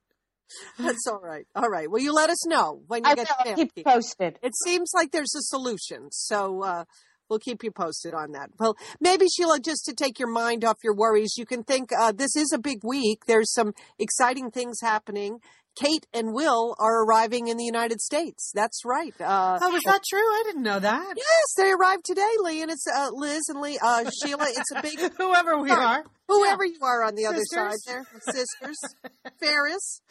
that's 0.79 1.05
all 1.07 1.19
right. 1.21 1.45
All 1.53 1.67
right. 1.69 1.91
Well, 1.91 2.01
you 2.01 2.13
let 2.13 2.29
us 2.29 2.47
know 2.47 2.81
when 2.87 3.03
you 3.03 3.11
I 3.11 3.15
get 3.15 3.29
will 3.45 3.55
keep 3.55 3.75
key. 3.75 3.83
posted. 3.83 4.39
It 4.41 4.53
seems 4.65 4.91
like 4.95 5.11
there's 5.11 5.35
a 5.37 5.41
solution, 5.41 6.07
so 6.11 6.63
uh, 6.63 6.85
we'll 7.29 7.39
keep 7.39 7.63
you 7.63 7.71
posted 7.71 8.13
on 8.13 8.31
that. 8.31 8.49
Well, 8.59 8.75
maybe 8.99 9.27
Sheila, 9.27 9.59
just 9.59 9.85
to 9.85 9.93
take 9.93 10.19
your 10.19 10.29
mind 10.29 10.63
off 10.63 10.77
your 10.83 10.95
worries, 10.95 11.35
you 11.37 11.45
can 11.45 11.63
think 11.63 11.91
uh, 11.97 12.11
this 12.11 12.35
is 12.35 12.51
a 12.53 12.59
big 12.59 12.83
week. 12.83 13.25
There's 13.25 13.53
some 13.53 13.73
exciting 13.99 14.51
things 14.51 14.79
happening. 14.81 15.39
Kate 15.79 16.05
and 16.13 16.33
Will 16.33 16.75
are 16.79 17.03
arriving 17.03 17.47
in 17.47 17.57
the 17.57 17.63
United 17.63 18.01
States. 18.01 18.51
That's 18.55 18.83
right. 18.85 19.13
Uh, 19.19 19.59
oh, 19.61 19.69
was 19.71 19.83
that 19.83 20.01
true? 20.09 20.19
I 20.19 20.43
didn't 20.45 20.63
know 20.63 20.79
that. 20.79 21.13
yes, 21.15 21.53
they 21.55 21.71
arrived 21.71 22.05
today, 22.05 22.31
Lee, 22.41 22.61
and 22.61 22.71
it's 22.71 22.85
uh, 22.87 23.09
Liz 23.13 23.43
and 23.49 23.61
Lee, 23.61 23.77
uh, 23.81 24.09
Sheila. 24.23 24.45
It's 24.49 24.71
a 24.75 24.81
big 24.81 24.99
Whoever 25.17 25.57
we 25.59 25.69
are. 25.69 26.03
whoever 26.27 26.65
you 26.65 26.79
are 26.81 27.03
on 27.03 27.15
the 27.15 27.25
other 27.27 27.43
side 27.53 27.75
there, 27.85 28.05
sisters, 28.21 28.77
Ferris. 29.39 30.01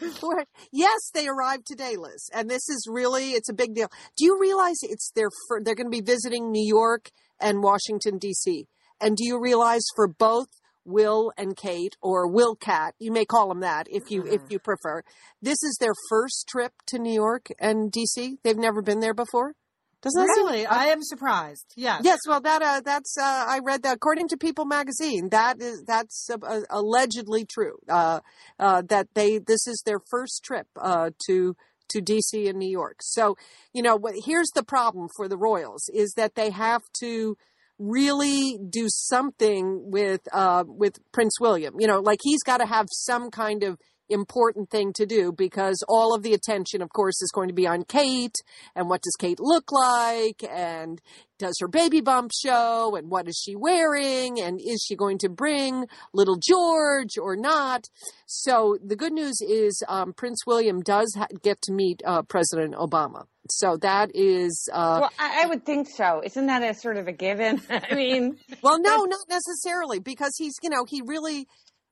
Yes, 0.73 1.11
they 1.15 1.27
arrived 1.29 1.67
today, 1.67 1.97
Liz, 1.97 2.29
and 2.35 2.49
this 2.49 2.69
is 2.69 2.87
really 2.91 3.31
it's 3.31 3.49
a 3.49 3.55
big 3.55 3.75
deal. 3.75 3.89
Do 4.17 4.25
you 4.25 4.39
realize 4.41 4.77
it's 4.83 5.11
their 5.15 5.31
fir- 5.49 5.63
they're 5.63 5.75
going 5.75 5.91
to 5.91 5.91
be 5.91 6.01
visiting 6.01 6.51
New 6.51 6.67
York 6.67 7.11
and 7.41 7.63
Washington 7.63 8.19
D.C. 8.19 8.67
And 9.01 9.17
do 9.17 9.25
you 9.27 9.39
realize 9.41 9.85
for 9.95 10.09
both 10.09 10.49
Will 10.87 11.33
and 11.37 11.57
Kate, 11.57 11.97
or 12.01 12.29
Will 12.29 12.55
Cat, 12.55 12.95
you 12.99 13.13
may 13.13 13.25
call 13.25 13.49
them 13.49 13.61
that 13.61 13.87
if 13.91 14.11
you 14.11 14.25
if 14.27 14.43
you 14.49 14.59
prefer. 14.59 15.03
This 15.43 15.63
is 15.63 15.77
their 15.81 15.95
first 16.09 16.47
trip 16.49 16.73
to 16.87 16.99
New 16.99 17.13
York 17.13 17.49
and 17.59 17.91
D.C. 17.91 18.39
They've 18.43 18.57
never 18.57 18.83
been 18.83 19.01
there 19.01 19.15
before. 19.15 19.55
Doesn't 20.03 20.27
that 20.27 20.35
seem 20.35 20.47
Really, 20.47 20.67
I 20.67 20.87
am 20.87 21.03
surprised. 21.03 21.73
Yes. 21.75 22.03
Yes, 22.05 22.19
well, 22.29 22.41
that 22.41 22.63
uh, 22.63 22.81
that's 22.85 23.17
uh, 23.19 23.45
I 23.49 23.61
read 23.65 23.83
that 23.83 23.97
according 23.97 24.29
to 24.29 24.37
People 24.37 24.65
Magazine. 24.65 25.31
That 25.31 25.61
is 25.61 25.83
that's 25.87 26.29
uh, 26.31 26.39
uh, 26.47 26.61
allegedly 26.71 27.45
true. 27.45 27.79
Uh, 27.89 28.21
uh, 28.59 28.83
that 28.83 29.09
they 29.15 29.39
this 29.39 29.67
is 29.67 29.83
their 29.85 29.99
first 30.11 30.45
trip 30.45 30.69
uh, 30.81 31.11
to 31.27 31.57
to 31.89 32.01
DC 32.01 32.49
and 32.49 32.59
New 32.59 32.71
York. 32.71 32.99
So 33.01 33.37
you 33.73 33.83
know, 33.83 33.97
what, 33.97 34.15
here's 34.25 34.51
the 34.55 34.63
problem 34.63 35.09
for 35.17 35.29
the 35.29 35.39
Royals 35.39 35.89
is 35.93 36.13
that 36.17 36.35
they 36.35 36.51
have 36.51 36.83
to 37.01 37.37
really 37.79 38.59
do 38.69 38.87
something 38.89 39.91
with 39.91 40.23
uh, 40.33 40.65
with 40.67 40.99
Prince 41.13 41.39
William. 41.41 41.75
You 41.79 41.87
know, 41.87 42.01
like 42.01 42.21
he's 42.23 42.43
got 42.43 42.59
to 42.59 42.67
have 42.67 42.87
some 42.91 43.31
kind 43.31 43.63
of 43.63 43.79
important 44.09 44.71
thing 44.71 44.93
to 44.95 45.07
do 45.07 45.33
because 45.33 45.83
all 45.89 46.15
of 46.15 46.23
the 46.23 46.33
attention 46.33 46.83
of 46.83 46.91
course 46.91 47.21
is 47.23 47.31
going 47.35 47.49
to 47.49 47.55
be 47.55 47.67
on 47.67 47.85
Kate 47.85 48.37
and 48.75 48.89
what 48.89 49.03
does 49.03 49.17
Kate 49.19 49.41
look 49.41 49.73
like 49.73 50.45
and 50.49 51.01
does 51.39 51.57
her 51.61 51.69
baby 51.69 52.01
bump 52.01 52.31
show 52.33 52.97
and 52.97 53.11
what 53.11 53.29
is 53.29 53.37
she 53.37 53.55
wearing 53.55 54.41
and 54.41 54.61
is 54.61 54.85
she 54.87 54.97
going 54.97 55.19
to 55.19 55.29
bring 55.29 55.87
little 56.13 56.39
George 56.41 57.19
or 57.21 57.37
not 57.37 57.89
so 58.27 58.79
the 58.85 58.97
good 58.97 59.13
news 59.13 59.41
is 59.41 59.83
um, 59.89 60.13
Prince 60.13 60.41
William 60.47 60.81
does 60.81 61.13
ha- 61.17 61.27
get 61.43 61.61
to 61.63 61.73
meet 61.73 62.03
uh, 62.05 62.23
President 62.23 62.75
Obama 62.75 63.25
so 63.51 63.77
that 63.79 64.11
is 64.15 64.69
uh, 64.73 64.99
Well, 65.03 65.11
I, 65.19 65.45
I 65.45 65.47
would 65.47 65.65
think 65.65 65.89
so. 65.89 66.23
Isn't 66.25 66.47
that 66.47 66.63
a 66.63 66.75
sort 66.75 66.97
of 66.97 67.09
a 67.09 67.13
given? 67.13 67.61
I 67.71 67.95
mean, 67.95 68.39
Well, 68.63 68.81
no, 68.81 69.05
not 69.05 69.27
necessarily, 69.29 69.99
because 69.99 70.33
he's, 70.37 70.55
you 70.63 70.71
know, 70.71 70.85
he 70.87 71.03
really, 71.05 71.47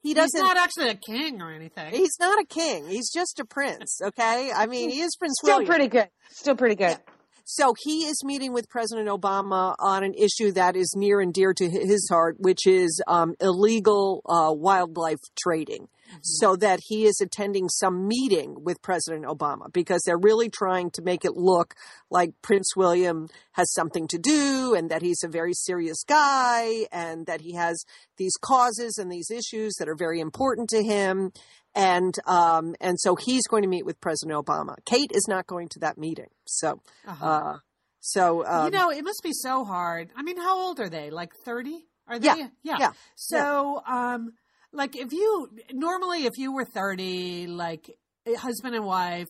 he 0.04 0.10
He's 0.10 0.16
doesn't. 0.16 0.40
not 0.40 0.56
actually 0.58 0.90
a 0.90 0.94
king 0.94 1.40
or 1.42 1.50
anything. 1.50 1.92
He's 1.92 2.16
not 2.20 2.38
a 2.38 2.44
king. 2.44 2.86
He's 2.86 3.10
just 3.10 3.40
a 3.40 3.44
prince. 3.44 3.98
Okay. 4.04 4.52
I 4.54 4.66
mean, 4.66 4.90
he 4.90 5.00
is 5.00 5.16
Prince 5.16 5.34
William. 5.42 5.64
Still 5.64 5.74
William. 5.74 5.88
pretty 5.88 5.88
good. 5.88 6.08
Still 6.30 6.54
pretty 6.56 6.74
good. 6.76 6.98
So 7.46 7.74
he 7.78 8.04
is 8.04 8.22
meeting 8.24 8.52
with 8.52 8.68
President 8.68 9.08
Obama 9.08 9.74
on 9.78 10.04
an 10.04 10.14
issue 10.14 10.52
that 10.52 10.76
is 10.76 10.94
near 10.96 11.20
and 11.20 11.32
dear 11.32 11.52
to 11.54 11.68
his 11.70 12.06
heart, 12.10 12.36
which 12.38 12.66
is 12.66 13.02
um, 13.06 13.34
illegal 13.40 14.22
uh, 14.26 14.52
wildlife 14.52 15.18
trading. 15.42 15.88
So 16.22 16.56
that 16.56 16.80
he 16.88 17.04
is 17.04 17.20
attending 17.20 17.68
some 17.68 18.06
meeting 18.08 18.56
with 18.62 18.80
President 18.82 19.24
Obama 19.24 19.72
because 19.72 20.02
they're 20.04 20.18
really 20.18 20.48
trying 20.48 20.90
to 20.92 21.02
make 21.02 21.24
it 21.24 21.32
look 21.34 21.74
like 22.10 22.30
Prince 22.42 22.74
William 22.76 23.28
has 23.52 23.72
something 23.72 24.06
to 24.08 24.18
do 24.18 24.74
and 24.76 24.90
that 24.90 25.02
he's 25.02 25.22
a 25.24 25.28
very 25.28 25.52
serious 25.54 26.02
guy 26.06 26.86
and 26.92 27.26
that 27.26 27.40
he 27.40 27.54
has 27.54 27.84
these 28.16 28.34
causes 28.40 28.98
and 28.98 29.10
these 29.10 29.30
issues 29.30 29.74
that 29.78 29.88
are 29.88 29.96
very 29.96 30.20
important 30.20 30.68
to 30.70 30.82
him. 30.82 31.32
And 31.74 32.14
um, 32.26 32.76
and 32.80 33.00
so 33.00 33.16
he's 33.16 33.46
going 33.48 33.62
to 33.62 33.68
meet 33.68 33.84
with 33.84 34.00
President 34.00 34.38
Obama. 34.38 34.76
Kate 34.84 35.10
is 35.12 35.26
not 35.28 35.46
going 35.46 35.68
to 35.70 35.80
that 35.80 35.98
meeting. 35.98 36.28
So 36.46 36.80
Uh-huh. 37.06 37.26
uh, 37.26 37.58
so 38.00 38.46
um, 38.46 38.66
you 38.66 38.70
know, 38.70 38.90
it 38.90 39.02
must 39.02 39.22
be 39.24 39.32
so 39.32 39.64
hard. 39.64 40.10
I 40.14 40.22
mean, 40.22 40.36
how 40.36 40.56
old 40.58 40.78
are 40.78 40.88
they? 40.90 41.10
Like 41.10 41.32
30? 41.44 41.86
Are 42.06 42.18
they? 42.18 42.26
Yeah, 42.26 42.48
yeah, 42.62 42.90
So, 43.16 43.82
um, 43.86 44.34
like 44.74 44.96
if 44.96 45.12
you, 45.12 45.48
normally 45.72 46.26
if 46.26 46.32
you 46.36 46.52
were 46.52 46.64
30, 46.64 47.46
like 47.46 47.90
a 48.26 48.34
husband 48.34 48.74
and 48.74 48.84
wife, 48.84 49.28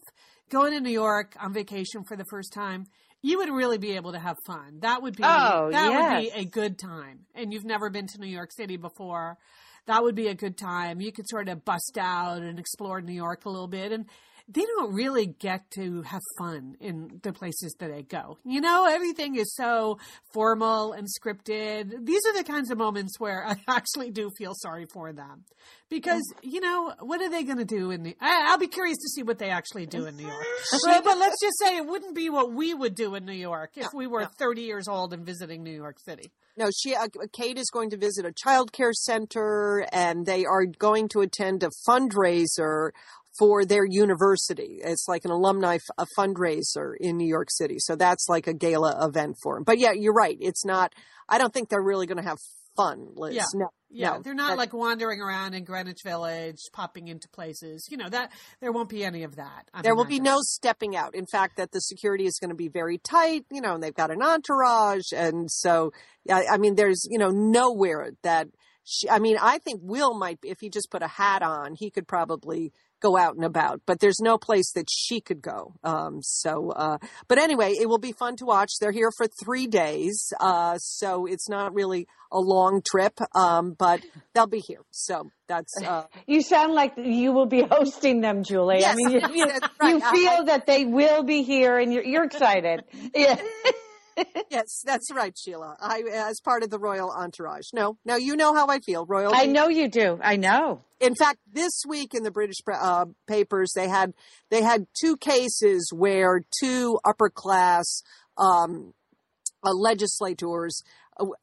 going 0.50 0.72
to 0.72 0.80
New 0.80 0.90
York 0.90 1.36
on 1.40 1.52
vacation 1.52 2.04
for 2.06 2.16
the 2.16 2.24
first 2.30 2.52
time, 2.52 2.84
you 3.22 3.38
would 3.38 3.48
really 3.48 3.78
be 3.78 3.92
able 3.96 4.12
to 4.12 4.18
have 4.18 4.36
fun. 4.46 4.80
That 4.80 5.02
would 5.02 5.16
be, 5.16 5.22
Oh, 5.24 5.70
that 5.70 5.90
would 5.90 6.20
be 6.20 6.30
a 6.30 6.44
good 6.44 6.78
time. 6.78 7.20
And 7.34 7.52
you've 7.52 7.64
never 7.64 7.88
been 7.90 8.06
to 8.08 8.18
New 8.18 8.26
York 8.28 8.52
City 8.52 8.76
before. 8.76 9.38
That 9.86 10.02
would 10.02 10.14
be 10.14 10.28
a 10.28 10.34
good 10.34 10.56
time. 10.56 11.00
You 11.00 11.12
could 11.12 11.28
sort 11.28 11.48
of 11.48 11.64
bust 11.64 11.98
out 11.98 12.42
and 12.42 12.58
explore 12.58 13.00
New 13.00 13.14
York 13.14 13.44
a 13.44 13.50
little 13.50 13.68
bit. 13.68 13.92
And 13.92 14.06
they 14.46 14.60
don't 14.60 14.92
really 14.92 15.26
get 15.26 15.70
to 15.70 16.02
have 16.02 16.20
fun 16.38 16.76
in 16.80 17.20
the 17.22 17.32
places 17.32 17.74
that 17.80 17.90
they 17.90 18.02
go. 18.02 18.38
You 18.44 18.60
know, 18.60 18.86
everything 18.86 19.36
is 19.36 19.54
so 19.54 19.98
formal 20.34 20.92
and 20.92 21.08
scripted. 21.08 22.04
These 22.04 22.20
are 22.26 22.36
the 22.36 22.44
kinds 22.44 22.70
of 22.70 22.76
moments 22.76 23.18
where 23.18 23.46
I 23.46 23.56
actually 23.68 24.10
do 24.10 24.30
feel 24.36 24.52
sorry 24.54 24.86
for 24.92 25.12
them. 25.12 25.44
Because, 25.88 26.22
you 26.42 26.60
know, 26.60 26.92
what 27.00 27.22
are 27.22 27.30
they 27.30 27.44
going 27.44 27.58
to 27.58 27.64
do 27.64 27.90
in 27.90 28.02
the 28.02 28.16
I, 28.20 28.48
I'll 28.48 28.58
be 28.58 28.66
curious 28.66 28.98
to 28.98 29.08
see 29.08 29.22
what 29.22 29.38
they 29.38 29.48
actually 29.48 29.86
do 29.86 30.04
in 30.06 30.16
New 30.16 30.26
York. 30.26 30.44
well, 30.84 31.02
but 31.02 31.18
let's 31.18 31.40
just 31.40 31.58
say 31.58 31.76
it 31.76 31.86
wouldn't 31.86 32.14
be 32.14 32.28
what 32.28 32.52
we 32.52 32.74
would 32.74 32.94
do 32.94 33.14
in 33.14 33.24
New 33.24 33.32
York 33.32 33.72
if 33.76 33.88
we 33.94 34.06
were 34.06 34.26
30 34.38 34.62
years 34.62 34.88
old 34.88 35.14
and 35.14 35.24
visiting 35.24 35.62
New 35.62 35.74
York 35.74 35.96
City. 36.00 36.32
No, 36.56 36.70
she 36.70 36.94
uh, 36.94 37.08
Kate 37.32 37.58
is 37.58 37.68
going 37.72 37.90
to 37.90 37.96
visit 37.96 38.24
a 38.24 38.32
child 38.32 38.72
care 38.72 38.92
center, 38.92 39.86
and 39.92 40.24
they 40.24 40.44
are 40.44 40.66
going 40.66 41.08
to 41.08 41.20
attend 41.20 41.64
a 41.64 41.70
fundraiser 41.88 42.90
for 43.38 43.64
their 43.64 43.84
university. 43.84 44.80
It's 44.82 45.06
like 45.08 45.24
an 45.24 45.30
alumni 45.30 45.76
f- 45.76 45.82
a 45.98 46.06
fundraiser 46.18 46.94
in 46.98 47.16
New 47.16 47.28
York 47.28 47.48
City. 47.50 47.76
So 47.78 47.96
that's 47.96 48.28
like 48.28 48.46
a 48.46 48.54
gala 48.54 49.04
event 49.06 49.36
for 49.42 49.56
them. 49.56 49.64
But 49.64 49.78
yeah, 49.78 49.92
you're 49.92 50.14
right. 50.14 50.36
It's 50.40 50.64
not. 50.64 50.92
I 51.28 51.38
don't 51.38 51.52
think 51.52 51.68
they're 51.68 51.82
really 51.82 52.06
going 52.06 52.22
to 52.22 52.28
have 52.28 52.38
fun, 52.76 53.08
Liz. 53.14 53.34
Yeah. 53.34 53.44
No, 53.54 53.68
Yeah, 53.88 54.10
no. 54.10 54.22
they're 54.22 54.34
not 54.34 54.58
like 54.58 54.72
wandering 54.72 55.20
around 55.20 55.54
in 55.54 55.64
Greenwich 55.64 56.00
Village, 56.04 56.58
popping 56.72 57.08
into 57.08 57.28
places. 57.28 57.86
You 57.90 57.96
know 57.96 58.08
that 58.08 58.32
there 58.60 58.72
won't 58.72 58.88
be 58.88 59.04
any 59.04 59.22
of 59.22 59.36
that. 59.36 59.68
I'm 59.72 59.82
There 59.82 59.94
will 59.94 60.04
be 60.04 60.20
no 60.20 60.38
stepping 60.40 60.96
out. 60.96 61.14
In 61.14 61.26
fact, 61.26 61.56
that 61.56 61.70
the 61.72 61.80
security 61.80 62.26
is 62.26 62.38
going 62.40 62.50
to 62.50 62.56
be 62.56 62.68
very 62.68 62.98
tight, 62.98 63.44
you 63.50 63.60
know, 63.60 63.74
and 63.74 63.82
they've 63.82 63.94
got 63.94 64.10
an 64.10 64.22
entourage. 64.22 65.12
And 65.14 65.50
so, 65.50 65.92
yeah, 66.24 66.42
I 66.50 66.58
mean, 66.58 66.74
there's, 66.74 67.06
you 67.08 67.18
know, 67.18 67.30
nowhere 67.30 68.10
that 68.22 68.48
she, 68.84 69.08
I 69.08 69.18
mean, 69.18 69.38
I 69.40 69.58
think 69.58 69.80
Will 69.82 70.18
might, 70.18 70.38
if 70.42 70.58
he 70.60 70.68
just 70.68 70.90
put 70.90 71.02
a 71.02 71.08
hat 71.08 71.42
on, 71.42 71.74
he 71.74 71.90
could 71.90 72.06
probably 72.06 72.72
go 73.04 73.18
out 73.18 73.34
and 73.36 73.44
about, 73.44 73.82
but 73.86 74.00
there's 74.00 74.18
no 74.20 74.38
place 74.38 74.72
that 74.72 74.88
she 74.90 75.20
could 75.20 75.42
go. 75.42 75.74
Um, 75.84 76.20
so, 76.22 76.70
uh, 76.70 76.96
but 77.28 77.36
anyway, 77.38 77.72
it 77.78 77.86
will 77.86 77.98
be 77.98 78.12
fun 78.12 78.36
to 78.36 78.46
watch. 78.46 78.70
They're 78.80 78.92
here 78.92 79.10
for 79.14 79.26
three 79.44 79.66
days. 79.66 80.32
Uh, 80.40 80.78
so 80.78 81.26
it's 81.26 81.46
not 81.48 81.74
really 81.74 82.06
a 82.32 82.40
long 82.40 82.80
trip. 82.82 83.12
Um, 83.34 83.74
but 83.78 84.00
they'll 84.34 84.46
be 84.46 84.62
here. 84.66 84.80
So 84.90 85.30
that's, 85.48 85.74
uh, 85.82 86.04
You 86.26 86.40
sound 86.40 86.72
like 86.72 86.94
you 86.96 87.32
will 87.32 87.46
be 87.58 87.60
hosting 87.62 88.22
them, 88.22 88.42
Julie. 88.42 88.76
I 88.76 88.78
Yes, 88.78 88.96
mean, 88.96 89.10
you, 89.10 89.20
you, 89.34 89.44
right. 89.46 89.90
you 89.90 90.00
I- 90.02 90.10
feel 90.14 90.44
that 90.46 90.64
they 90.66 90.86
will 90.86 91.24
be 91.24 91.42
here, 91.42 91.76
and 91.78 91.92
you're, 91.92 92.04
you're 92.04 92.24
excited. 92.24 92.84
Yeah. 93.14 93.36
Yes, 94.50 94.82
that's 94.84 95.10
right, 95.12 95.36
Sheila. 95.36 95.76
I, 95.80 96.04
as 96.12 96.40
part 96.40 96.62
of 96.62 96.70
the 96.70 96.78
royal 96.78 97.10
entourage. 97.10 97.68
No, 97.72 97.98
no, 98.04 98.14
you 98.14 98.36
know 98.36 98.54
how 98.54 98.68
I 98.68 98.78
feel. 98.78 99.04
Royal. 99.04 99.32
I 99.34 99.46
know 99.46 99.68
you 99.68 99.88
do. 99.88 100.20
I 100.22 100.36
know. 100.36 100.80
In 101.00 101.14
fact, 101.14 101.38
this 101.52 101.82
week 101.88 102.14
in 102.14 102.22
the 102.22 102.30
British 102.30 102.58
uh, 102.72 103.06
papers, 103.26 103.72
they 103.74 103.88
had 103.88 104.14
they 104.50 104.62
had 104.62 104.86
two 105.00 105.16
cases 105.16 105.90
where 105.92 106.42
two 106.60 106.98
upper 107.04 107.30
class 107.30 108.02
um, 108.38 108.94
uh, 109.64 109.72
legislators 109.72 110.82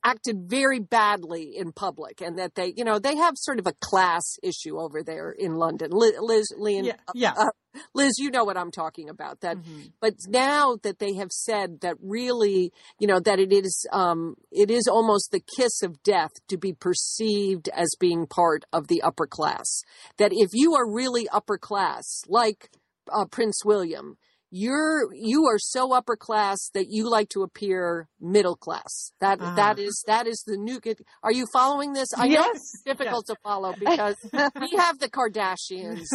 acted 0.03 0.49
very 0.49 0.79
badly 0.79 1.55
in 1.55 1.71
public, 1.71 2.21
and 2.21 2.37
that 2.37 2.55
they, 2.55 2.73
you 2.75 2.83
know, 2.83 2.99
they 2.99 3.15
have 3.15 3.35
sort 3.37 3.59
of 3.59 3.67
a 3.67 3.73
class 3.81 4.37
issue 4.43 4.79
over 4.79 5.03
there 5.03 5.31
in 5.31 5.55
London. 5.55 5.91
Liz, 5.91 6.13
Liz 6.19 6.47
Leanne, 6.59 6.85
Yeah, 6.87 6.95
yeah. 7.13 7.33
uh, 7.37 7.49
Liz, 7.93 8.13
you 8.17 8.31
know 8.31 8.43
what 8.43 8.57
I'm 8.57 8.71
talking 8.71 9.07
about. 9.09 9.39
That 9.41 9.57
Mhm. 9.57 9.91
but 10.01 10.15
now 10.27 10.77
that 10.83 10.99
they 10.99 11.13
have 11.13 11.31
said 11.31 11.79
that 11.81 11.95
really 12.01 12.73
you 12.99 13.07
know 13.07 13.19
that 13.21 13.39
it 13.39 13.53
is 13.53 13.85
um 13.93 14.35
it 14.51 14.69
is 14.69 14.87
almost 14.91 15.31
the 15.31 15.39
kiss 15.57 15.81
of 15.81 16.03
death 16.03 16.31
to 16.49 16.57
be 16.57 16.73
perceived 16.73 17.69
as 17.69 17.89
being 17.99 18.27
part 18.27 18.65
of 18.73 18.87
the 18.87 19.01
upper 19.01 19.25
class 19.25 19.83
that 20.17 20.31
if 20.33 20.49
you 20.53 20.75
are 20.75 20.89
really 20.89 21.29
upper 21.29 21.57
class 21.57 22.23
like 22.27 22.69
uh, 23.11 23.25
prince 23.25 23.61
william 23.63 24.17
you're 24.51 25.07
you 25.13 25.45
are 25.45 25.57
so 25.57 25.93
upper 25.93 26.15
class 26.17 26.69
that 26.73 26.87
you 26.89 27.09
like 27.09 27.29
to 27.29 27.41
appear 27.41 28.07
middle 28.19 28.55
class 28.57 29.11
that 29.21 29.39
Uh-huh. 29.39 29.55
that 29.55 29.79
is 29.79 30.03
that 30.07 30.27
is 30.27 30.43
the 30.45 30.57
new 30.57 30.79
are 31.23 31.31
you 31.31 31.45
following 31.53 31.93
this 31.93 32.09
i 32.17 32.27
know 32.27 32.41
Yes. 32.51 32.55
it's 32.55 32.81
difficult 32.83 33.25
to 33.27 33.35
follow 33.43 33.73
because 33.79 34.17
we 34.59 34.69
have 34.77 34.99
the 34.99 35.09
kardashians 35.09 36.05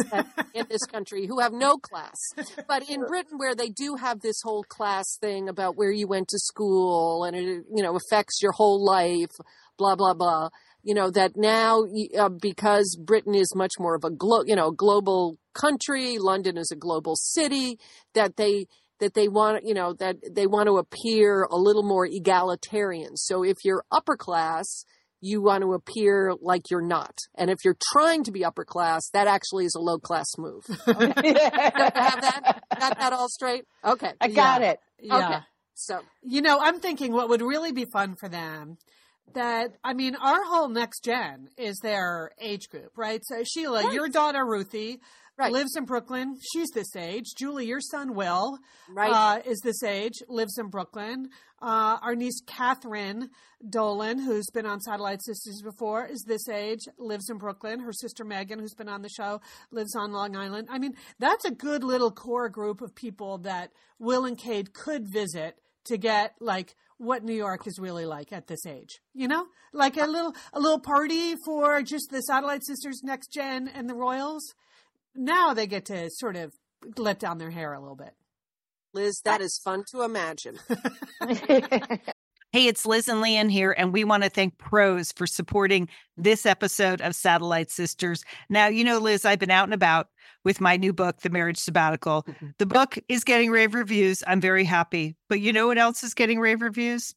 in 0.53 0.65
this 0.69 0.85
country 0.85 1.25
who 1.25 1.39
have 1.39 1.51
no 1.51 1.77
class 1.77 2.19
but 2.67 2.87
in 2.89 3.05
Britain, 3.05 3.37
where 3.37 3.55
they 3.55 3.69
do 3.69 3.95
have 3.95 4.19
this 4.21 4.39
whole 4.43 4.63
class 4.63 5.17
thing 5.19 5.47
about 5.49 5.75
where 5.77 5.91
you 5.91 6.07
went 6.07 6.27
to 6.29 6.37
school 6.39 7.23
and 7.23 7.35
it, 7.35 7.63
you 7.73 7.81
know, 7.83 7.95
affects 7.95 8.41
your 8.41 8.51
whole 8.51 8.83
life, 8.85 9.31
blah 9.77 9.95
blah 9.95 10.13
blah. 10.13 10.49
You 10.83 10.93
know 10.93 11.09
that 11.11 11.31
now 11.37 11.83
uh, 12.17 12.29
because 12.29 12.97
Britain 13.01 13.35
is 13.35 13.53
much 13.55 13.73
more 13.79 13.95
of 13.95 14.03
a 14.03 14.09
glo- 14.09 14.43
you 14.45 14.55
know 14.55 14.71
global 14.71 15.37
country. 15.59 16.17
London 16.19 16.57
is 16.57 16.71
a 16.71 16.75
global 16.75 17.15
city. 17.15 17.79
That 18.13 18.37
they 18.37 18.67
that 18.99 19.13
they 19.13 19.27
want 19.27 19.65
you 19.65 19.73
know 19.73 19.93
that 19.93 20.17
they 20.29 20.47
want 20.47 20.67
to 20.67 20.77
appear 20.77 21.43
a 21.43 21.55
little 21.57 21.83
more 21.83 22.05
egalitarian. 22.05 23.17
So 23.17 23.43
if 23.43 23.57
you're 23.63 23.83
upper 23.91 24.15
class. 24.15 24.83
You 25.19 25.41
want 25.41 25.63
to 25.63 25.73
appear 25.73 26.35
like 26.41 26.69
you're 26.69 26.79
not. 26.79 27.17
And 27.33 27.49
if 27.49 27.57
you're 27.65 27.77
trying 27.91 28.23
to 28.25 28.31
be 28.31 28.45
upper 28.45 28.63
class, 28.63 29.09
that 29.13 29.25
actually 29.25 29.65
is 29.65 29.73
a 29.75 29.79
low 29.79 29.97
class 29.97 30.27
move. 30.37 30.63
have 30.85 32.21
that? 32.21 32.61
Got 32.79 32.99
that 32.99 33.13
all 33.13 33.27
straight? 33.27 33.65
Okay. 33.83 34.11
I 34.21 34.27
got 34.27 34.61
it. 34.61 34.79
Yeah. 34.99 35.17
Okay. 35.17 35.39
So 35.73 36.01
You 36.21 36.43
know, 36.43 36.59
I'm 36.61 36.79
thinking 36.79 37.13
what 37.13 37.29
would 37.29 37.41
really 37.41 37.71
be 37.71 37.85
fun 37.91 38.15
for 38.19 38.29
them 38.29 38.77
that 39.33 39.73
I 39.83 39.93
mean, 39.93 40.15
our 40.15 40.43
whole 40.45 40.69
next 40.69 41.03
gen 41.03 41.49
is 41.57 41.79
their 41.81 42.29
age 42.39 42.69
group, 42.69 42.91
right? 42.95 43.21
So 43.23 43.43
Sheila, 43.43 43.85
Right. 43.85 43.93
your 43.93 44.09
daughter 44.09 44.45
Ruthie 44.45 44.99
Right. 45.37 45.51
lives 45.51 45.75
in 45.75 45.85
Brooklyn. 45.85 46.37
She's 46.51 46.69
this 46.71 46.95
age. 46.95 47.25
Julie, 47.37 47.67
your 47.67 47.79
son 47.79 48.15
Will 48.15 48.57
right. 48.89 49.11
uh, 49.11 49.41
is 49.45 49.59
this 49.59 49.83
age, 49.83 50.23
lives 50.27 50.57
in 50.57 50.69
Brooklyn. 50.69 51.29
Uh, 51.61 51.97
our 52.01 52.15
niece 52.15 52.41
Catherine 52.47 53.29
Dolan, 53.67 54.19
who's 54.19 54.49
been 54.51 54.65
on 54.65 54.79
Satellite 54.79 55.23
Sisters 55.23 55.61
before, 55.63 56.07
is 56.07 56.23
this 56.27 56.49
age, 56.49 56.81
lives 56.97 57.29
in 57.29 57.37
Brooklyn. 57.37 57.79
Her 57.79 57.93
sister 57.93 58.23
Megan, 58.23 58.57
who's 58.57 58.73
been 58.73 58.89
on 58.89 59.03
the 59.03 59.09
show, 59.09 59.41
lives 59.71 59.95
on 59.95 60.11
Long 60.11 60.35
Island. 60.35 60.69
I 60.71 60.79
mean, 60.79 60.95
that's 61.19 61.45
a 61.45 61.51
good 61.51 61.83
little 61.83 62.11
core 62.11 62.49
group 62.49 62.81
of 62.81 62.95
people 62.95 63.37
that 63.39 63.71
Will 63.99 64.25
and 64.25 64.37
Kate 64.37 64.73
could 64.73 65.07
visit 65.07 65.59
to 65.85 65.97
get 65.97 66.33
like 66.39 66.75
what 66.97 67.23
New 67.23 67.33
York 67.33 67.67
is 67.67 67.79
really 67.79 68.05
like 68.05 68.31
at 68.33 68.47
this 68.47 68.65
age. 68.65 68.99
You 69.13 69.27
know, 69.27 69.45
like 69.71 69.97
a 69.97 70.05
little 70.05 70.33
a 70.53 70.59
little 70.59 70.79
party 70.79 71.35
for 71.45 71.81
just 71.81 72.09
the 72.09 72.21
Satellite 72.21 72.65
Sisters, 72.65 73.01
Next 73.03 73.31
Gen, 73.31 73.67
and 73.67 73.89
the 73.89 73.95
Royals. 73.95 74.43
Now 75.17 75.53
they 75.53 75.67
get 75.67 75.85
to 75.85 76.09
sort 76.09 76.35
of 76.35 76.53
let 76.95 77.19
down 77.19 77.39
their 77.39 77.49
hair 77.49 77.73
a 77.73 77.79
little 77.79 77.95
bit. 77.95 78.13
Liz, 78.93 79.21
that 79.25 79.41
is 79.41 79.57
fun 79.57 79.83
to 79.91 80.03
imagine. 80.03 80.59
Hey, 82.53 82.67
it's 82.67 82.85
Liz 82.85 83.09
and 83.09 83.21
Leanne 83.21 83.51
here, 83.51 83.75
and 83.77 83.91
we 83.91 84.05
want 84.05 84.23
to 84.23 84.29
thank 84.29 84.57
Prose 84.57 85.11
for 85.11 85.27
supporting 85.27 85.89
this 86.15 86.45
episode 86.45 87.01
of 87.01 87.13
Satellite 87.13 87.69
Sisters. 87.69 88.23
Now, 88.49 88.67
you 88.67 88.85
know, 88.85 88.99
Liz, 88.99 89.25
I've 89.25 89.37
been 89.37 89.51
out 89.51 89.65
and 89.65 89.73
about 89.73 90.07
with 90.45 90.61
my 90.61 90.77
new 90.77 90.93
book, 90.93 91.19
The 91.19 91.29
Marriage 91.29 91.57
Sabbatical. 91.57 92.23
Mm-hmm. 92.23 92.47
The 92.57 92.65
book 92.65 92.97
is 93.09 93.25
getting 93.25 93.51
rave 93.51 93.75
reviews. 93.75 94.23
I'm 94.25 94.39
very 94.39 94.63
happy. 94.63 95.17
But 95.27 95.41
you 95.41 95.51
know 95.51 95.67
what 95.67 95.77
else 95.77 96.03
is 96.05 96.13
getting 96.13 96.39
rave 96.39 96.61
reviews? 96.61 97.13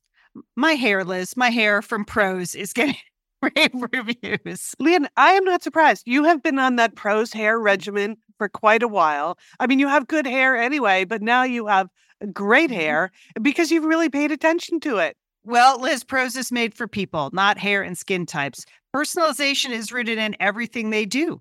My 0.56 0.72
hair, 0.72 1.04
Liz, 1.04 1.36
my 1.36 1.50
hair 1.50 1.80
from 1.80 2.04
Prose 2.04 2.56
is 2.56 2.72
getting 2.72 2.96
rave 3.56 3.70
reviews. 3.92 4.74
Leanne, 4.80 5.06
I 5.16 5.32
am 5.32 5.44
not 5.44 5.62
surprised. 5.62 6.02
You 6.06 6.24
have 6.24 6.42
been 6.42 6.58
on 6.58 6.76
that 6.76 6.94
Prose 6.94 7.32
hair 7.32 7.58
regimen 7.58 8.16
for 8.38 8.48
quite 8.48 8.82
a 8.82 8.88
while. 8.88 9.38
I 9.58 9.66
mean, 9.66 9.78
you 9.78 9.88
have 9.88 10.06
good 10.06 10.26
hair 10.26 10.56
anyway, 10.56 11.04
but 11.04 11.22
now 11.22 11.42
you 11.42 11.66
have 11.66 11.88
great 12.32 12.70
mm-hmm. 12.70 12.80
hair 12.80 13.12
because 13.40 13.70
you've 13.70 13.84
really 13.84 14.08
paid 14.08 14.32
attention 14.32 14.80
to 14.80 14.98
it. 14.98 15.16
Well, 15.44 15.80
Liz, 15.80 16.04
Prose 16.04 16.36
is 16.36 16.52
made 16.52 16.74
for 16.74 16.86
people, 16.86 17.30
not 17.32 17.56
hair 17.56 17.82
and 17.82 17.96
skin 17.96 18.26
types. 18.26 18.66
Personalization 18.94 19.70
is 19.70 19.92
rooted 19.92 20.18
in 20.18 20.36
everything 20.38 20.90
they 20.90 21.06
do, 21.06 21.40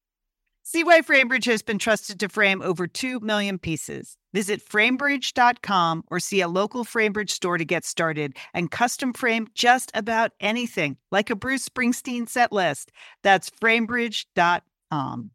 See 0.63 0.83
why 0.83 1.01
FrameBridge 1.01 1.45
has 1.45 1.63
been 1.63 1.79
trusted 1.79 2.19
to 2.19 2.29
frame 2.29 2.61
over 2.61 2.85
2 2.85 3.19
million 3.19 3.57
pieces. 3.57 4.15
Visit 4.31 4.63
framebridge.com 4.63 6.03
or 6.09 6.19
see 6.19 6.41
a 6.41 6.47
local 6.47 6.85
FrameBridge 6.85 7.31
store 7.31 7.57
to 7.57 7.65
get 7.65 7.83
started 7.83 8.37
and 8.53 8.69
custom 8.69 9.11
frame 9.11 9.47
just 9.55 9.91
about 9.95 10.31
anything, 10.39 10.97
like 11.11 11.31
a 11.31 11.35
Bruce 11.35 11.67
Springsteen 11.67 12.29
set 12.29 12.51
list. 12.51 12.91
That's 13.23 13.49
framebridge.com. 13.49 15.31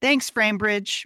Thanks, 0.00 0.30
FrameBridge. 0.30 1.04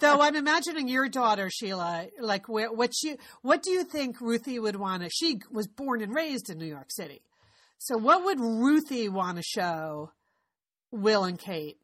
Though 0.00 0.20
I'm 0.20 0.36
imagining 0.36 0.88
your 0.88 1.08
daughter 1.08 1.50
Sheila, 1.50 2.06
like 2.20 2.48
where, 2.48 2.72
what 2.72 2.92
you, 3.02 3.16
what 3.42 3.62
do 3.62 3.70
you 3.70 3.84
think 3.84 4.20
Ruthie 4.20 4.58
would 4.58 4.76
want 4.76 5.02
to? 5.02 5.10
She 5.10 5.40
was 5.50 5.66
born 5.66 6.02
and 6.02 6.14
raised 6.14 6.48
in 6.50 6.58
New 6.58 6.66
York 6.66 6.90
City, 6.90 7.22
so 7.78 7.98
what 7.98 8.24
would 8.24 8.40
Ruthie 8.40 9.08
want 9.08 9.36
to 9.36 9.42
show 9.42 10.12
Will 10.90 11.24
and 11.24 11.38
Kate? 11.38 11.76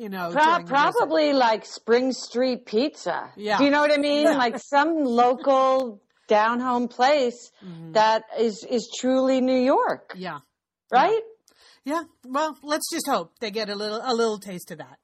You 0.00 0.08
know, 0.08 0.30
Pro- 0.32 0.42
during 0.42 0.64
the 0.64 0.72
visit? 0.72 0.94
probably 0.94 1.32
like 1.34 1.66
Spring 1.66 2.12
Street 2.12 2.64
Pizza. 2.64 3.30
Yeah. 3.36 3.58
Do 3.58 3.64
you 3.64 3.70
know 3.70 3.82
what 3.82 3.92
I 3.92 3.98
mean? 3.98 4.24
Like 4.24 4.56
some 4.58 5.04
local 5.04 6.00
down 6.26 6.58
home 6.60 6.88
place 6.88 7.50
Mhm. 7.62 7.92
that 7.92 8.22
is 8.38 8.64
is 8.70 8.88
truly 8.98 9.42
New 9.42 9.60
York, 9.60 10.14
Yeah, 10.16 10.38
right? 10.90 11.20
yeah. 11.84 12.04
Well, 12.24 12.56
let's 12.62 12.88
just 12.90 13.06
hope 13.08 13.32
they 13.40 13.50
get 13.50 13.68
a 13.68 13.74
little 13.74 14.00
a 14.02 14.14
little 14.14 14.38
taste 14.38 14.70
of 14.70 14.78
that. 14.78 14.98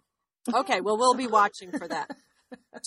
Okay, 0.54 0.80
well, 0.80 0.96
we'll 0.96 1.14
be 1.14 1.26
watching 1.26 1.72
for 1.72 1.86
that. 1.88 2.08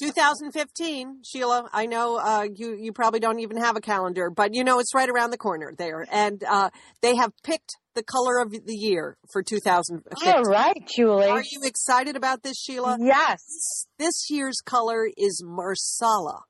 2015, 0.01 1.21
Sheila. 1.23 1.69
I 1.73 1.85
know 1.85 2.15
uh, 2.17 2.47
you 2.55 2.75
you 2.75 2.91
probably 2.93 3.19
don't 3.19 3.39
even 3.39 3.57
have 3.57 3.75
a 3.75 3.81
calendar, 3.81 4.29
but 4.29 4.55
you 4.55 4.63
know 4.63 4.79
it's 4.79 4.95
right 4.95 5.09
around 5.09 5.29
the 5.31 5.37
corner 5.37 5.73
there, 5.77 6.07
and 6.09 6.43
uh, 6.43 6.69
they 7.01 7.15
have 7.17 7.33
picked 7.43 7.75
the 7.99 8.03
color 8.03 8.39
of 8.39 8.51
the 8.51 8.75
year 8.75 9.17
for 9.31 9.43
2015. 9.43 10.33
All 10.33 10.43
right, 10.43 10.87
Julie. 10.87 11.27
Are 11.27 11.41
you 11.41 11.61
excited 11.63 12.15
about 12.15 12.43
this, 12.43 12.57
Sheila? 12.57 12.97
yes. 13.01 13.85
This 13.97 14.27
year's 14.29 14.61
color 14.65 15.09
is 15.17 15.43
Marsala. 15.45 16.43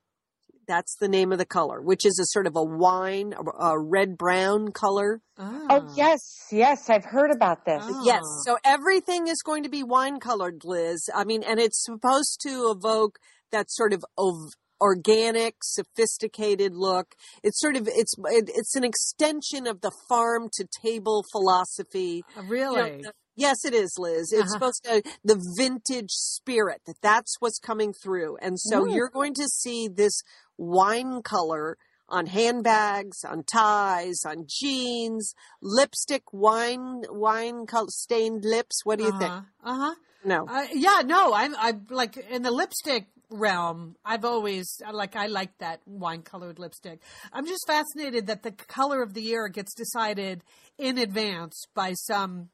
That's 0.67 0.95
the 0.99 1.07
name 1.07 1.31
of 1.31 1.39
the 1.39 1.47
color, 1.47 1.81
which 1.81 2.05
is 2.05 2.19
a 2.21 2.25
sort 2.27 2.45
of 2.45 2.55
a 2.55 2.63
wine, 2.63 3.33
a, 3.33 3.65
a 3.69 3.79
red 3.79 4.15
brown 4.15 4.71
color. 4.71 5.21
Ah. 5.39 5.65
Oh 5.71 5.93
yes, 5.95 6.19
yes, 6.51 6.91
I've 6.91 7.05
heard 7.05 7.31
about 7.31 7.65
this. 7.65 7.81
Oh. 7.83 8.03
Yes. 8.05 8.21
So 8.45 8.59
everything 8.63 9.27
is 9.27 9.41
going 9.43 9.63
to 9.63 9.69
be 9.69 9.81
wine 9.81 10.19
colored, 10.19 10.61
Liz. 10.63 11.09
I 11.15 11.23
mean, 11.23 11.41
and 11.41 11.59
it's 11.59 11.83
supposed 11.83 12.39
to 12.43 12.71
evoke 12.77 13.17
that 13.51 13.71
sort 13.71 13.93
of 13.93 14.05
ov- 14.15 14.53
organic, 14.81 15.55
sophisticated 15.63 16.75
look. 16.75 17.15
It's 17.43 17.59
sort 17.59 17.75
of 17.75 17.87
it's 17.87 18.13
it, 18.25 18.49
it's 18.53 18.75
an 18.75 18.83
extension 18.83 19.67
of 19.67 19.81
the 19.81 19.91
farm 20.07 20.49
to 20.53 20.65
table 20.83 21.23
philosophy. 21.31 22.23
Uh, 22.37 22.41
You 22.41 22.47
know, 22.47 22.49
really? 22.51 23.05
Yes, 23.35 23.63
it 23.63 23.73
is, 23.73 23.95
Liz. 23.97 24.33
It's 24.33 24.41
Uh-huh. 24.41 24.47
supposed 24.53 24.83
to 24.83 25.01
the 25.23 25.41
vintage 25.57 26.11
spirit 26.11 26.81
that 26.85 27.01
that's 27.01 27.37
what's 27.39 27.59
coming 27.59 27.93
through, 27.93 28.37
and 28.41 28.59
so 28.59 28.85
Mm. 28.85 28.95
you're 28.95 29.09
going 29.09 29.33
to 29.35 29.47
see 29.47 29.87
this 29.87 30.21
wine 30.57 31.21
color 31.21 31.77
on 32.09 32.25
handbags, 32.25 33.23
on 33.23 33.43
ties, 33.43 34.21
on 34.25 34.45
jeans, 34.47 35.33
lipstick, 35.61 36.23
wine, 36.33 37.03
wine 37.09 37.65
color, 37.67 37.87
stained 37.89 38.43
lips. 38.43 38.83
What 38.83 38.97
do 38.97 39.05
you 39.05 39.11
think? 39.19 39.33
Uh 39.63 39.77
huh. 39.77 39.95
No, 40.25 40.45
Uh, 40.49 40.65
yeah, 40.73 41.01
no, 41.05 41.33
I'm, 41.33 41.55
I'm 41.55 41.85
like 41.89 42.17
in 42.17 42.41
the 42.41 42.51
lipstick 42.51 43.05
realm. 43.29 43.95
I've 44.03 44.25
always 44.25 44.81
like 44.91 45.15
I 45.15 45.27
like 45.27 45.57
that 45.59 45.81
wine 45.85 46.21
colored 46.21 46.59
lipstick. 46.59 47.01
I'm 47.31 47.45
just 47.45 47.65
fascinated 47.67 48.27
that 48.27 48.43
the 48.43 48.51
color 48.51 49.01
of 49.01 49.13
the 49.13 49.21
year 49.21 49.47
gets 49.47 49.73
decided 49.73 50.43
in 50.77 50.97
advance 50.97 51.65
by 51.73 51.93
some 51.93 52.49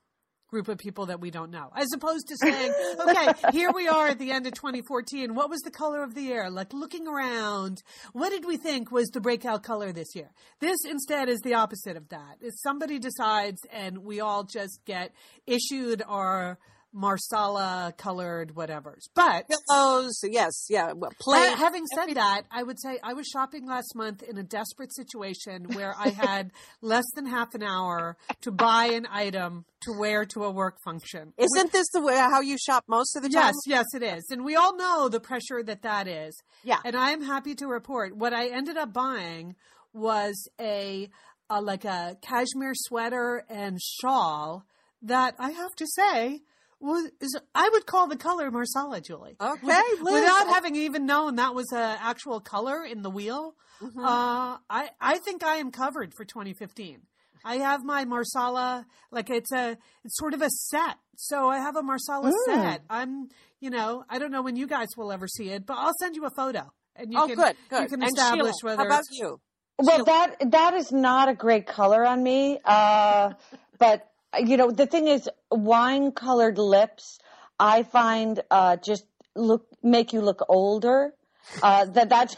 group 0.47 0.67
of 0.67 0.77
people 0.77 1.07
that 1.07 1.19
we 1.19 1.31
don't 1.31 1.49
know, 1.49 1.69
as 1.75 1.87
opposed 1.93 2.27
to 2.27 2.37
saying, 2.37 2.71
okay, 2.99 3.33
here 3.51 3.71
we 3.73 3.87
are 3.87 4.07
at 4.07 4.19
the 4.19 4.31
end 4.31 4.47
of 4.47 4.53
2014. 4.53 5.33
What 5.33 5.49
was 5.49 5.59
the 5.61 5.71
color 5.71 6.03
of 6.03 6.13
the 6.13 6.21
year? 6.21 6.49
Like 6.49 6.71
looking 6.71 7.07
around, 7.07 7.81
what 8.13 8.29
did 8.29 8.45
we 8.45 8.57
think 8.57 8.91
was 8.91 9.07
the 9.09 9.19
breakout 9.19 9.63
color 9.63 9.91
this 9.91 10.15
year? 10.15 10.31
This 10.59 10.77
instead 10.89 11.29
is 11.29 11.39
the 11.41 11.55
opposite 11.55 11.97
of 11.97 12.09
that. 12.09 12.37
Is 12.41 12.61
somebody 12.61 12.99
decides 12.99 13.61
and 13.71 13.99
we 13.99 14.19
all 14.19 14.43
just 14.43 14.79
get 14.85 15.13
issued 15.45 16.03
our 16.07 16.57
marsala 16.95 17.93
colored 17.97 18.55
whatevers. 18.55 19.09
But 19.13 19.47
pillows. 19.69 20.19
Yes, 20.23 20.65
yeah. 20.69 20.93
Well, 20.93 21.11
ha- 21.21 21.55
having 21.57 21.85
said 21.93 22.15
that, 22.15 22.43
I 22.49 22.63
would 22.63 22.79
say 22.79 22.97
I 23.03 23.13
was 23.13 23.27
shopping 23.27 23.67
last 23.67 23.93
month 23.95 24.23
in 24.23 24.37
a 24.37 24.43
desperate 24.43 24.95
situation 24.95 25.65
where 25.73 25.93
I 25.97 26.09
had 26.09 26.51
less 26.81 27.05
than 27.15 27.25
half 27.25 27.53
an 27.53 27.61
hour 27.61 28.17
to 28.41 28.51
buy 28.51 28.85
an 28.85 29.05
item 29.11 29.65
to 29.81 29.91
wear 29.91 30.25
to 30.25 30.45
a 30.45 30.51
work 30.51 30.77
function. 30.83 31.33
Isn't 31.37 31.71
this 31.71 31.87
the 31.93 32.01
way 32.01 32.15
how 32.15 32.41
you 32.41 32.57
shop 32.57 32.85
most 32.87 33.15
of 33.15 33.23
the 33.23 33.29
time? 33.29 33.53
Yes, 33.67 33.85
yes, 33.93 34.01
it 34.01 34.01
is. 34.01 34.25
And 34.31 34.45
we 34.45 34.55
all 34.55 34.75
know 34.75 35.09
the 35.09 35.19
pressure 35.19 35.61
that 35.63 35.81
that 35.83 36.07
is. 36.07 36.41
Yeah. 36.63 36.79
And 36.85 36.95
I 36.95 37.11
am 37.11 37.21
happy 37.21 37.55
to 37.55 37.67
report 37.67 38.15
what 38.15 38.33
I 38.33 38.47
ended 38.47 38.77
up 38.77 38.93
buying 38.93 39.55
was 39.93 40.49
a, 40.59 41.09
a 41.49 41.61
like 41.61 41.85
a 41.85 42.17
cashmere 42.21 42.73
sweater 42.73 43.45
and 43.49 43.79
shawl 43.81 44.65
that 45.01 45.35
I 45.37 45.51
have 45.51 45.75
to 45.75 45.85
say 45.87 46.41
was 46.85 47.11
I 47.53 47.69
would 47.69 47.85
call 47.85 48.07
the 48.07 48.15
color 48.17 48.49
marsala, 48.51 49.01
Julie. 49.01 49.35
Okay, 49.39 49.59
With- 49.65 50.01
Liz. 50.01 50.13
without 50.13 50.47
having 50.47 50.75
even 50.75 51.05
known 51.05 51.35
that 51.35 51.53
was 51.55 51.71
an 51.71 51.97
actual 52.01 52.39
color 52.39 52.83
in 52.85 53.01
the 53.01 53.09
wheel. 53.09 53.55
Mm-hmm. 53.81 53.99
Uh, 53.99 54.57
I 54.69 54.89
I 55.01 55.17
think 55.19 55.43
I 55.43 55.55
am 55.57 55.71
covered 55.71 56.13
for 56.15 56.23
2015. 56.25 57.01
I 57.43 57.57
have 57.57 57.83
my 57.83 58.05
marsala 58.05 58.85
like 59.11 59.29
it's 59.29 59.51
a 59.51 59.77
it's 60.03 60.17
sort 60.17 60.33
of 60.33 60.41
a 60.41 60.49
set. 60.49 60.97
So 61.17 61.49
I 61.49 61.59
have 61.59 61.75
a 61.75 61.83
marsala 61.83 62.31
Mm. 62.31 62.45
set. 62.45 62.81
I'm 62.89 63.29
you 63.59 63.69
know 63.69 64.03
I 64.09 64.19
don't 64.19 64.31
know 64.31 64.41
when 64.41 64.55
you 64.55 64.67
guys 64.67 64.87
will 64.97 65.11
ever 65.11 65.27
see 65.27 65.49
it, 65.49 65.65
but 65.65 65.77
I'll 65.77 65.93
send 65.99 66.15
you 66.15 66.25
a 66.25 66.31
photo 66.35 66.71
and 66.95 67.11
you 67.11 67.19
oh, 67.19 67.27
can 67.27 67.35
good, 67.35 67.55
good. 67.69 67.81
you 67.83 67.87
can 67.89 68.01
and 68.03 68.11
establish 68.11 68.53
Sheila, 68.61 68.71
whether 68.77 68.83
how 68.83 68.85
about 68.87 69.03
you? 69.11 69.39
Well, 69.77 70.05
that 70.05 70.51
that 70.51 70.73
is 70.75 70.91
not 70.91 71.27
a 71.29 71.33
great 71.33 71.67
color 71.67 72.05
on 72.05 72.23
me. 72.23 72.59
Uh, 72.63 73.33
but 73.79 74.09
you 74.39 74.57
know, 74.57 74.71
the 74.71 74.85
thing 74.85 75.07
is, 75.07 75.29
wine 75.51 76.11
colored 76.11 76.57
lips, 76.57 77.19
I 77.59 77.83
find 77.83 78.41
uh, 78.51 78.77
just 78.77 79.05
look 79.35 79.65
make 79.83 80.13
you 80.13 80.21
look 80.21 80.41
older. 80.49 81.13
Uh, 81.61 81.85
that 81.85 82.09
that's 82.09 82.35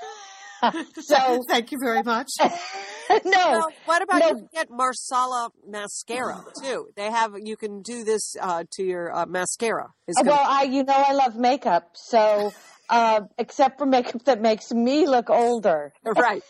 so. 1.01 1.41
Thank 1.49 1.71
you 1.71 1.77
very 1.81 2.03
much. 2.03 2.27
no, 2.39 3.21
Well, 3.33 3.69
what 3.85 4.01
about 4.01 4.19
no. 4.19 4.27
you 4.29 4.35
can 4.35 4.49
get 4.53 4.67
Marsala 4.69 5.49
mascara 5.67 6.43
too? 6.61 6.89
They 6.95 7.09
have 7.09 7.33
you 7.41 7.55
can 7.55 7.81
do 7.81 8.03
this 8.03 8.35
uh, 8.41 8.63
to 8.73 8.83
your 8.83 9.15
uh, 9.15 9.25
mascara. 9.25 9.93
It's 10.07 10.17
gonna- 10.17 10.31
Well, 10.31 10.45
I 10.45 10.63
you 10.63 10.83
know 10.83 10.93
I 10.93 11.13
love 11.13 11.35
makeup, 11.35 11.91
so 11.95 12.53
uh, 12.89 13.21
except 13.37 13.79
for 13.79 13.85
makeup 13.85 14.25
that 14.25 14.41
makes 14.41 14.71
me 14.71 15.07
look 15.07 15.29
older. 15.29 15.93
right. 16.03 16.43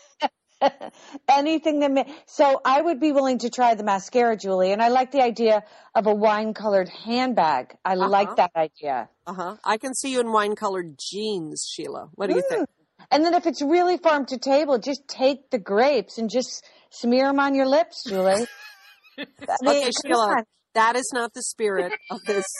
anything 1.28 1.80
that 1.80 1.90
may, 1.90 2.12
so 2.26 2.60
I 2.64 2.80
would 2.80 3.00
be 3.00 3.12
willing 3.12 3.38
to 3.38 3.50
try 3.50 3.74
the 3.74 3.84
mascara, 3.84 4.36
Julie, 4.36 4.72
and 4.72 4.82
I 4.82 4.88
like 4.88 5.12
the 5.12 5.22
idea 5.22 5.62
of 5.94 6.06
a 6.06 6.14
wine 6.14 6.54
colored 6.54 6.88
handbag. 6.88 7.76
I 7.84 7.94
Uh-huh. 7.94 8.08
like 8.08 8.36
that 8.36 8.50
idea. 8.56 9.08
Uh 9.26 9.34
huh. 9.34 9.56
I 9.64 9.78
can 9.78 9.94
see 9.94 10.12
you 10.12 10.20
in 10.20 10.32
wine 10.32 10.56
colored 10.56 10.98
jeans, 10.98 11.66
Sheila. 11.70 12.08
What 12.14 12.28
do 12.28 12.34
you 12.34 12.42
think? 12.48 12.68
And 13.10 13.24
then 13.24 13.34
if 13.34 13.46
it's 13.46 13.62
really 13.62 13.96
farm 13.96 14.26
to 14.26 14.38
table, 14.38 14.78
just 14.78 15.06
take 15.08 15.50
the 15.50 15.58
grapes 15.58 16.18
and 16.18 16.28
just 16.28 16.64
smear 16.90 17.26
them 17.26 17.40
on 17.40 17.54
your 17.54 17.66
lips, 17.66 18.04
Julie. 18.06 18.46
I 19.18 19.24
mean, 19.62 19.76
Okay, 19.76 19.90
Sheila, 20.04 20.36
on. 20.38 20.44
That 20.78 20.96
is 20.96 21.10
not 21.12 21.34
the 21.34 21.42
spirit 21.42 21.92
of 22.10 22.22
this. 22.24 22.44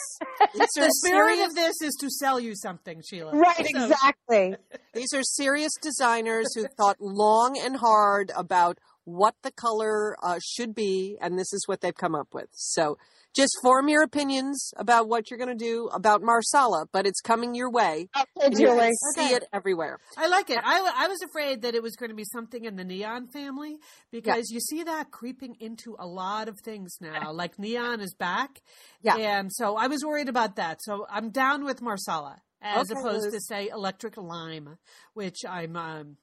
The 0.55 0.67
spirit 1.03 1.35
serious. 1.35 1.47
of 1.49 1.55
this 1.55 1.81
is 1.81 1.95
to 2.01 2.09
sell 2.09 2.39
you 2.39 2.53
something, 2.55 3.01
Sheila. 3.07 3.33
Right, 3.35 3.55
So- 3.73 3.83
exactly. 3.85 4.55
These 4.93 5.13
are 5.13 5.23
serious 5.23 5.71
designers 5.81 6.47
who 6.55 6.65
thought 6.77 6.97
long 6.99 7.57
and 7.63 7.77
hard 7.77 8.31
about 8.35 8.77
what 9.05 9.35
the 9.43 9.51
color 9.51 10.15
uh, 10.23 10.39
should 10.43 10.73
be, 10.75 11.17
and 11.21 11.37
this 11.37 11.53
is 11.53 11.63
what 11.67 11.81
they've 11.81 11.95
come 11.95 12.15
up 12.15 12.33
with. 12.33 12.47
So 12.53 12.97
just 13.35 13.57
form 13.61 13.87
your 13.89 14.03
opinions 14.03 14.73
about 14.77 15.07
what 15.07 15.29
you're 15.29 15.37
going 15.37 15.55
to 15.55 15.63
do 15.63 15.89
about 15.93 16.21
Marsala, 16.21 16.85
but 16.91 17.05
it's 17.05 17.21
coming 17.21 17.55
your 17.55 17.69
way. 17.71 18.09
Okay, 18.15 18.49
you're 18.59 18.75
Julie. 18.75 18.91
see 19.15 19.25
Okay. 19.27 19.35
it 19.35 19.43
everywhere. 19.53 19.99
I 20.17 20.27
like 20.27 20.49
it. 20.49 20.59
I, 20.63 20.91
I 20.95 21.07
was 21.07 21.19
afraid 21.21 21.61
that 21.61 21.75
it 21.75 21.83
was 21.83 21.95
going 21.95 22.09
to 22.09 22.15
be 22.15 22.25
something 22.25 22.65
in 22.65 22.75
the 22.75 22.83
neon 22.83 23.27
family 23.27 23.77
because 24.11 24.49
you 24.49 24.59
see 24.59 24.83
that 24.83 25.11
creeping 25.11 25.55
into 25.59 25.95
a 25.99 26.07
lot 26.07 26.47
of 26.47 26.57
things 26.65 26.97
now. 26.99 27.31
Like 27.31 27.59
neon 27.59 28.01
is 28.01 28.13
back. 28.13 28.61
Yeah. 29.01 29.17
And 29.17 29.51
so 29.53 29.75
I 29.77 29.87
was 29.87 30.03
worried 30.03 30.29
about 30.29 30.55
that. 30.55 30.79
So 30.81 31.05
I'm 31.09 31.29
down 31.29 31.65
with 31.65 31.81
Marsala 31.81 32.41
as 32.61 32.91
Okay, 32.91 32.99
opposed 32.99 33.25
Liz. 33.25 33.33
to 33.33 33.41
say 33.41 33.69
electric 33.69 34.17
lime, 34.17 34.77
which 35.13 35.45
I'm, 35.47 35.75
um, 35.75 36.17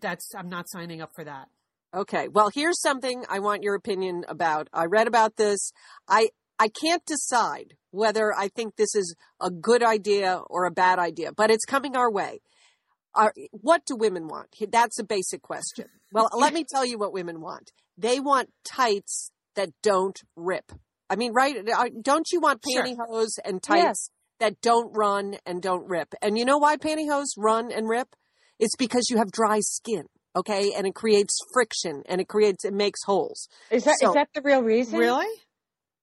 that's, 0.00 0.30
I'm 0.36 0.48
not 0.48 0.66
signing 0.68 1.00
up 1.02 1.10
for 1.14 1.24
that. 1.24 1.48
Okay. 1.94 2.28
Well, 2.28 2.50
here's 2.52 2.80
something 2.80 3.24
I 3.28 3.38
want 3.38 3.62
your 3.62 3.74
opinion 3.74 4.24
about. 4.28 4.68
I 4.72 4.86
read 4.86 5.06
about 5.06 5.36
this. 5.36 5.72
I 6.08 6.30
I 6.58 6.68
can't 6.68 7.04
decide 7.06 7.74
whether 7.90 8.32
I 8.36 8.48
think 8.48 8.76
this 8.76 8.94
is 8.94 9.14
a 9.40 9.50
good 9.50 9.82
idea 9.82 10.40
or 10.48 10.64
a 10.64 10.70
bad 10.70 10.98
idea, 10.98 11.32
but 11.32 11.50
it's 11.50 11.64
coming 11.64 11.96
our 11.96 12.10
way. 12.10 12.40
Are, 13.14 13.32
what 13.52 13.84
do 13.86 13.94
women 13.96 14.26
want? 14.26 14.48
That's 14.70 14.98
a 14.98 15.04
basic 15.04 15.42
question. 15.42 15.86
Well, 16.12 16.28
let 16.36 16.52
me 16.52 16.64
tell 16.68 16.84
you 16.84 16.98
what 16.98 17.12
women 17.12 17.40
want. 17.40 17.70
They 17.96 18.18
want 18.18 18.50
tights 18.64 19.30
that 19.54 19.70
don't 19.82 20.20
rip. 20.36 20.72
I 21.08 21.16
mean, 21.16 21.32
right? 21.32 21.56
uh, 21.68 21.84
Don't 22.02 22.26
you 22.32 22.40
want 22.40 22.60
Sure. 22.68 22.82
pantyhose 22.82 23.38
and 23.44 23.62
tights 23.62 23.84
Yes. 23.84 24.10
that 24.40 24.60
don't 24.60 24.90
run 24.96 25.36
and 25.46 25.62
don't 25.62 25.86
rip? 25.88 26.14
And 26.22 26.36
you 26.36 26.44
know 26.44 26.58
why 26.58 26.76
pantyhose 26.76 27.36
run 27.36 27.70
and 27.70 27.88
rip? 27.88 28.16
It's 28.58 28.74
because 28.76 29.08
you 29.10 29.18
have 29.18 29.30
dry 29.30 29.60
skin. 29.60 30.06
Okay, 30.36 30.72
and 30.76 30.84
it 30.84 30.96
creates 30.96 31.38
friction, 31.52 32.02
and 32.06 32.20
it 32.20 32.26
creates 32.26 32.64
it 32.64 32.74
makes 32.74 32.98
holes. 33.04 33.46
Is 33.70 33.84
that 33.84 33.92
is 33.92 34.00
So- 34.00 34.14
that 34.14 34.30
the 34.34 34.42
real 34.42 34.62
reason? 34.64 34.98
Really? 34.98 35.28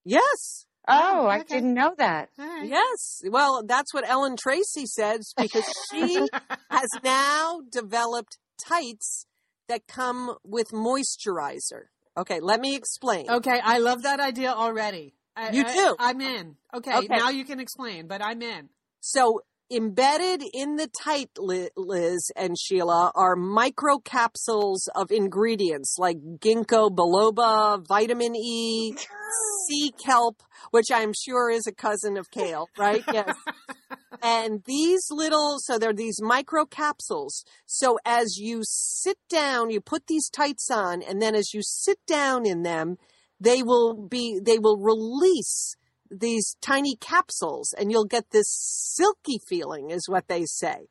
Yes, 0.04 0.66
Oh, 0.88 1.28
I 1.28 1.40
Okay. 1.42 1.56
didn't 1.56 1.76
know 1.76 1.94
that. 2.00 2.30
All 2.40 2.46
right. 2.46 2.68
yes. 2.68 3.22
Well, 3.30 3.64
that's 3.66 3.94
what 3.94 4.04
Ellen 4.10 4.36
Tracy 4.36 4.86
says 4.88 5.32
because 5.38 5.64
she 5.94 6.28
has 6.72 6.90
now 7.04 7.62
developed 7.72 8.38
tights 8.68 9.26
that 9.70 9.86
come 9.88 10.36
with 10.44 10.70
moisturizer. 10.72 11.86
Okay, 12.18 12.40
let 12.42 12.60
me 12.60 12.76
explain. 12.76 13.30
Okay. 13.30 13.60
I 13.64 13.78
love 13.78 14.02
that 14.04 14.20
idea 14.20 14.52
already. 14.52 15.14
I, 15.36 15.52
You 15.52 15.64
I- 15.66 15.74
do? 15.74 15.96
I'm 16.00 16.20
in. 16.20 16.56
Okay, 16.74 16.98
Okay. 16.98 17.08
Now 17.16 17.30
you 17.30 17.46
can 17.46 17.60
explain, 17.60 18.08
but 18.08 18.22
I'm 18.24 18.42
in. 18.42 18.70
So 19.02 19.42
embedded 19.72 20.44
in 20.54 20.76
the 20.76 20.88
tight, 20.88 21.30
Liz 21.38 22.32
and 22.36 22.58
Sheila, 22.60 23.12
are 23.16 23.36
microcapsules 23.36 24.88
of 24.96 25.12
ingredients 25.12 25.96
like 25.98 26.18
ginkgo 26.40 26.90
biloba, 26.90 27.86
vitamin 27.88 28.36
E, 28.36 28.94
sea 29.68 29.92
kelp, 30.04 30.44
which 30.72 30.88
I'm 30.94 31.14
sure 31.14 31.50
is 31.50 31.66
a 31.68 31.72
cousin 31.72 32.18
of 32.18 32.32
kale, 32.32 32.68
right? 32.78 33.04
Yes. 33.12 33.36
and 34.22 34.62
these 34.66 35.08
little, 35.10 35.58
so 35.60 35.78
they're 35.78 35.94
these 35.94 36.20
microcapsules. 36.22 37.44
So 37.66 37.98
as 38.06 38.38
you 38.38 38.62
sit 38.64 39.18
down, 39.30 39.70
you 39.70 39.80
put 39.82 40.08
these 40.08 40.30
tights 40.30 40.70
on, 40.70 41.02
and 41.02 41.22
then 41.22 41.36
as 41.36 41.54
you 41.54 41.62
sit 41.64 42.00
down 42.06 42.46
in 42.46 42.64
them, 42.64 42.98
they 43.40 43.64
will 43.64 44.08
be, 44.08 44.40
they 44.44 44.60
will 44.60 44.78
release 44.78 45.76
these 46.12 46.56
tiny 46.62 46.96
capsules 46.98 47.74
and 47.78 47.92
you'll 47.92 48.06
get 48.06 48.32
this 48.32 48.48
silky 48.50 49.40
feeling 49.48 49.90
is 49.90 50.08
what 50.08 50.28
they 50.28 50.46
say. 50.46 50.88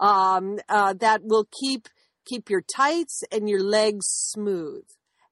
Um, 0.00 0.58
uh, 0.68 0.94
that 0.94 1.20
will 1.22 1.46
keep 1.60 1.88
keep 2.24 2.48
your 2.48 2.62
tights 2.62 3.22
and 3.30 3.48
your 3.48 3.62
legs 3.62 4.06
smooth 4.06 4.84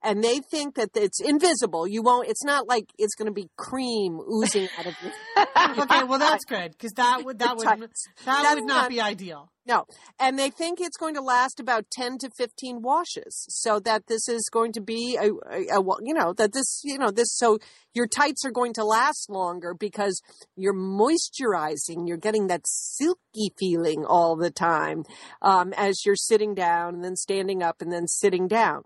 and 0.03 0.23
they 0.23 0.39
think 0.39 0.75
that 0.75 0.89
it's 0.95 1.21
invisible. 1.21 1.87
You 1.87 2.01
won't. 2.01 2.27
It's 2.27 2.43
not 2.43 2.67
like 2.67 2.85
it's 2.97 3.15
going 3.15 3.27
to 3.27 3.33
be 3.33 3.49
cream 3.57 4.19
oozing 4.19 4.67
out 4.77 4.87
of 4.87 4.95
you. 5.03 5.11
okay, 5.83 6.03
well 6.03 6.19
that's 6.19 6.45
good 6.45 6.71
because 6.71 6.91
that 6.93 7.23
would 7.23 7.39
that 7.39 7.57
would 7.57 7.67
that 7.67 7.89
That's 8.25 8.55
would 8.55 8.65
not 8.65 8.83
not- 8.83 8.89
be 8.89 9.01
ideal. 9.01 9.49
No, 9.67 9.85
and 10.19 10.39
they 10.39 10.49
think 10.49 10.81
it's 10.81 10.97
going 10.97 11.13
to 11.13 11.21
last 11.21 11.59
about 11.59 11.85
ten 11.91 12.17
to 12.17 12.31
fifteen 12.35 12.81
washes, 12.81 13.45
so 13.47 13.79
that 13.81 14.07
this 14.07 14.27
is 14.27 14.49
going 14.51 14.73
to 14.73 14.81
be 14.81 15.17
a, 15.21 15.29
a, 15.55 15.79
a 15.79 15.83
you 16.01 16.15
know 16.15 16.33
that 16.33 16.51
this 16.51 16.81
you 16.83 16.97
know 16.97 17.11
this 17.11 17.27
so 17.37 17.59
your 17.93 18.07
tights 18.07 18.43
are 18.43 18.51
going 18.51 18.73
to 18.73 18.83
last 18.83 19.29
longer 19.29 19.75
because 19.75 20.19
you're 20.55 20.73
moisturizing. 20.73 22.07
You're 22.07 22.17
getting 22.17 22.47
that 22.47 22.61
silky 22.65 23.53
feeling 23.59 24.03
all 24.03 24.35
the 24.35 24.49
time 24.49 25.03
um, 25.43 25.73
as 25.77 26.05
you're 26.07 26.15
sitting 26.15 26.55
down 26.55 26.95
and 26.95 27.03
then 27.03 27.15
standing 27.15 27.61
up 27.61 27.81
and 27.81 27.91
then 27.91 28.07
sitting 28.07 28.47
down. 28.47 28.83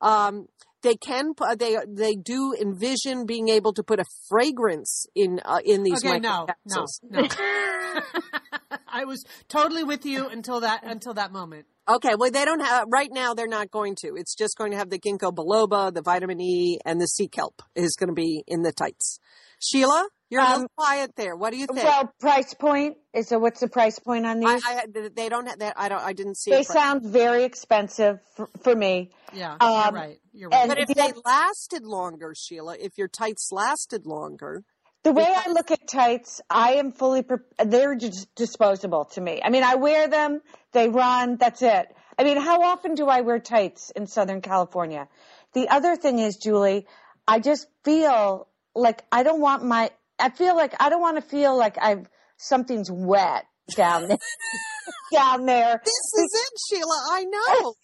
Um, 0.00 0.46
they 0.82 0.94
can 0.94 1.32
they 1.58 1.76
they 1.88 2.14
do 2.14 2.54
envision 2.60 3.26
being 3.26 3.48
able 3.48 3.72
to 3.74 3.82
put 3.82 3.98
a 3.98 4.04
fragrance 4.28 5.06
in 5.14 5.40
uh, 5.44 5.58
in 5.64 5.82
these 5.82 6.04
Okay, 6.04 6.20
no, 6.20 6.46
no, 6.64 6.86
microcapsules. 6.86 7.00
no. 7.10 8.00
I 8.86 9.04
was 9.04 9.24
totally 9.48 9.84
with 9.84 10.06
you 10.06 10.28
until 10.28 10.60
that 10.60 10.84
until 10.84 11.14
that 11.14 11.32
moment. 11.32 11.66
Okay, 11.88 12.14
well, 12.18 12.30
they 12.30 12.44
don't 12.44 12.60
have 12.60 12.86
right 12.92 13.08
now. 13.10 13.34
They're 13.34 13.46
not 13.48 13.70
going 13.70 13.96
to. 14.02 14.14
It's 14.16 14.34
just 14.34 14.56
going 14.58 14.72
to 14.72 14.76
have 14.76 14.90
the 14.90 14.98
ginkgo 14.98 15.34
biloba, 15.34 15.92
the 15.92 16.02
vitamin 16.02 16.40
E, 16.40 16.78
and 16.84 17.00
the 17.00 17.06
sea 17.06 17.28
kelp 17.28 17.62
is 17.74 17.96
going 17.98 18.08
to 18.08 18.14
be 18.14 18.44
in 18.46 18.62
the 18.62 18.72
tights. 18.72 19.18
Sheila, 19.60 20.06
you're 20.30 20.40
a 20.42 20.44
Um, 20.44 20.52
little 20.52 20.68
quiet 20.76 21.12
there. 21.16 21.36
What 21.36 21.50
do 21.52 21.58
you 21.58 21.66
think? 21.66 21.82
Well, 21.84 22.12
price 22.20 22.54
point 22.54 22.96
is 23.14 23.28
so. 23.28 23.38
What's 23.38 23.60
the 23.60 23.68
price 23.68 23.98
point 23.98 24.26
on 24.26 24.40
these? 24.40 24.62
I, 24.64 24.86
they 25.14 25.28
don't 25.28 25.46
have 25.46 25.58
that. 25.60 25.74
I 25.76 25.88
don't. 25.88 26.02
I 26.02 26.12
didn't 26.12 26.36
see. 26.36 26.50
they 26.50 26.60
a 26.60 26.64
price. 26.64 26.72
sound 26.72 27.02
very 27.04 27.44
expensive 27.44 28.20
for, 28.36 28.48
for 28.62 28.74
me. 28.74 29.10
Yeah, 29.32 29.56
Um, 29.60 29.84
you're 29.84 29.92
right. 30.02 30.18
You're 30.32 30.48
right. 30.50 30.60
and- 30.60 30.68
But 30.68 30.78
if 30.78 30.88
the 30.88 30.94
they 30.94 31.12
lasted 31.24 31.84
longer, 31.84 32.34
Sheila, 32.36 32.76
if 32.78 32.96
your 32.98 33.08
tights 33.08 33.50
lasted 33.52 34.06
longer, 34.06 34.64
The 35.04 35.12
way 35.12 35.26
I 35.32 35.50
look 35.50 35.70
at 35.70 35.86
tights, 35.88 36.40
I 36.50 36.74
am 36.74 36.92
fully, 36.92 37.22
pre- 37.22 37.38
they're 37.64 37.94
just 37.94 38.34
disposable 38.34 39.04
to 39.14 39.20
me. 39.20 39.40
I 39.44 39.48
mean, 39.50 39.62
I 39.62 39.76
wear 39.76 40.08
them, 40.08 40.40
they 40.72 40.88
run, 40.88 41.36
that's 41.36 41.62
it. 41.62 41.86
I 42.18 42.24
mean, 42.24 42.36
how 42.36 42.62
often 42.62 42.94
do 42.96 43.06
I 43.06 43.20
wear 43.20 43.38
tights 43.38 43.90
in 43.94 44.06
Southern 44.06 44.40
California? 44.42 45.08
The 45.54 45.68
other 45.68 45.94
thing 45.96 46.18
is, 46.18 46.36
Julie, 46.36 46.86
I 47.28 47.38
just 47.38 47.68
feel 47.84 48.48
like 48.74 49.04
I 49.12 49.22
don't 49.22 49.40
want 49.40 49.62
my, 49.64 49.90
I 50.18 50.30
feel 50.30 50.56
like 50.56 50.74
I 50.80 50.88
don't 50.88 51.00
want 51.00 51.16
to 51.16 51.22
feel 51.22 51.56
like 51.56 51.76
I've, 51.80 52.08
something's 52.36 52.90
wet 52.90 53.44
down 53.74 54.08
there. 54.08 54.18
down 55.12 55.46
there. 55.46 55.80
this 55.84 56.24
is 56.24 56.46
it, 56.46 56.58
Sheila. 56.68 57.02
I 57.10 57.24
know. 57.24 57.74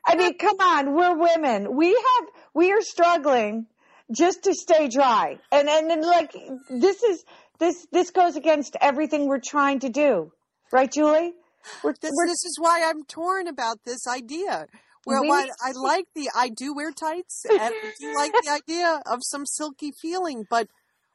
I 0.06 0.16
mean, 0.16 0.38
come 0.38 0.56
on, 0.60 0.94
we're 0.94 1.16
women. 1.16 1.76
We 1.76 1.88
have, 1.88 2.28
we 2.54 2.72
are 2.72 2.80
struggling 2.80 3.66
just 4.14 4.44
to 4.44 4.54
stay 4.54 4.88
dry. 4.88 5.38
And, 5.50 5.68
and, 5.68 5.90
and 5.90 6.02
like, 6.02 6.34
this 6.70 7.02
is, 7.02 7.24
this, 7.58 7.86
this 7.92 8.10
goes 8.10 8.36
against 8.36 8.76
everything 8.80 9.26
we're 9.26 9.40
trying 9.40 9.80
to 9.80 9.88
do. 9.88 10.32
Right, 10.72 10.90
Julie? 10.90 11.34
We're, 11.82 11.94
This, 12.00 12.10
we're, 12.14 12.26
this 12.26 12.44
is 12.44 12.56
why 12.58 12.82
I'm 12.84 13.04
torn 13.04 13.46
about 13.46 13.78
this 13.84 14.06
idea. 14.06 14.66
Well, 15.06 15.22
We 15.22 15.28
what 15.28 15.50
I 15.62 15.72
like 15.74 16.06
the 16.14 16.30
I 16.34 16.48
do 16.48 16.74
wear 16.74 16.90
tights, 16.90 17.44
and 17.50 17.60
I 17.60 17.92
do 18.00 18.14
like 18.14 18.32
the 18.32 18.50
idea 18.50 19.02
of 19.06 19.18
some 19.22 19.44
silky 19.44 19.92
feeling, 20.00 20.44
but 20.48 20.68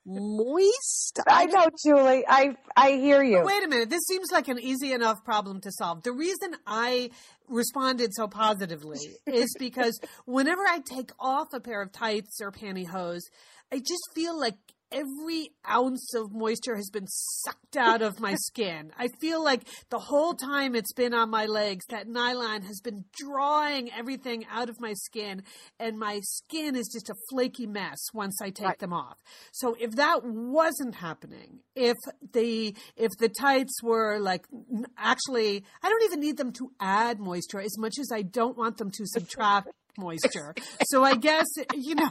moist. 0.10 1.20
I 1.28 1.46
know, 1.46 1.68
Julie. 1.84 2.24
I, 2.28 2.56
I 2.76 2.92
hear 2.92 3.24
you. 3.24 3.44
Wait 3.44 3.64
a 3.64 3.68
minute. 3.68 3.90
This 3.90 4.06
seems 4.08 4.32
like 4.32 4.48
an 4.48 4.60
easy 4.60 4.92
enough 4.94 5.24
problem 5.24 5.62
to 5.62 5.72
solve. 5.72 6.04
The 6.04 6.12
reason 6.12 6.56
I 6.66 7.12
responded 7.48 8.14
so 8.14 8.28
positively 8.28 9.00
is 9.26 9.56
because 9.60 10.00
whenever 10.26 10.62
I 10.68 10.80
take 10.80 11.12
off 11.20 11.48
a 11.54 11.60
pair 11.60 11.82
of 11.82 11.92
tights 11.92 12.40
or 12.42 12.52
pantyhose, 12.52 13.22
I 13.72 13.80
just 13.80 14.10
feel 14.16 14.40
like 14.40 14.56
every 14.92 15.52
ounce 15.70 16.14
of 16.16 16.32
moisture 16.32 16.76
has 16.76 16.90
been 16.90 17.08
sucked 17.08 17.78
out 17.78 18.02
of 18.02 18.20
my 18.20 18.36
skin. 18.36 18.92
I 18.98 19.08
feel 19.22 19.44
like 19.44 19.64
the 19.90 20.00
whole 20.00 20.34
time 20.34 20.76
it's 20.76 20.94
been 20.94 21.14
on 21.14 21.30
my 21.30 21.46
legs, 21.46 21.86
that 21.90 22.08
nylon 22.08 22.64
has 22.64 22.80
been 22.82 23.06
drawing 23.14 23.92
everything 23.92 24.46
out 24.52 24.70
of 24.70 24.80
my 24.80 24.94
skin, 24.94 25.44
and 25.80 25.98
my 26.00 26.20
skin 26.24 26.76
is 26.76 26.90
just 26.92 27.10
a 27.10 27.16
flaky 27.30 27.68
mess 27.68 28.00
once 28.14 28.42
I 28.42 28.50
take 28.50 28.68
Right. 28.68 28.80
them 28.80 28.94
off. 28.94 29.18
So 29.52 29.76
if 29.80 29.92
that 29.92 30.24
wasn't 30.24 30.96
happening, 30.96 31.60
if 31.76 31.98
the 32.34 32.76
if 32.96 33.12
the 33.20 33.30
tights 33.30 33.82
were 33.84 34.20
like 34.20 34.46
actually, 34.98 35.64
I 35.84 35.90
don't 35.90 36.04
even 36.04 36.20
need 36.20 36.38
them 36.38 36.52
to 36.54 36.72
add 36.80 37.20
moisture 37.20 37.60
as 37.60 37.78
much 37.78 38.00
as 38.00 38.12
I 38.12 38.22
don't 38.22 38.58
want 38.58 38.78
them 38.78 38.92
to 38.92 39.06
subtract 39.06 39.70
moisture. 40.00 40.56
So 40.86 41.04
I 41.04 41.16
guess 41.16 41.46
you 41.76 41.96
know, 41.96 42.10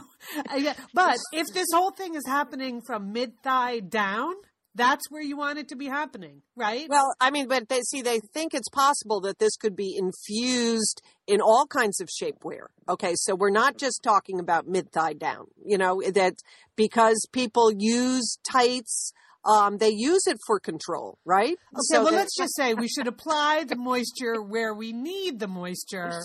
I, 0.49 0.61
gue- 0.61 0.73
but 0.93 1.17
if 1.33 1.47
this 1.53 1.67
whole 1.73 1.91
thing 1.91 2.15
is 2.15 2.23
happening 2.27 2.81
from 2.85 3.11
mid 3.11 3.33
thigh 3.43 3.79
down, 3.79 4.33
that's 4.75 5.09
where 5.09 5.21
you 5.21 5.35
want 5.35 5.59
it 5.59 5.69
to 5.69 5.75
be 5.75 5.87
happening, 5.87 6.41
right? 6.55 6.85
Well, 6.89 7.13
I 7.19 7.31
mean, 7.31 7.47
but 7.47 7.67
they 7.69 7.81
see 7.81 8.01
they 8.01 8.19
think 8.33 8.53
it's 8.53 8.69
possible 8.69 9.19
that 9.21 9.39
this 9.39 9.55
could 9.57 9.75
be 9.75 9.95
infused 9.97 11.01
in 11.27 11.41
all 11.41 11.65
kinds 11.67 11.99
of 11.99 12.07
shapewear. 12.07 12.67
Okay, 12.87 13.13
so 13.15 13.35
we're 13.35 13.49
not 13.49 13.77
just 13.77 14.01
talking 14.03 14.39
about 14.39 14.67
mid 14.67 14.91
thigh 14.91 15.13
down. 15.13 15.47
You 15.65 15.77
know 15.77 16.01
that 16.13 16.35
because 16.75 17.19
people 17.31 17.71
use 17.75 18.37
tights, 18.49 19.11
um, 19.49 19.77
they 19.77 19.89
use 19.89 20.27
it 20.27 20.37
for 20.45 20.59
control, 20.59 21.17
right? 21.25 21.57
Okay, 21.73 22.03
well, 22.03 22.13
let's 22.13 22.35
just 22.37 22.55
say 22.55 22.73
we 22.73 22.87
should 22.87 23.07
apply 23.07 23.63
the 23.67 23.75
moisture 23.75 24.41
where 24.41 24.73
we 24.73 24.93
need 24.93 25.39
the 25.39 25.47
moisture 25.47 26.21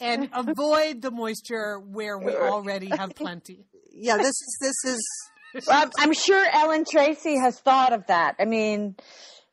and 0.00 0.28
avoid 0.34 1.02
the 1.02 1.10
moisture 1.10 1.78
where 1.78 2.18
we 2.18 2.32
already 2.32 2.88
have 2.96 3.14
plenty. 3.14 3.66
yeah, 3.92 4.16
this 4.16 4.26
is 4.26 4.58
this 4.60 4.84
is 4.84 5.30
I'm, 5.68 5.90
I'm 5.98 6.12
sure 6.14 6.44
Ellen 6.50 6.84
Tracy 6.90 7.36
has 7.36 7.58
thought 7.60 7.92
of 7.92 8.06
that. 8.06 8.36
I 8.40 8.46
mean, 8.46 8.96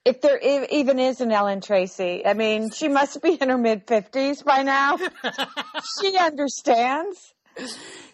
if 0.05 0.21
there 0.21 0.39
e- 0.41 0.67
even 0.71 0.97
is 0.97 1.19
an 1.19 1.31
Ellen 1.31 1.59
Tracy, 1.59 2.25
I 2.25 2.33
mean, 2.33 2.69
she 2.71 2.87
must 2.87 3.21
be 3.21 3.33
in 3.33 3.49
her 3.49 3.57
mid 3.57 3.85
50s 3.85 4.45
by 4.45 4.63
now. 4.63 4.97
she 6.01 6.17
understands. 6.17 7.33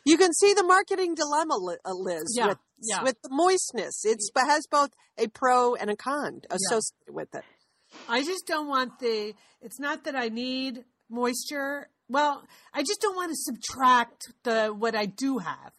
You 0.04 0.18
can 0.18 0.34
see 0.34 0.54
the 0.54 0.64
marketing 0.64 1.16
dilemma, 1.16 1.60
uh, 1.86 1.94
Liz, 1.94 2.34
Yeah, 2.36 2.48
with, 2.48 2.58
yeah. 2.82 3.04
with 3.04 3.22
the 3.22 3.30
moistness. 3.32 4.04
It's 4.06 4.30
it 4.36 4.48
has 4.48 4.66
both 4.70 4.92
a 5.18 5.28
pro 5.28 5.76
and 5.76 5.90
a 5.90 5.96
con 5.96 6.42
associated 6.50 7.14
with 7.14 7.34
it. 7.34 7.44
I 8.10 8.24
just 8.24 8.46
don't 8.48 8.68
want 8.68 9.00
the. 9.00 9.34
It's 9.62 9.80
not 9.80 10.04
that 10.04 10.16
I 10.16 10.30
need 10.30 10.84
moisture. 11.10 11.90
Well, 12.08 12.44
I 12.74 12.82
just 12.82 13.02
don't 13.02 13.16
want 13.16 13.32
to 13.32 13.36
subtract 13.36 14.34
the 14.44 14.68
what 14.68 14.96
I 14.96 15.06
do 15.06 15.40
have. 15.40 15.72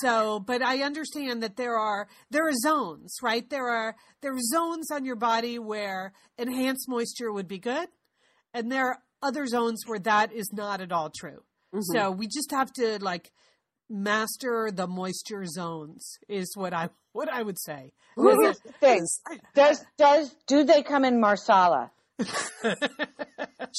So, 0.00 0.40
but 0.40 0.60
I 0.60 0.82
understand 0.82 1.42
that 1.42 1.56
there 1.56 1.76
are 1.76 2.08
there 2.30 2.48
are 2.48 2.54
zones, 2.54 3.16
right? 3.22 3.48
There 3.48 3.68
are 3.68 3.94
there 4.20 4.32
are 4.32 4.40
zones 4.40 4.90
on 4.90 5.04
your 5.04 5.16
body 5.16 5.58
where 5.58 6.12
enhanced 6.36 6.88
moisture 6.88 7.32
would 7.32 7.48
be 7.48 7.58
good, 7.58 7.88
and 8.52 8.72
there 8.72 8.88
are 8.88 8.98
other 9.22 9.46
zones 9.46 9.82
where 9.86 9.98
that 10.00 10.32
is 10.32 10.50
not 10.52 10.80
at 10.80 10.92
all 10.92 11.10
true. 11.16 11.42
Mm-hmm. 11.74 11.80
So 11.92 12.10
we 12.10 12.26
just 12.26 12.50
have 12.50 12.72
to 12.74 12.98
like 13.02 13.30
master 13.90 14.70
the 14.72 14.86
moisture 14.86 15.44
zones 15.46 16.18
is 16.28 16.52
what 16.54 16.72
I 16.72 16.90
what 17.12 17.28
I 17.28 17.42
would 17.42 17.58
say. 17.58 17.92
Well, 18.16 18.36
the. 18.36 19.08
Does, 19.54 19.84
does, 19.96 20.34
do 20.46 20.64
they 20.64 20.82
come 20.82 21.04
in 21.04 21.20
Marsala? 21.20 21.92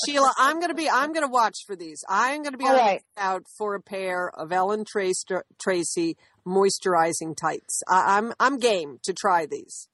Sheila, 0.06 0.34
I'm 0.38 0.62
gonna 0.62 0.74
be 0.74 0.90
I'm 0.90 1.12
gonna 1.12 1.30
watch 1.30 1.58
for 1.68 1.76
these. 1.76 2.02
I'm 2.08 2.42
gonna 2.44 2.58
be 2.58 2.66
right. 2.66 3.02
lookout 3.18 3.44
for 3.58 3.76
a 3.76 3.82
pair 3.82 4.30
of 4.30 4.52
Ellen 4.54 4.86
Trace, 4.86 5.26
Tracy 5.62 6.16
moisturizing 6.48 7.36
tights. 7.36 7.82
I, 7.88 8.18
I'm 8.18 8.34
I'm 8.40 8.60
game 8.60 9.00
to 9.04 9.14
try 9.14 9.46
these. 9.46 9.90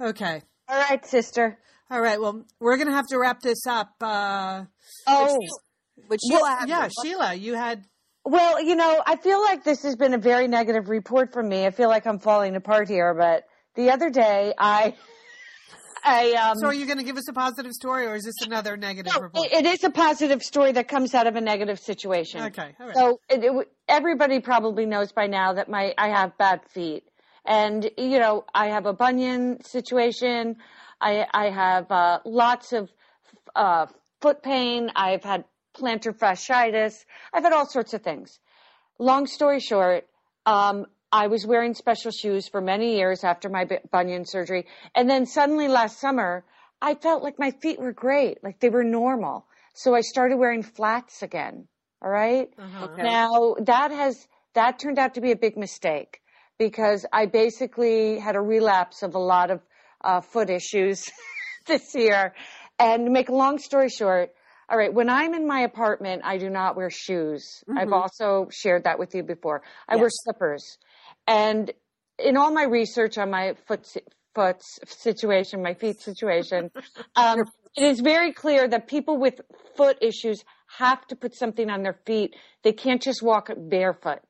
Okay. 0.00 0.42
All 0.68 0.78
right, 0.78 1.04
sister. 1.04 1.58
All 1.90 2.00
right. 2.00 2.20
Well, 2.20 2.44
we're 2.60 2.78
gonna 2.78 2.92
have 2.92 3.08
to 3.08 3.18
wrap 3.18 3.40
this 3.40 3.66
up. 3.66 3.90
Uh, 4.00 4.64
Oh, 5.06 5.38
Which 6.06 6.20
Sheila, 6.26 6.56
had 6.60 6.68
yeah. 6.68 6.88
Sheila, 7.02 7.34
you 7.34 7.54
had. 7.54 7.84
Well, 8.28 8.62
you 8.62 8.76
know, 8.76 9.02
I 9.06 9.16
feel 9.16 9.40
like 9.42 9.64
this 9.64 9.82
has 9.82 9.96
been 9.96 10.12
a 10.14 10.18
very 10.18 10.48
negative 10.48 10.88
report 10.88 11.32
from 11.32 11.48
me. 11.48 11.64
I 11.66 11.70
feel 11.70 11.88
like 11.88 12.06
I'm 12.06 12.18
falling 12.18 12.56
apart 12.56 12.88
here, 12.88 13.14
but 13.14 13.44
the 13.74 13.90
other 13.90 14.10
day 14.10 14.52
I, 14.58 14.94
I, 16.04 16.32
um, 16.32 16.58
So, 16.58 16.66
are 16.66 16.74
you 16.74 16.86
going 16.86 16.98
to 16.98 17.04
give 17.04 17.16
us 17.16 17.28
a 17.28 17.32
positive 17.32 17.72
story, 17.72 18.06
or 18.06 18.14
is 18.14 18.24
this 18.24 18.40
another 18.42 18.76
negative 18.76 19.12
No, 19.14 19.22
report? 19.22 19.46
it- 19.46 19.52
it 19.52 19.66
is 19.66 19.82
a 19.84 19.90
positive 19.90 20.42
story 20.42 20.72
that 20.72 20.88
comes 20.88 21.14
out 21.14 21.26
of 21.26 21.36
a 21.36 21.40
negative 21.40 21.78
situation. 21.80 22.42
Okay, 22.46 22.74
right. 22.78 22.94
So 22.94 23.20
it, 23.28 23.42
it, 23.44 23.72
everybody 23.88 24.40
probably 24.40 24.86
knows 24.86 25.12
by 25.12 25.26
now 25.26 25.54
that 25.54 25.68
my 25.68 25.94
I 25.98 26.08
have 26.08 26.36
bad 26.38 26.60
feet, 26.68 27.04
and 27.44 27.90
you 27.96 28.18
know 28.18 28.44
I 28.54 28.66
have 28.68 28.86
a 28.86 28.92
bunion 28.92 29.62
situation. 29.64 30.56
I 31.00 31.26
I 31.32 31.50
have 31.50 31.90
uh, 31.90 32.20
lots 32.24 32.72
of 32.72 32.90
uh, 33.56 33.86
foot 34.20 34.42
pain. 34.42 34.90
I've 34.94 35.24
had 35.24 35.44
plantar 35.78 36.16
fasciitis. 36.16 37.04
I've 37.32 37.44
had 37.44 37.52
all 37.52 37.66
sorts 37.66 37.94
of 37.94 38.02
things. 38.02 38.38
Long 38.98 39.26
story 39.26 39.60
short, 39.60 40.06
um, 40.46 40.86
I 41.12 41.28
was 41.28 41.46
wearing 41.46 41.74
special 41.74 42.10
shoes 42.10 42.48
for 42.48 42.60
many 42.60 42.96
years 42.96 43.24
after 43.24 43.48
my 43.48 43.66
bunion 43.90 44.24
surgery, 44.26 44.66
and 44.94 45.08
then 45.08 45.24
suddenly 45.26 45.68
last 45.68 46.00
summer, 46.00 46.44
I 46.82 46.94
felt 46.94 47.22
like 47.22 47.38
my 47.38 47.50
feet 47.50 47.78
were 47.78 47.92
great, 47.92 48.42
like 48.44 48.60
they 48.60 48.68
were 48.68 48.84
normal. 48.84 49.46
So 49.74 49.94
I 49.94 50.00
started 50.00 50.38
wearing 50.38 50.62
flats 50.62 51.22
again. 51.22 51.68
All 52.02 52.10
right? 52.10 52.50
Uh-huh. 52.58 52.84
Okay. 52.86 53.02
Now 53.02 53.54
that 53.60 53.90
has 53.90 54.26
that 54.54 54.78
turned 54.78 54.98
out 54.98 55.14
to 55.14 55.20
be 55.20 55.32
a 55.32 55.36
big 55.36 55.56
mistake 55.56 56.20
because 56.58 57.06
I 57.12 57.26
basically 57.26 58.18
had 58.18 58.36
a 58.36 58.40
relapse 58.40 59.02
of 59.02 59.14
a 59.14 59.18
lot 59.18 59.50
of 59.50 59.60
uh, 60.02 60.20
foot 60.20 60.50
issues 60.50 61.10
this 61.66 61.94
year. 61.94 62.34
And 62.78 63.06
to 63.06 63.10
make 63.10 63.28
a 63.28 63.34
long 63.34 63.58
story 63.58 63.88
short, 63.88 64.32
all 64.70 64.76
right, 64.76 64.92
when 64.92 65.08
I'm 65.08 65.32
in 65.34 65.46
my 65.46 65.60
apartment, 65.60 66.22
I 66.24 66.36
do 66.36 66.50
not 66.50 66.76
wear 66.76 66.90
shoes. 66.90 67.64
I've 67.74 67.88
Mhm. 67.88 67.92
also 67.92 68.48
shared 68.50 68.84
that 68.84 68.98
with 68.98 69.14
you 69.14 69.22
before. 69.22 69.62
I 69.88 69.96
wear 69.96 70.10
slippers. 70.10 70.78
And 71.26 71.72
in 72.18 72.36
all 72.36 72.50
my 72.50 72.64
research 72.64 73.16
on 73.16 73.30
my 73.30 73.54
foot 73.66 73.86
foot 74.34 74.62
situation, 74.86 75.62
my 75.62 75.74
feet 75.74 76.00
situation, 76.00 76.70
um, 77.16 77.40
it 77.76 77.84
is 77.84 78.00
very 78.00 78.32
clear 78.32 78.68
that 78.68 78.86
people 78.86 79.16
with 79.16 79.40
foot 79.74 79.96
issues 80.02 80.44
have 80.76 81.06
to 81.06 81.16
put 81.16 81.34
something 81.34 81.70
on 81.70 81.82
their 81.82 81.98
feet. 82.04 82.36
They 82.62 82.72
can't 82.72 83.00
just 83.00 83.22
walk 83.22 83.50
barefoot. 83.56 84.20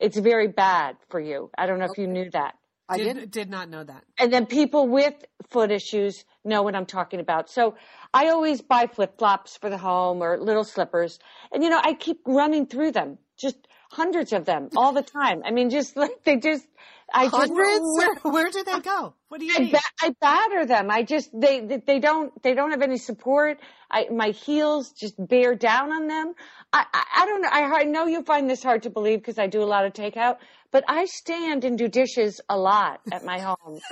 It's 0.00 0.18
very 0.18 0.48
bad 0.48 0.96
for 1.10 1.20
you. 1.20 1.50
I 1.56 1.66
don't 1.66 1.78
know 1.78 1.84
if 1.84 1.98
you 1.98 2.06
knew 2.06 2.30
that. 2.30 2.56
I 2.88 2.96
did, 2.96 3.16
did. 3.16 3.30
did 3.30 3.50
not 3.50 3.68
know 3.68 3.84
that. 3.84 4.04
And 4.18 4.32
then 4.32 4.46
people 4.46 4.88
with 4.88 5.14
foot 5.50 5.70
issues 5.70 6.24
know 6.44 6.62
what 6.62 6.74
I'm 6.74 6.86
talking 6.86 7.20
about. 7.20 7.48
So 7.48 7.76
I 8.14 8.28
always 8.28 8.60
buy 8.60 8.86
flip 8.86 9.18
flops 9.18 9.56
for 9.56 9.70
the 9.70 9.78
home 9.78 10.22
or 10.22 10.38
little 10.38 10.64
slippers. 10.64 11.18
And 11.50 11.62
you 11.62 11.70
know, 11.70 11.80
I 11.82 11.94
keep 11.94 12.18
running 12.26 12.66
through 12.66 12.92
them, 12.92 13.18
just 13.38 13.56
hundreds 13.90 14.32
of 14.32 14.44
them 14.44 14.68
all 14.76 14.92
the 14.92 15.02
time. 15.02 15.42
I 15.44 15.50
mean, 15.50 15.70
just 15.70 15.96
like 16.02 16.22
they 16.24 16.36
just, 16.36 16.66
I 17.12 17.24
just, 17.24 17.36
Hundreds? 17.36 17.80
Where, 17.96 18.14
where 18.32 18.50
do 18.50 18.64
they 18.64 18.80
go? 18.80 19.14
What 19.28 19.40
do 19.40 19.46
you 19.46 19.54
I, 19.56 19.60
mean? 19.60 19.70
ba- 19.72 19.80
I 20.02 20.14
batter 20.20 20.66
them. 20.66 20.90
I 20.90 21.02
just 21.02 21.30
they 21.32 21.60
they- 21.60 21.82
they 21.86 21.98
don't 22.00 22.42
they 22.42 22.54
don't 22.54 22.70
have 22.70 22.82
any 22.82 22.98
support. 22.98 23.60
I 23.90 24.08
my 24.10 24.28
heels 24.28 24.92
just 24.92 25.14
bear 25.18 25.54
down 25.54 25.90
on 25.92 26.06
them. 26.06 26.34
I 26.72 26.84
I, 26.92 27.04
I 27.22 27.26
don't 27.26 27.40
know. 27.42 27.48
I, 27.50 27.80
I 27.80 27.82
know 27.84 28.06
you 28.06 28.22
find 28.22 28.48
this 28.48 28.62
hard 28.62 28.82
to 28.82 28.90
believe 28.90 29.20
because 29.20 29.38
I 29.38 29.46
do 29.46 29.62
a 29.62 29.64
lot 29.64 29.86
of 29.86 29.94
takeout, 29.94 30.36
but 30.70 30.84
I 30.88 31.06
stand 31.06 31.64
and 31.64 31.78
do 31.78 31.88
dishes 31.88 32.40
a 32.48 32.58
lot 32.58 33.00
at 33.10 33.24
my 33.24 33.40
home. 33.40 33.80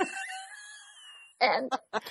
and 1.41 1.71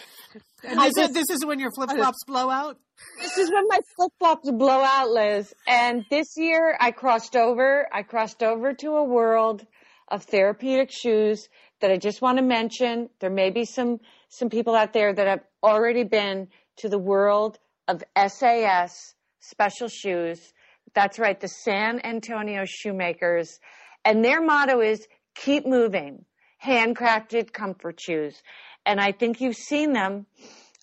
And 0.62 0.78
I 0.78 0.88
this, 0.88 1.08
is, 1.08 1.14
this 1.14 1.30
is 1.30 1.44
when 1.44 1.58
your 1.58 1.70
flip 1.70 1.90
flops 1.90 2.24
blow 2.26 2.50
out. 2.50 2.78
this 3.18 3.38
is 3.38 3.50
when 3.50 3.66
my 3.68 3.78
flip 3.96 4.12
flops 4.18 4.50
blow 4.50 4.82
out, 4.82 5.10
Liz. 5.10 5.54
And 5.66 6.04
this 6.10 6.36
year 6.36 6.76
I 6.78 6.90
crossed 6.90 7.34
over. 7.34 7.88
I 7.92 8.02
crossed 8.02 8.42
over 8.42 8.74
to 8.74 8.90
a 8.96 9.04
world 9.04 9.66
of 10.08 10.24
therapeutic 10.24 10.90
shoes 10.90 11.48
that 11.80 11.90
I 11.90 11.96
just 11.96 12.20
want 12.20 12.38
to 12.38 12.44
mention. 12.44 13.08
There 13.20 13.30
may 13.30 13.50
be 13.50 13.64
some 13.64 14.00
some 14.28 14.50
people 14.50 14.74
out 14.74 14.92
there 14.92 15.12
that 15.12 15.26
have 15.26 15.40
already 15.62 16.04
been 16.04 16.48
to 16.78 16.88
the 16.88 16.98
world 16.98 17.58
of 17.88 18.02
SAS 18.16 19.14
special 19.40 19.88
shoes. 19.88 20.52
That's 20.94 21.18
right, 21.18 21.40
the 21.40 21.48
San 21.48 22.00
Antonio 22.04 22.64
Shoemakers. 22.66 23.58
And 24.04 24.24
their 24.24 24.42
motto 24.42 24.80
is 24.80 25.06
keep 25.34 25.66
moving, 25.66 26.24
handcrafted 26.62 27.52
comfort 27.52 28.00
shoes. 28.00 28.42
And 28.86 29.00
I 29.00 29.12
think 29.12 29.40
you've 29.40 29.56
seen 29.56 29.92
them 29.92 30.26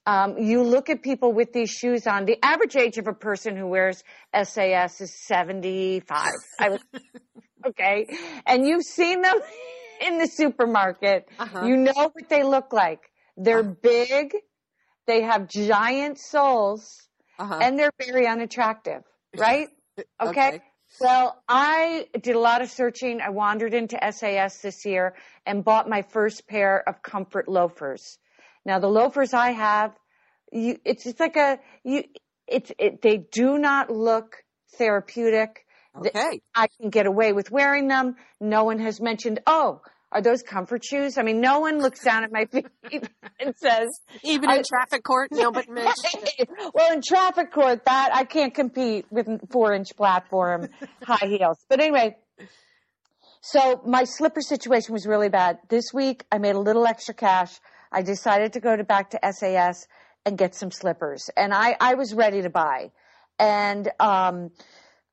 um, 0.07 0.37
you 0.37 0.63
look 0.63 0.89
at 0.89 1.01
people 1.03 1.33
with 1.33 1.51
these 1.51 1.69
shoes 1.69 2.07
on. 2.07 2.23
The 2.25 2.39
average 2.41 2.77
age 2.77 2.97
of 2.97 3.07
a 3.07 3.13
person 3.13 3.57
who 3.57 3.67
wears 3.67 4.01
SAS 4.33 5.01
is 5.01 5.13
75. 5.27 6.31
I 6.57 6.69
was, 6.69 6.79
okay. 7.67 8.07
And 8.45 8.65
you've 8.65 8.85
seen 8.85 9.21
them 9.21 9.35
in 10.07 10.17
the 10.17 10.27
supermarket. 10.27 11.27
Uh-huh. 11.37 11.65
You 11.65 11.75
know 11.75 11.91
what 12.13 12.29
they 12.29 12.43
look 12.43 12.71
like. 12.71 13.01
They're 13.35 13.63
big. 13.63 14.33
They 15.07 15.23
have 15.23 15.49
giant 15.49 16.19
soles 16.19 17.09
Uh-huh. 17.37 17.59
and 17.61 17.77
they're 17.77 17.91
very 17.99 18.27
unattractive, 18.27 19.03
right? 19.35 19.67
Okay. 20.21 20.47
Okay. 20.47 20.61
Well, 20.99 21.41
I 21.47 22.07
did 22.19 22.35
a 22.35 22.39
lot 22.39 22.61
of 22.61 22.69
searching. 22.69 23.21
I 23.21 23.29
wandered 23.29 23.73
into 23.73 23.97
SAS 24.11 24.59
this 24.61 24.85
year 24.85 25.15
and 25.45 25.63
bought 25.63 25.87
my 25.87 26.01
first 26.01 26.47
pair 26.47 26.87
of 26.87 27.01
comfort 27.01 27.47
loafers. 27.47 28.17
Now, 28.65 28.79
the 28.79 28.87
loafers 28.87 29.33
I 29.33 29.51
have, 29.51 29.95
you, 30.51 30.77
it's 30.83 31.03
just 31.03 31.19
like 31.19 31.35
a, 31.35 31.59
you, 31.83 32.03
it's, 32.47 32.71
it, 32.79 33.01
they 33.01 33.17
do 33.17 33.57
not 33.57 33.91
look 33.91 34.37
therapeutic. 34.77 35.65
Okay. 35.95 36.41
I 36.53 36.67
can 36.79 36.89
get 36.89 37.05
away 37.05 37.33
with 37.33 37.51
wearing 37.51 37.87
them. 37.87 38.15
No 38.39 38.63
one 38.63 38.79
has 38.79 38.99
mentioned, 38.99 39.39
oh, 39.47 39.81
are 40.11 40.21
those 40.21 40.41
comfort 40.41 40.85
shoes? 40.85 41.17
I 41.17 41.23
mean, 41.23 41.41
no 41.41 41.59
one 41.59 41.79
looks 41.79 42.03
down 42.03 42.23
at 42.23 42.31
my 42.31 42.45
feet 42.45 42.67
and 43.39 43.53
says, 43.55 43.87
Even 44.23 44.49
in 44.49 44.63
traffic 44.63 45.03
court, 45.03 45.29
nobody 45.31 45.69
mentioned 45.69 46.29
it. 46.37 46.49
well, 46.73 46.93
in 46.93 47.01
traffic 47.05 47.51
court, 47.51 47.83
that 47.85 48.11
I 48.13 48.23
can't 48.23 48.53
compete 48.53 49.05
with 49.09 49.27
four 49.51 49.73
inch 49.73 49.89
platform 49.97 50.69
high 51.03 51.27
heels. 51.27 51.57
But 51.69 51.81
anyway, 51.81 52.15
so 53.41 53.81
my 53.85 54.05
slipper 54.05 54.41
situation 54.41 54.93
was 54.93 55.05
really 55.05 55.29
bad. 55.29 55.59
This 55.69 55.93
week, 55.93 56.25
I 56.31 56.37
made 56.37 56.55
a 56.55 56.59
little 56.59 56.87
extra 56.87 57.13
cash. 57.13 57.59
I 57.91 58.01
decided 58.01 58.53
to 58.53 58.59
go 58.59 58.75
to 58.75 58.83
back 58.83 59.11
to 59.11 59.19
SAS 59.31 59.87
and 60.25 60.37
get 60.37 60.55
some 60.55 60.71
slippers, 60.71 61.29
and 61.35 61.53
I 61.53 61.75
I 61.79 61.95
was 61.95 62.13
ready 62.13 62.41
to 62.41 62.49
buy, 62.49 62.91
and 63.39 63.89
um. 63.99 64.51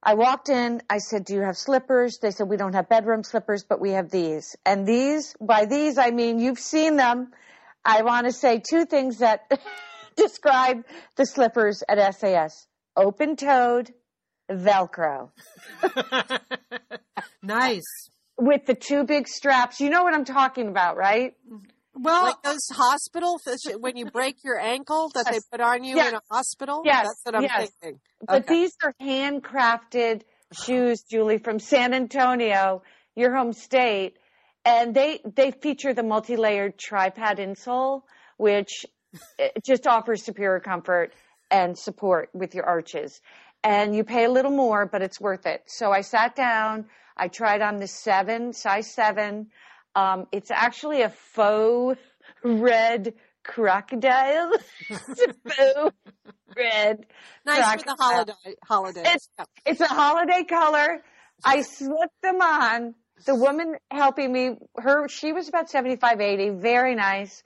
I 0.07 0.15
walked 0.15 0.51
in, 0.51 0.83
I 0.91 0.99
said, 0.99 1.25
do 1.25 1.33
you 1.33 1.41
have 1.41 1.57
slippers? 1.57 2.19
They 2.19 2.31
said, 2.31 2.47
we 2.47 2.59
don't 2.59 2.75
have 2.75 2.91
bedroom 2.91 3.25
slippers, 3.25 3.65
but 3.67 3.81
we 3.81 3.93
have 3.93 4.11
these. 4.11 4.55
And 4.67 4.87
these, 4.87 5.35
by 5.41 5.65
these, 5.65 5.97
I 5.97 6.11
mean, 6.11 6.39
you've 6.39 6.59
seen 6.59 6.97
them. 6.97 7.33
I 7.83 8.03
want 8.03 8.27
to 8.27 8.33
say 8.33 8.61
two 8.61 8.85
things 8.85 9.19
that 9.19 9.51
describe 10.17 10.85
the 11.17 11.25
slippers 11.25 11.83
at 11.89 12.15
SAS. 12.15 12.67
Open 12.95 13.37
toed, 13.37 13.95
Velcro. 14.51 15.31
nice. 17.43 18.11
With 18.37 18.67
the 18.67 18.75
two 18.75 19.05
big 19.05 19.27
straps. 19.27 19.81
You 19.81 19.89
know 19.89 20.03
what 20.03 20.13
I'm 20.13 20.27
talking 20.27 20.69
about, 20.69 20.99
right? 20.99 21.35
Mm-hmm. 21.51 21.65
Well, 21.95 22.25
Like 22.25 22.43
those 22.43 22.67
hospital, 22.73 23.39
when 23.79 23.97
you 23.97 24.07
break 24.07 24.37
your 24.45 24.59
ankle 24.59 25.11
that 25.15 25.27
they 25.31 25.39
put 25.51 25.61
on 25.61 25.85
you 25.85 25.97
Yes. 25.97 26.09
in 26.09 26.15
a 26.15 26.21
hospital? 26.31 26.83
Yes. 26.85 27.07
That's 27.07 27.21
what 27.25 27.35
I'm 27.37 27.43
Yes. 27.43 27.71
thinking. 27.81 28.01
But 28.27 28.47
these 28.47 28.73
are 28.83 28.95
handcrafted 29.01 30.23
shoes, 30.65 31.03
Julie, 31.09 31.39
from 31.39 31.59
San 31.59 31.95
Antonio, 31.95 32.83
your 33.15 33.35
home 33.35 33.53
state. 33.53 34.19
And 34.65 34.95
they, 34.95 35.21
they 35.25 35.51
feature 35.51 35.93
the 35.95 36.03
multi-layered 36.03 36.79
tripod 36.79 37.39
insole, 37.39 38.03
which 38.39 38.87
eh, 39.39 39.51
just 39.65 39.87
offers 39.87 40.25
superior 40.25 40.61
comfort 40.61 41.13
and 41.51 41.79
support 41.79 42.31
with 42.33 42.55
your 42.55 42.65
arches. 42.65 43.21
And 43.63 43.95
you 43.95 44.05
pay 44.05 44.25
a 44.25 44.31
little 44.31 44.51
more, 44.51 44.85
but 44.87 45.01
it's 45.01 45.21
worth 45.21 45.47
it. 45.47 45.63
So 45.67 45.93
I 45.93 46.01
sat 46.01 46.35
down, 46.35 46.87
I 47.17 47.29
tried 47.29 47.63
on 47.63 47.77
the 47.77 47.87
seven, 47.87 48.53
size 48.53 48.93
seven. 48.93 49.49
Um, 49.95 50.27
it's 50.33 50.51
actually 50.51 51.03
a 51.03 51.11
faux 51.11 51.99
red 52.43 53.15
crocodile. 53.45 54.53
it's 54.89 55.09
a 55.27 55.35
faux 55.51 55.97
red 56.57 57.07
Nice 57.47 57.83
for 57.83 57.87
the 57.87 57.97
holiday, 57.99 58.55
holidays. 58.65 59.07
It's, 59.07 59.29
it's 59.67 59.81
a 59.81 59.87
holiday 59.87 60.45
color. 60.45 61.03
I 61.45 61.63
slipped 61.63 62.23
them 62.23 62.41
on. 62.41 62.95
The 63.27 63.35
woman 63.35 63.77
helping 63.91 64.33
me, 64.33 64.57
her, 64.77 65.09
she 65.09 65.33
was 65.33 65.49
about 65.49 65.71
75, 65.71 66.21
80, 66.21 66.51
very 66.51 66.95
nice. 66.95 67.43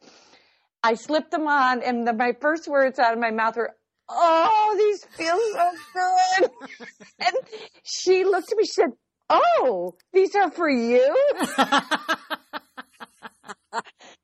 I 0.83 0.95
slipped 0.95 1.31
them 1.31 1.47
on 1.47 1.83
and 1.83 2.07
the, 2.07 2.13
my 2.13 2.33
first 2.41 2.69
words 2.69 2.99
out 2.99 3.13
of 3.13 3.19
my 3.19 3.31
mouth 3.31 3.57
were, 3.57 3.75
Oh, 4.09 4.75
these 4.79 5.05
feel 5.17 5.39
so 5.53 5.71
good. 5.93 6.51
and 7.21 7.37
she 7.83 8.25
looked 8.25 8.51
at 8.51 8.57
me, 8.57 8.65
she 8.65 8.73
said, 8.73 8.91
Oh, 9.31 9.95
these 10.13 10.35
are 10.35 10.51
for 10.51 10.69
you? 10.69 11.17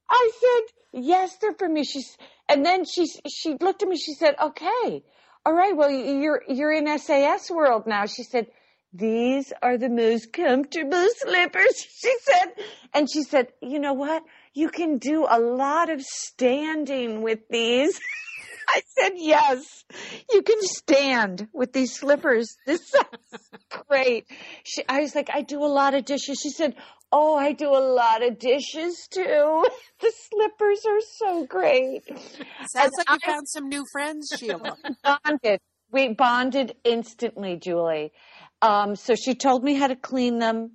I 0.09 0.31
said, 0.41 0.63
yes, 0.93 1.37
they're 1.41 1.55
for 1.55 1.69
me. 1.69 1.85
She's, 1.85 2.17
and 2.49 2.65
then 2.65 2.85
she, 2.85 3.07
she 3.29 3.57
looked 3.61 3.83
at 3.83 3.89
me, 3.89 3.97
she 3.97 4.15
said, 4.15 4.35
okay, 4.41 5.03
all 5.45 5.53
right, 5.53 5.77
well, 5.77 5.91
you're, 5.91 6.43
you're 6.49 6.73
in 6.73 6.99
SAS 6.99 7.51
world 7.51 7.87
now. 7.87 8.07
She 8.07 8.23
said, 8.23 8.47
these 8.93 9.53
are 9.61 9.77
the 9.77 9.89
most 9.89 10.33
comfortable 10.33 11.07
slippers, 11.19 11.87
she 12.01 12.15
said. 12.21 12.65
And 12.95 13.11
she 13.11 13.25
said, 13.25 13.49
you 13.61 13.81
know 13.81 13.93
what? 13.93 14.23
You 14.55 14.69
can 14.69 14.99
do 14.99 15.27
a 15.29 15.41
lot 15.41 15.91
of 15.91 16.01
standing 16.01 17.23
with 17.23 17.41
these. 17.51 18.01
I 18.69 18.83
said, 18.99 19.13
yes, 19.17 19.85
you 20.33 20.43
can 20.43 20.59
stand 20.61 21.49
with 21.53 21.73
these 21.73 21.95
slippers. 21.95 22.57
This 22.67 22.81
sounds 22.89 23.51
great. 23.89 24.27
She, 24.65 24.83
I 24.89 25.01
was 25.01 25.15
like, 25.15 25.31
I 25.33 25.43
do 25.43 25.61
a 25.61 25.67
lot 25.67 25.95
of 25.95 26.05
dishes. 26.05 26.39
She 26.43 26.51
said, 26.51 26.75
oh, 27.13 27.35
I 27.37 27.53
do 27.53 27.69
a 27.69 27.79
lot 27.95 28.23
of 28.23 28.39
dishes 28.39 29.07
too. 29.11 29.67
The 30.01 30.13
slippers 30.31 30.85
are 30.87 31.01
so 31.19 31.47
great. 31.47 32.03
Sounds 32.07 32.45
and 32.77 32.91
like 32.99 33.11
you 33.11 33.19
I- 33.25 33.33
found 33.33 33.49
some 33.49 33.69
new 33.69 33.85
friends, 33.91 34.31
Sheila. 34.39 34.77
bonded. 35.25 35.61
We 35.91 36.09
bonded 36.09 36.75
instantly, 36.85 37.57
Julie. 37.57 38.13
Um, 38.61 38.97
so 38.97 39.15
she 39.15 39.35
told 39.35 39.63
me 39.65 39.75
how 39.75 39.87
to 39.87 39.97
clean 39.97 40.41
them. 40.41 40.73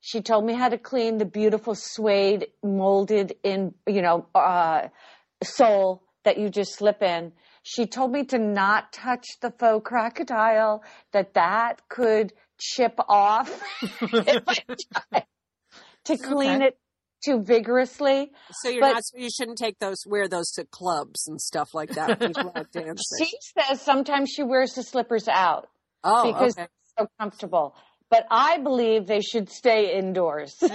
She 0.00 0.20
told 0.22 0.44
me 0.46 0.54
how 0.54 0.68
to 0.68 0.78
clean 0.78 1.18
the 1.18 1.24
beautiful 1.26 1.74
suede 1.76 2.46
molded 2.62 3.34
in, 3.42 3.74
you 3.86 4.00
know, 4.02 4.26
uh, 4.34 4.88
sole 5.42 6.02
that 6.24 6.38
you 6.38 6.48
just 6.50 6.74
slip 6.74 7.02
in. 7.02 7.32
She 7.62 7.86
told 7.86 8.12
me 8.12 8.24
to 8.26 8.38
not 8.38 8.92
touch 8.92 9.26
the 9.40 9.50
faux 9.50 9.82
crocodile, 9.86 10.82
that 11.12 11.34
that 11.34 11.88
could 11.88 12.32
chip 12.58 12.98
off 13.08 13.48
if 13.82 14.42
I 14.46 14.54
tried 15.12 15.24
to 16.04 16.16
clean 16.18 16.56
Okay. 16.56 16.66
it 16.66 16.78
too 17.24 17.40
vigorously. 17.42 18.32
So 18.62 18.68
you're 18.68 18.80
But- 18.80 18.94
not. 18.94 19.02
You 19.14 19.28
shouldn't 19.30 19.58
take 19.58 19.78
those. 19.78 20.04
Wear 20.06 20.28
those 20.28 20.50
to 20.52 20.64
clubs 20.64 21.28
and 21.28 21.40
stuff 21.40 21.70
like 21.72 21.90
that. 21.90 22.18
when 22.20 22.30
you 22.30 22.34
go 22.42 22.52
out 22.54 22.72
dancing. 22.72 22.96
She 23.26 23.36
says 23.56 23.80
sometimes 23.80 24.30
she 24.30 24.42
wears 24.42 24.74
the 24.74 24.82
slippers 24.82 25.28
out 25.28 25.68
oh, 26.02 26.32
because 26.32 26.54
okay. 26.58 26.66
they're 26.96 27.04
so 27.06 27.10
comfortable. 27.20 27.76
But 28.12 28.26
I 28.30 28.58
believe 28.58 29.06
they 29.06 29.22
should 29.22 29.48
stay 29.50 29.96
indoors. 29.98 30.54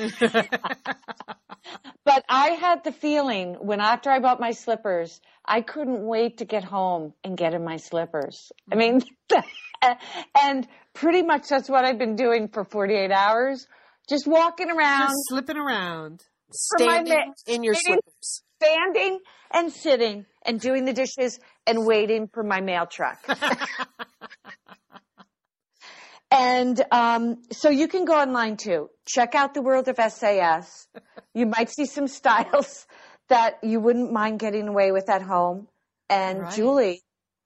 But 2.05 2.23
I 2.29 2.51
had 2.51 2.85
the 2.85 2.93
feeling 2.93 3.55
when 3.55 3.81
after 3.81 4.09
I 4.09 4.19
bought 4.19 4.39
my 4.39 4.51
slippers, 4.51 5.19
I 5.45 5.59
couldn't 5.61 6.01
wait 6.07 6.37
to 6.37 6.45
get 6.45 6.63
home 6.63 7.13
and 7.25 7.35
get 7.37 7.53
in 7.53 7.65
my 7.65 7.75
slippers. 7.75 8.49
I 8.71 8.75
mean, 8.75 9.01
and 10.41 10.65
pretty 10.93 11.23
much 11.23 11.49
that's 11.49 11.69
what 11.69 11.83
I've 11.83 11.97
been 11.97 12.15
doing 12.15 12.47
for 12.47 12.63
48 12.63 13.11
hours. 13.11 13.67
Just 14.09 14.25
walking 14.25 14.71
around, 14.71 15.07
Just 15.09 15.15
slipping 15.27 15.57
around. 15.57 16.23
Standing 16.53 17.13
ma- 17.27 17.33
in 17.53 17.63
your 17.65 17.75
standing- 17.75 17.99
slippers. 18.21 18.43
standing 18.63 19.19
and 19.51 19.73
sitting 19.73 20.25
and 20.45 20.61
doing 20.61 20.85
the 20.85 20.93
dishes 20.93 21.37
and 21.67 21.85
waiting 21.85 22.29
for 22.33 22.41
my 22.43 22.61
mail 22.61 22.85
truck. 22.85 23.19
and 26.31 26.83
um, 26.91 27.43
so 27.51 27.69
you 27.69 27.87
can 27.87 28.05
go 28.05 28.19
online 28.19 28.57
too. 28.57 28.89
Check 29.05 29.35
out 29.35 29.53
the 29.53 29.61
world 29.61 29.87
of 29.87 29.97
SAS. 30.11 30.87
You 31.33 31.45
might 31.45 31.69
see 31.69 31.85
some 31.85 32.07
styles 32.07 32.85
that 33.29 33.59
you 33.63 33.79
wouldn't 33.79 34.11
mind 34.11 34.39
getting 34.39 34.67
away 34.67 34.91
with 34.91 35.09
at 35.09 35.21
home. 35.21 35.67
And 36.09 36.41
Right. 36.41 36.53
Julie, 36.55 37.01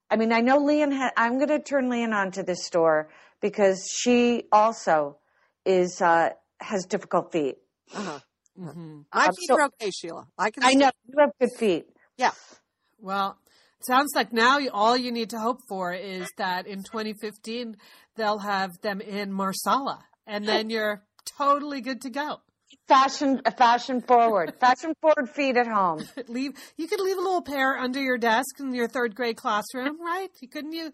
I 0.09 0.15
mean, 0.15 0.31
I 0.31 0.41
know 0.41 0.59
Leanne. 0.59 0.95
Ha- 0.95 1.11
I'm 1.17 1.37
going 1.37 1.49
to 1.49 1.59
turn 1.59 1.89
Leanne 1.89 2.13
on 2.13 2.31
to 2.31 2.43
this 2.43 2.65
store 2.65 3.09
because 3.41 3.87
she 3.91 4.43
also 4.51 5.17
is 5.65 6.01
uh, 6.01 6.29
has 6.59 6.85
difficult 6.85 7.31
feet. 7.31 7.57
Uh-huh. 7.95 8.19
hmm 8.57 9.01
My 9.13 9.25
Um, 9.27 9.33
feet 9.35 9.47
so- 9.47 9.55
are 9.55 9.65
okay, 9.65 9.91
Sheila. 9.91 10.27
I 10.37 10.51
can. 10.51 10.63
I 10.63 10.73
know 10.73 10.89
you 11.07 11.15
have 11.19 11.31
good 11.39 11.49
feet. 11.57 11.87
Yeah. 12.17 12.31
Well, 12.99 13.37
sounds 13.87 14.11
like 14.15 14.31
now 14.31 14.59
all 14.71 14.95
you 14.95 15.11
need 15.11 15.31
to 15.31 15.39
hope 15.39 15.59
for 15.67 15.91
is 15.93 16.27
that 16.37 16.67
in 16.67 16.83
2015 16.83 17.77
they'll 18.15 18.39
have 18.39 18.79
them 18.81 19.01
in 19.01 19.31
Marsala, 19.31 19.99
and 20.27 20.47
then 20.47 20.69
you're 20.75 21.03
totally 21.37 21.81
good 21.81 22.01
to 22.01 22.09
go. 22.09 22.37
fashion 22.87 23.41
fashion 23.57 24.01
forward 24.01 24.53
fashion 24.59 24.93
forward 25.01 25.29
feet 25.29 25.57
at 25.57 25.67
home 25.67 26.03
Leave 26.27 26.53
you 26.77 26.87
could 26.87 26.99
leave 26.99 27.17
a 27.17 27.21
little 27.21 27.41
pair 27.41 27.77
under 27.77 28.01
your 28.01 28.17
desk 28.17 28.59
in 28.59 28.73
your 28.73 28.87
third 28.87 29.13
grade 29.13 29.35
classroom, 29.37 30.01
right? 30.01 30.29
You 30.41 30.47
couldn't 30.47 30.73
you 30.73 30.91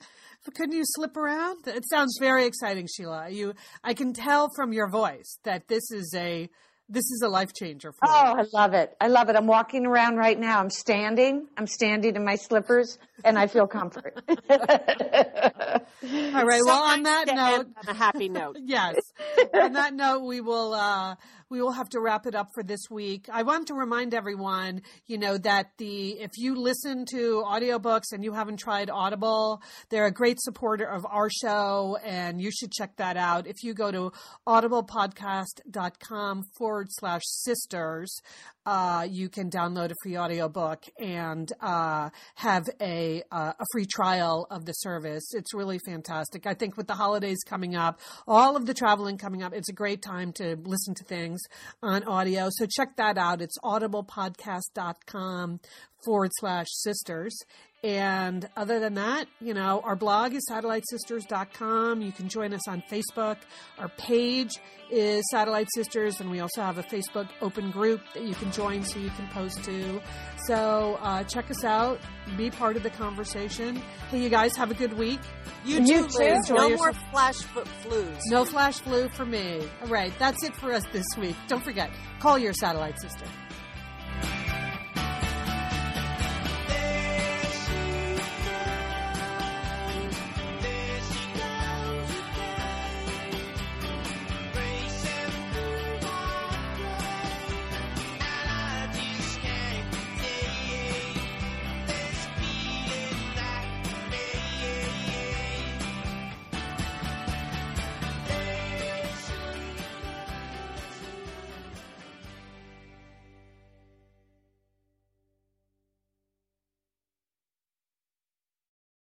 couldn't 0.55 0.76
you 0.76 0.84
slip 0.86 1.15
around? 1.15 1.68
It 1.68 1.84
sounds 1.89 2.18
very 2.20 2.45
exciting, 2.45 2.88
Sheila. 2.88 3.30
You 3.30 3.53
I 3.84 3.93
can 3.93 4.13
tell 4.13 4.49
from 4.55 4.74
your 4.74 4.89
voice 4.89 5.38
that 5.43 5.68
this 5.68 5.91
is 5.91 6.13
a 6.15 6.49
this 6.89 7.05
is 7.11 7.21
a 7.23 7.29
life 7.29 7.53
changer 7.53 7.91
for 7.91 8.05
me. 8.05 8.11
oh 8.13 8.33
you. 8.35 8.41
i 8.41 8.45
love 8.53 8.73
it 8.73 8.95
i 9.01 9.07
love 9.07 9.29
it 9.29 9.35
i'm 9.35 9.47
walking 9.47 9.85
around 9.85 10.17
right 10.17 10.39
now 10.39 10.59
i'm 10.59 10.69
standing 10.69 11.47
i'm 11.57 11.67
standing 11.67 12.15
in 12.15 12.23
my 12.23 12.35
slippers 12.35 12.97
and 13.25 13.38
i 13.38 13.47
feel 13.47 13.67
comfort 13.67 14.21
All 16.03 16.45
right. 16.45 16.61
Well, 16.63 16.83
on 16.83 17.03
that 17.03 17.25
note, 17.27 17.67
on 17.75 17.88
a 17.88 17.93
happy 17.93 18.29
note. 18.29 18.57
yes. 18.63 18.95
On 19.53 19.73
that 19.73 19.93
note, 19.93 20.19
we 20.23 20.41
will 20.41 20.73
uh, 20.73 21.15
we 21.49 21.61
will 21.61 21.71
have 21.71 21.89
to 21.89 21.99
wrap 21.99 22.25
it 22.25 22.35
up 22.35 22.49
for 22.53 22.63
this 22.63 22.89
week. 22.89 23.27
I 23.31 23.43
want 23.43 23.67
to 23.67 23.73
remind 23.73 24.13
everyone, 24.13 24.81
you 25.05 25.17
know, 25.17 25.37
that 25.37 25.71
the 25.77 26.19
if 26.19 26.31
you 26.37 26.55
listen 26.55 27.05
to 27.11 27.43
audiobooks 27.45 28.11
and 28.11 28.23
you 28.23 28.33
haven't 28.33 28.57
tried 28.57 28.89
Audible, 28.89 29.61
they're 29.89 30.05
a 30.05 30.11
great 30.11 30.41
supporter 30.41 30.85
of 30.85 31.05
our 31.09 31.29
show, 31.29 31.97
and 32.03 32.41
you 32.41 32.51
should 32.51 32.71
check 32.71 32.97
that 32.97 33.17
out. 33.17 33.47
If 33.47 33.63
you 33.63 33.73
go 33.73 33.91
to 33.91 34.11
audiblepodcast.com 34.47 36.43
forward 36.57 36.87
slash 36.89 37.23
sisters, 37.25 38.21
uh, 38.65 39.07
you 39.09 39.29
can 39.29 39.49
download 39.49 39.91
a 39.91 39.95
free 40.03 40.17
audiobook 40.17 40.83
and 40.99 41.51
uh, 41.61 42.09
have 42.35 42.65
a 42.81 43.23
uh, 43.31 43.53
a 43.57 43.65
free 43.71 43.85
trial 43.85 44.45
of 44.51 44.65
the 44.65 44.73
service. 44.73 45.33
It's 45.33 45.53
really 45.53 45.79
fantastic. 45.85 46.45
I 46.45 46.53
think 46.53 46.75
with 46.75 46.87
the 46.87 46.95
holidays 46.95 47.39
coming 47.45 47.75
up, 47.75 48.01
all 48.27 48.57
of 48.57 48.65
the 48.65 48.73
traveling 48.73 49.17
coming 49.17 49.43
up, 49.43 49.53
it's 49.53 49.69
a 49.69 49.73
great 49.73 50.01
time 50.01 50.33
to 50.33 50.57
listen 50.65 50.93
to 50.95 51.03
things 51.05 51.36
on 51.81 52.03
audio. 52.03 52.49
So 52.51 52.65
check 52.65 52.95
that 52.97 53.17
out. 53.17 53.41
It's 53.41 53.57
audiblepodcast.com 53.63 55.59
forward 56.03 56.31
slash 56.39 56.67
sisters. 56.69 57.38
And 57.84 58.49
other 58.57 58.80
than 58.80 58.95
that, 58.95 59.28
you 59.39 59.53
know, 59.53 59.82
our 59.84 59.95
blog 59.95 60.34
is 60.34 60.43
satellitesisters.com. 60.49 62.01
You 62.01 62.11
can 62.11 62.28
join 62.28 62.51
us 62.53 62.67
on 62.67 62.82
Facebook. 62.91 63.38
Our 63.78 63.88
page 63.89 64.51
is 64.89 65.23
Satellite 65.30 65.67
Sisters, 65.75 66.19
and 66.19 66.32
we 66.32 66.39
also 66.39 66.61
have 66.61 66.80
a 66.80 66.84
Facebook 66.84 67.30
open 67.39 67.69
group 67.69 68.01
that 68.15 68.23
you 68.23 68.34
can 68.34 68.51
join 68.51 68.84
so 68.84 68.97
you 68.97 69.11
can 69.11 69.28
post 69.28 69.63
to. 69.65 70.01
So 70.47 70.97
uh, 71.01 71.23
check 71.25 71.51
us 71.51 71.63
out, 71.63 71.99
be 72.36 72.49
part 72.49 72.78
of 72.78 72.84
the 72.84 72.89
conversation. 72.89 73.75
Hey, 74.09 74.23
you 74.23 74.30
guys, 74.30 74.55
have 74.55 74.71
a 74.71 74.75
good 74.75 74.93
week. 74.93 75.19
You, 75.63 75.82
You 75.82 76.07
too, 76.07 76.38
too. 76.47 76.53
No 76.55 76.69
more 76.75 76.93
flash 77.11 77.36
flus. 77.36 78.19
No 78.30 78.43
flash 78.45 78.80
flu 78.80 79.07
for 79.09 79.25
me. 79.25 79.61
All 79.84 79.88
right, 79.88 80.11
that's 80.17 80.43
it 80.43 80.55
for 80.55 80.73
us 80.73 80.84
this 80.91 81.05
week. 81.17 81.36
Don't 81.47 81.63
forget, 81.63 81.91
call 82.19 82.39
your 82.39 82.53
satellite 82.53 82.99
sister. 82.99 83.25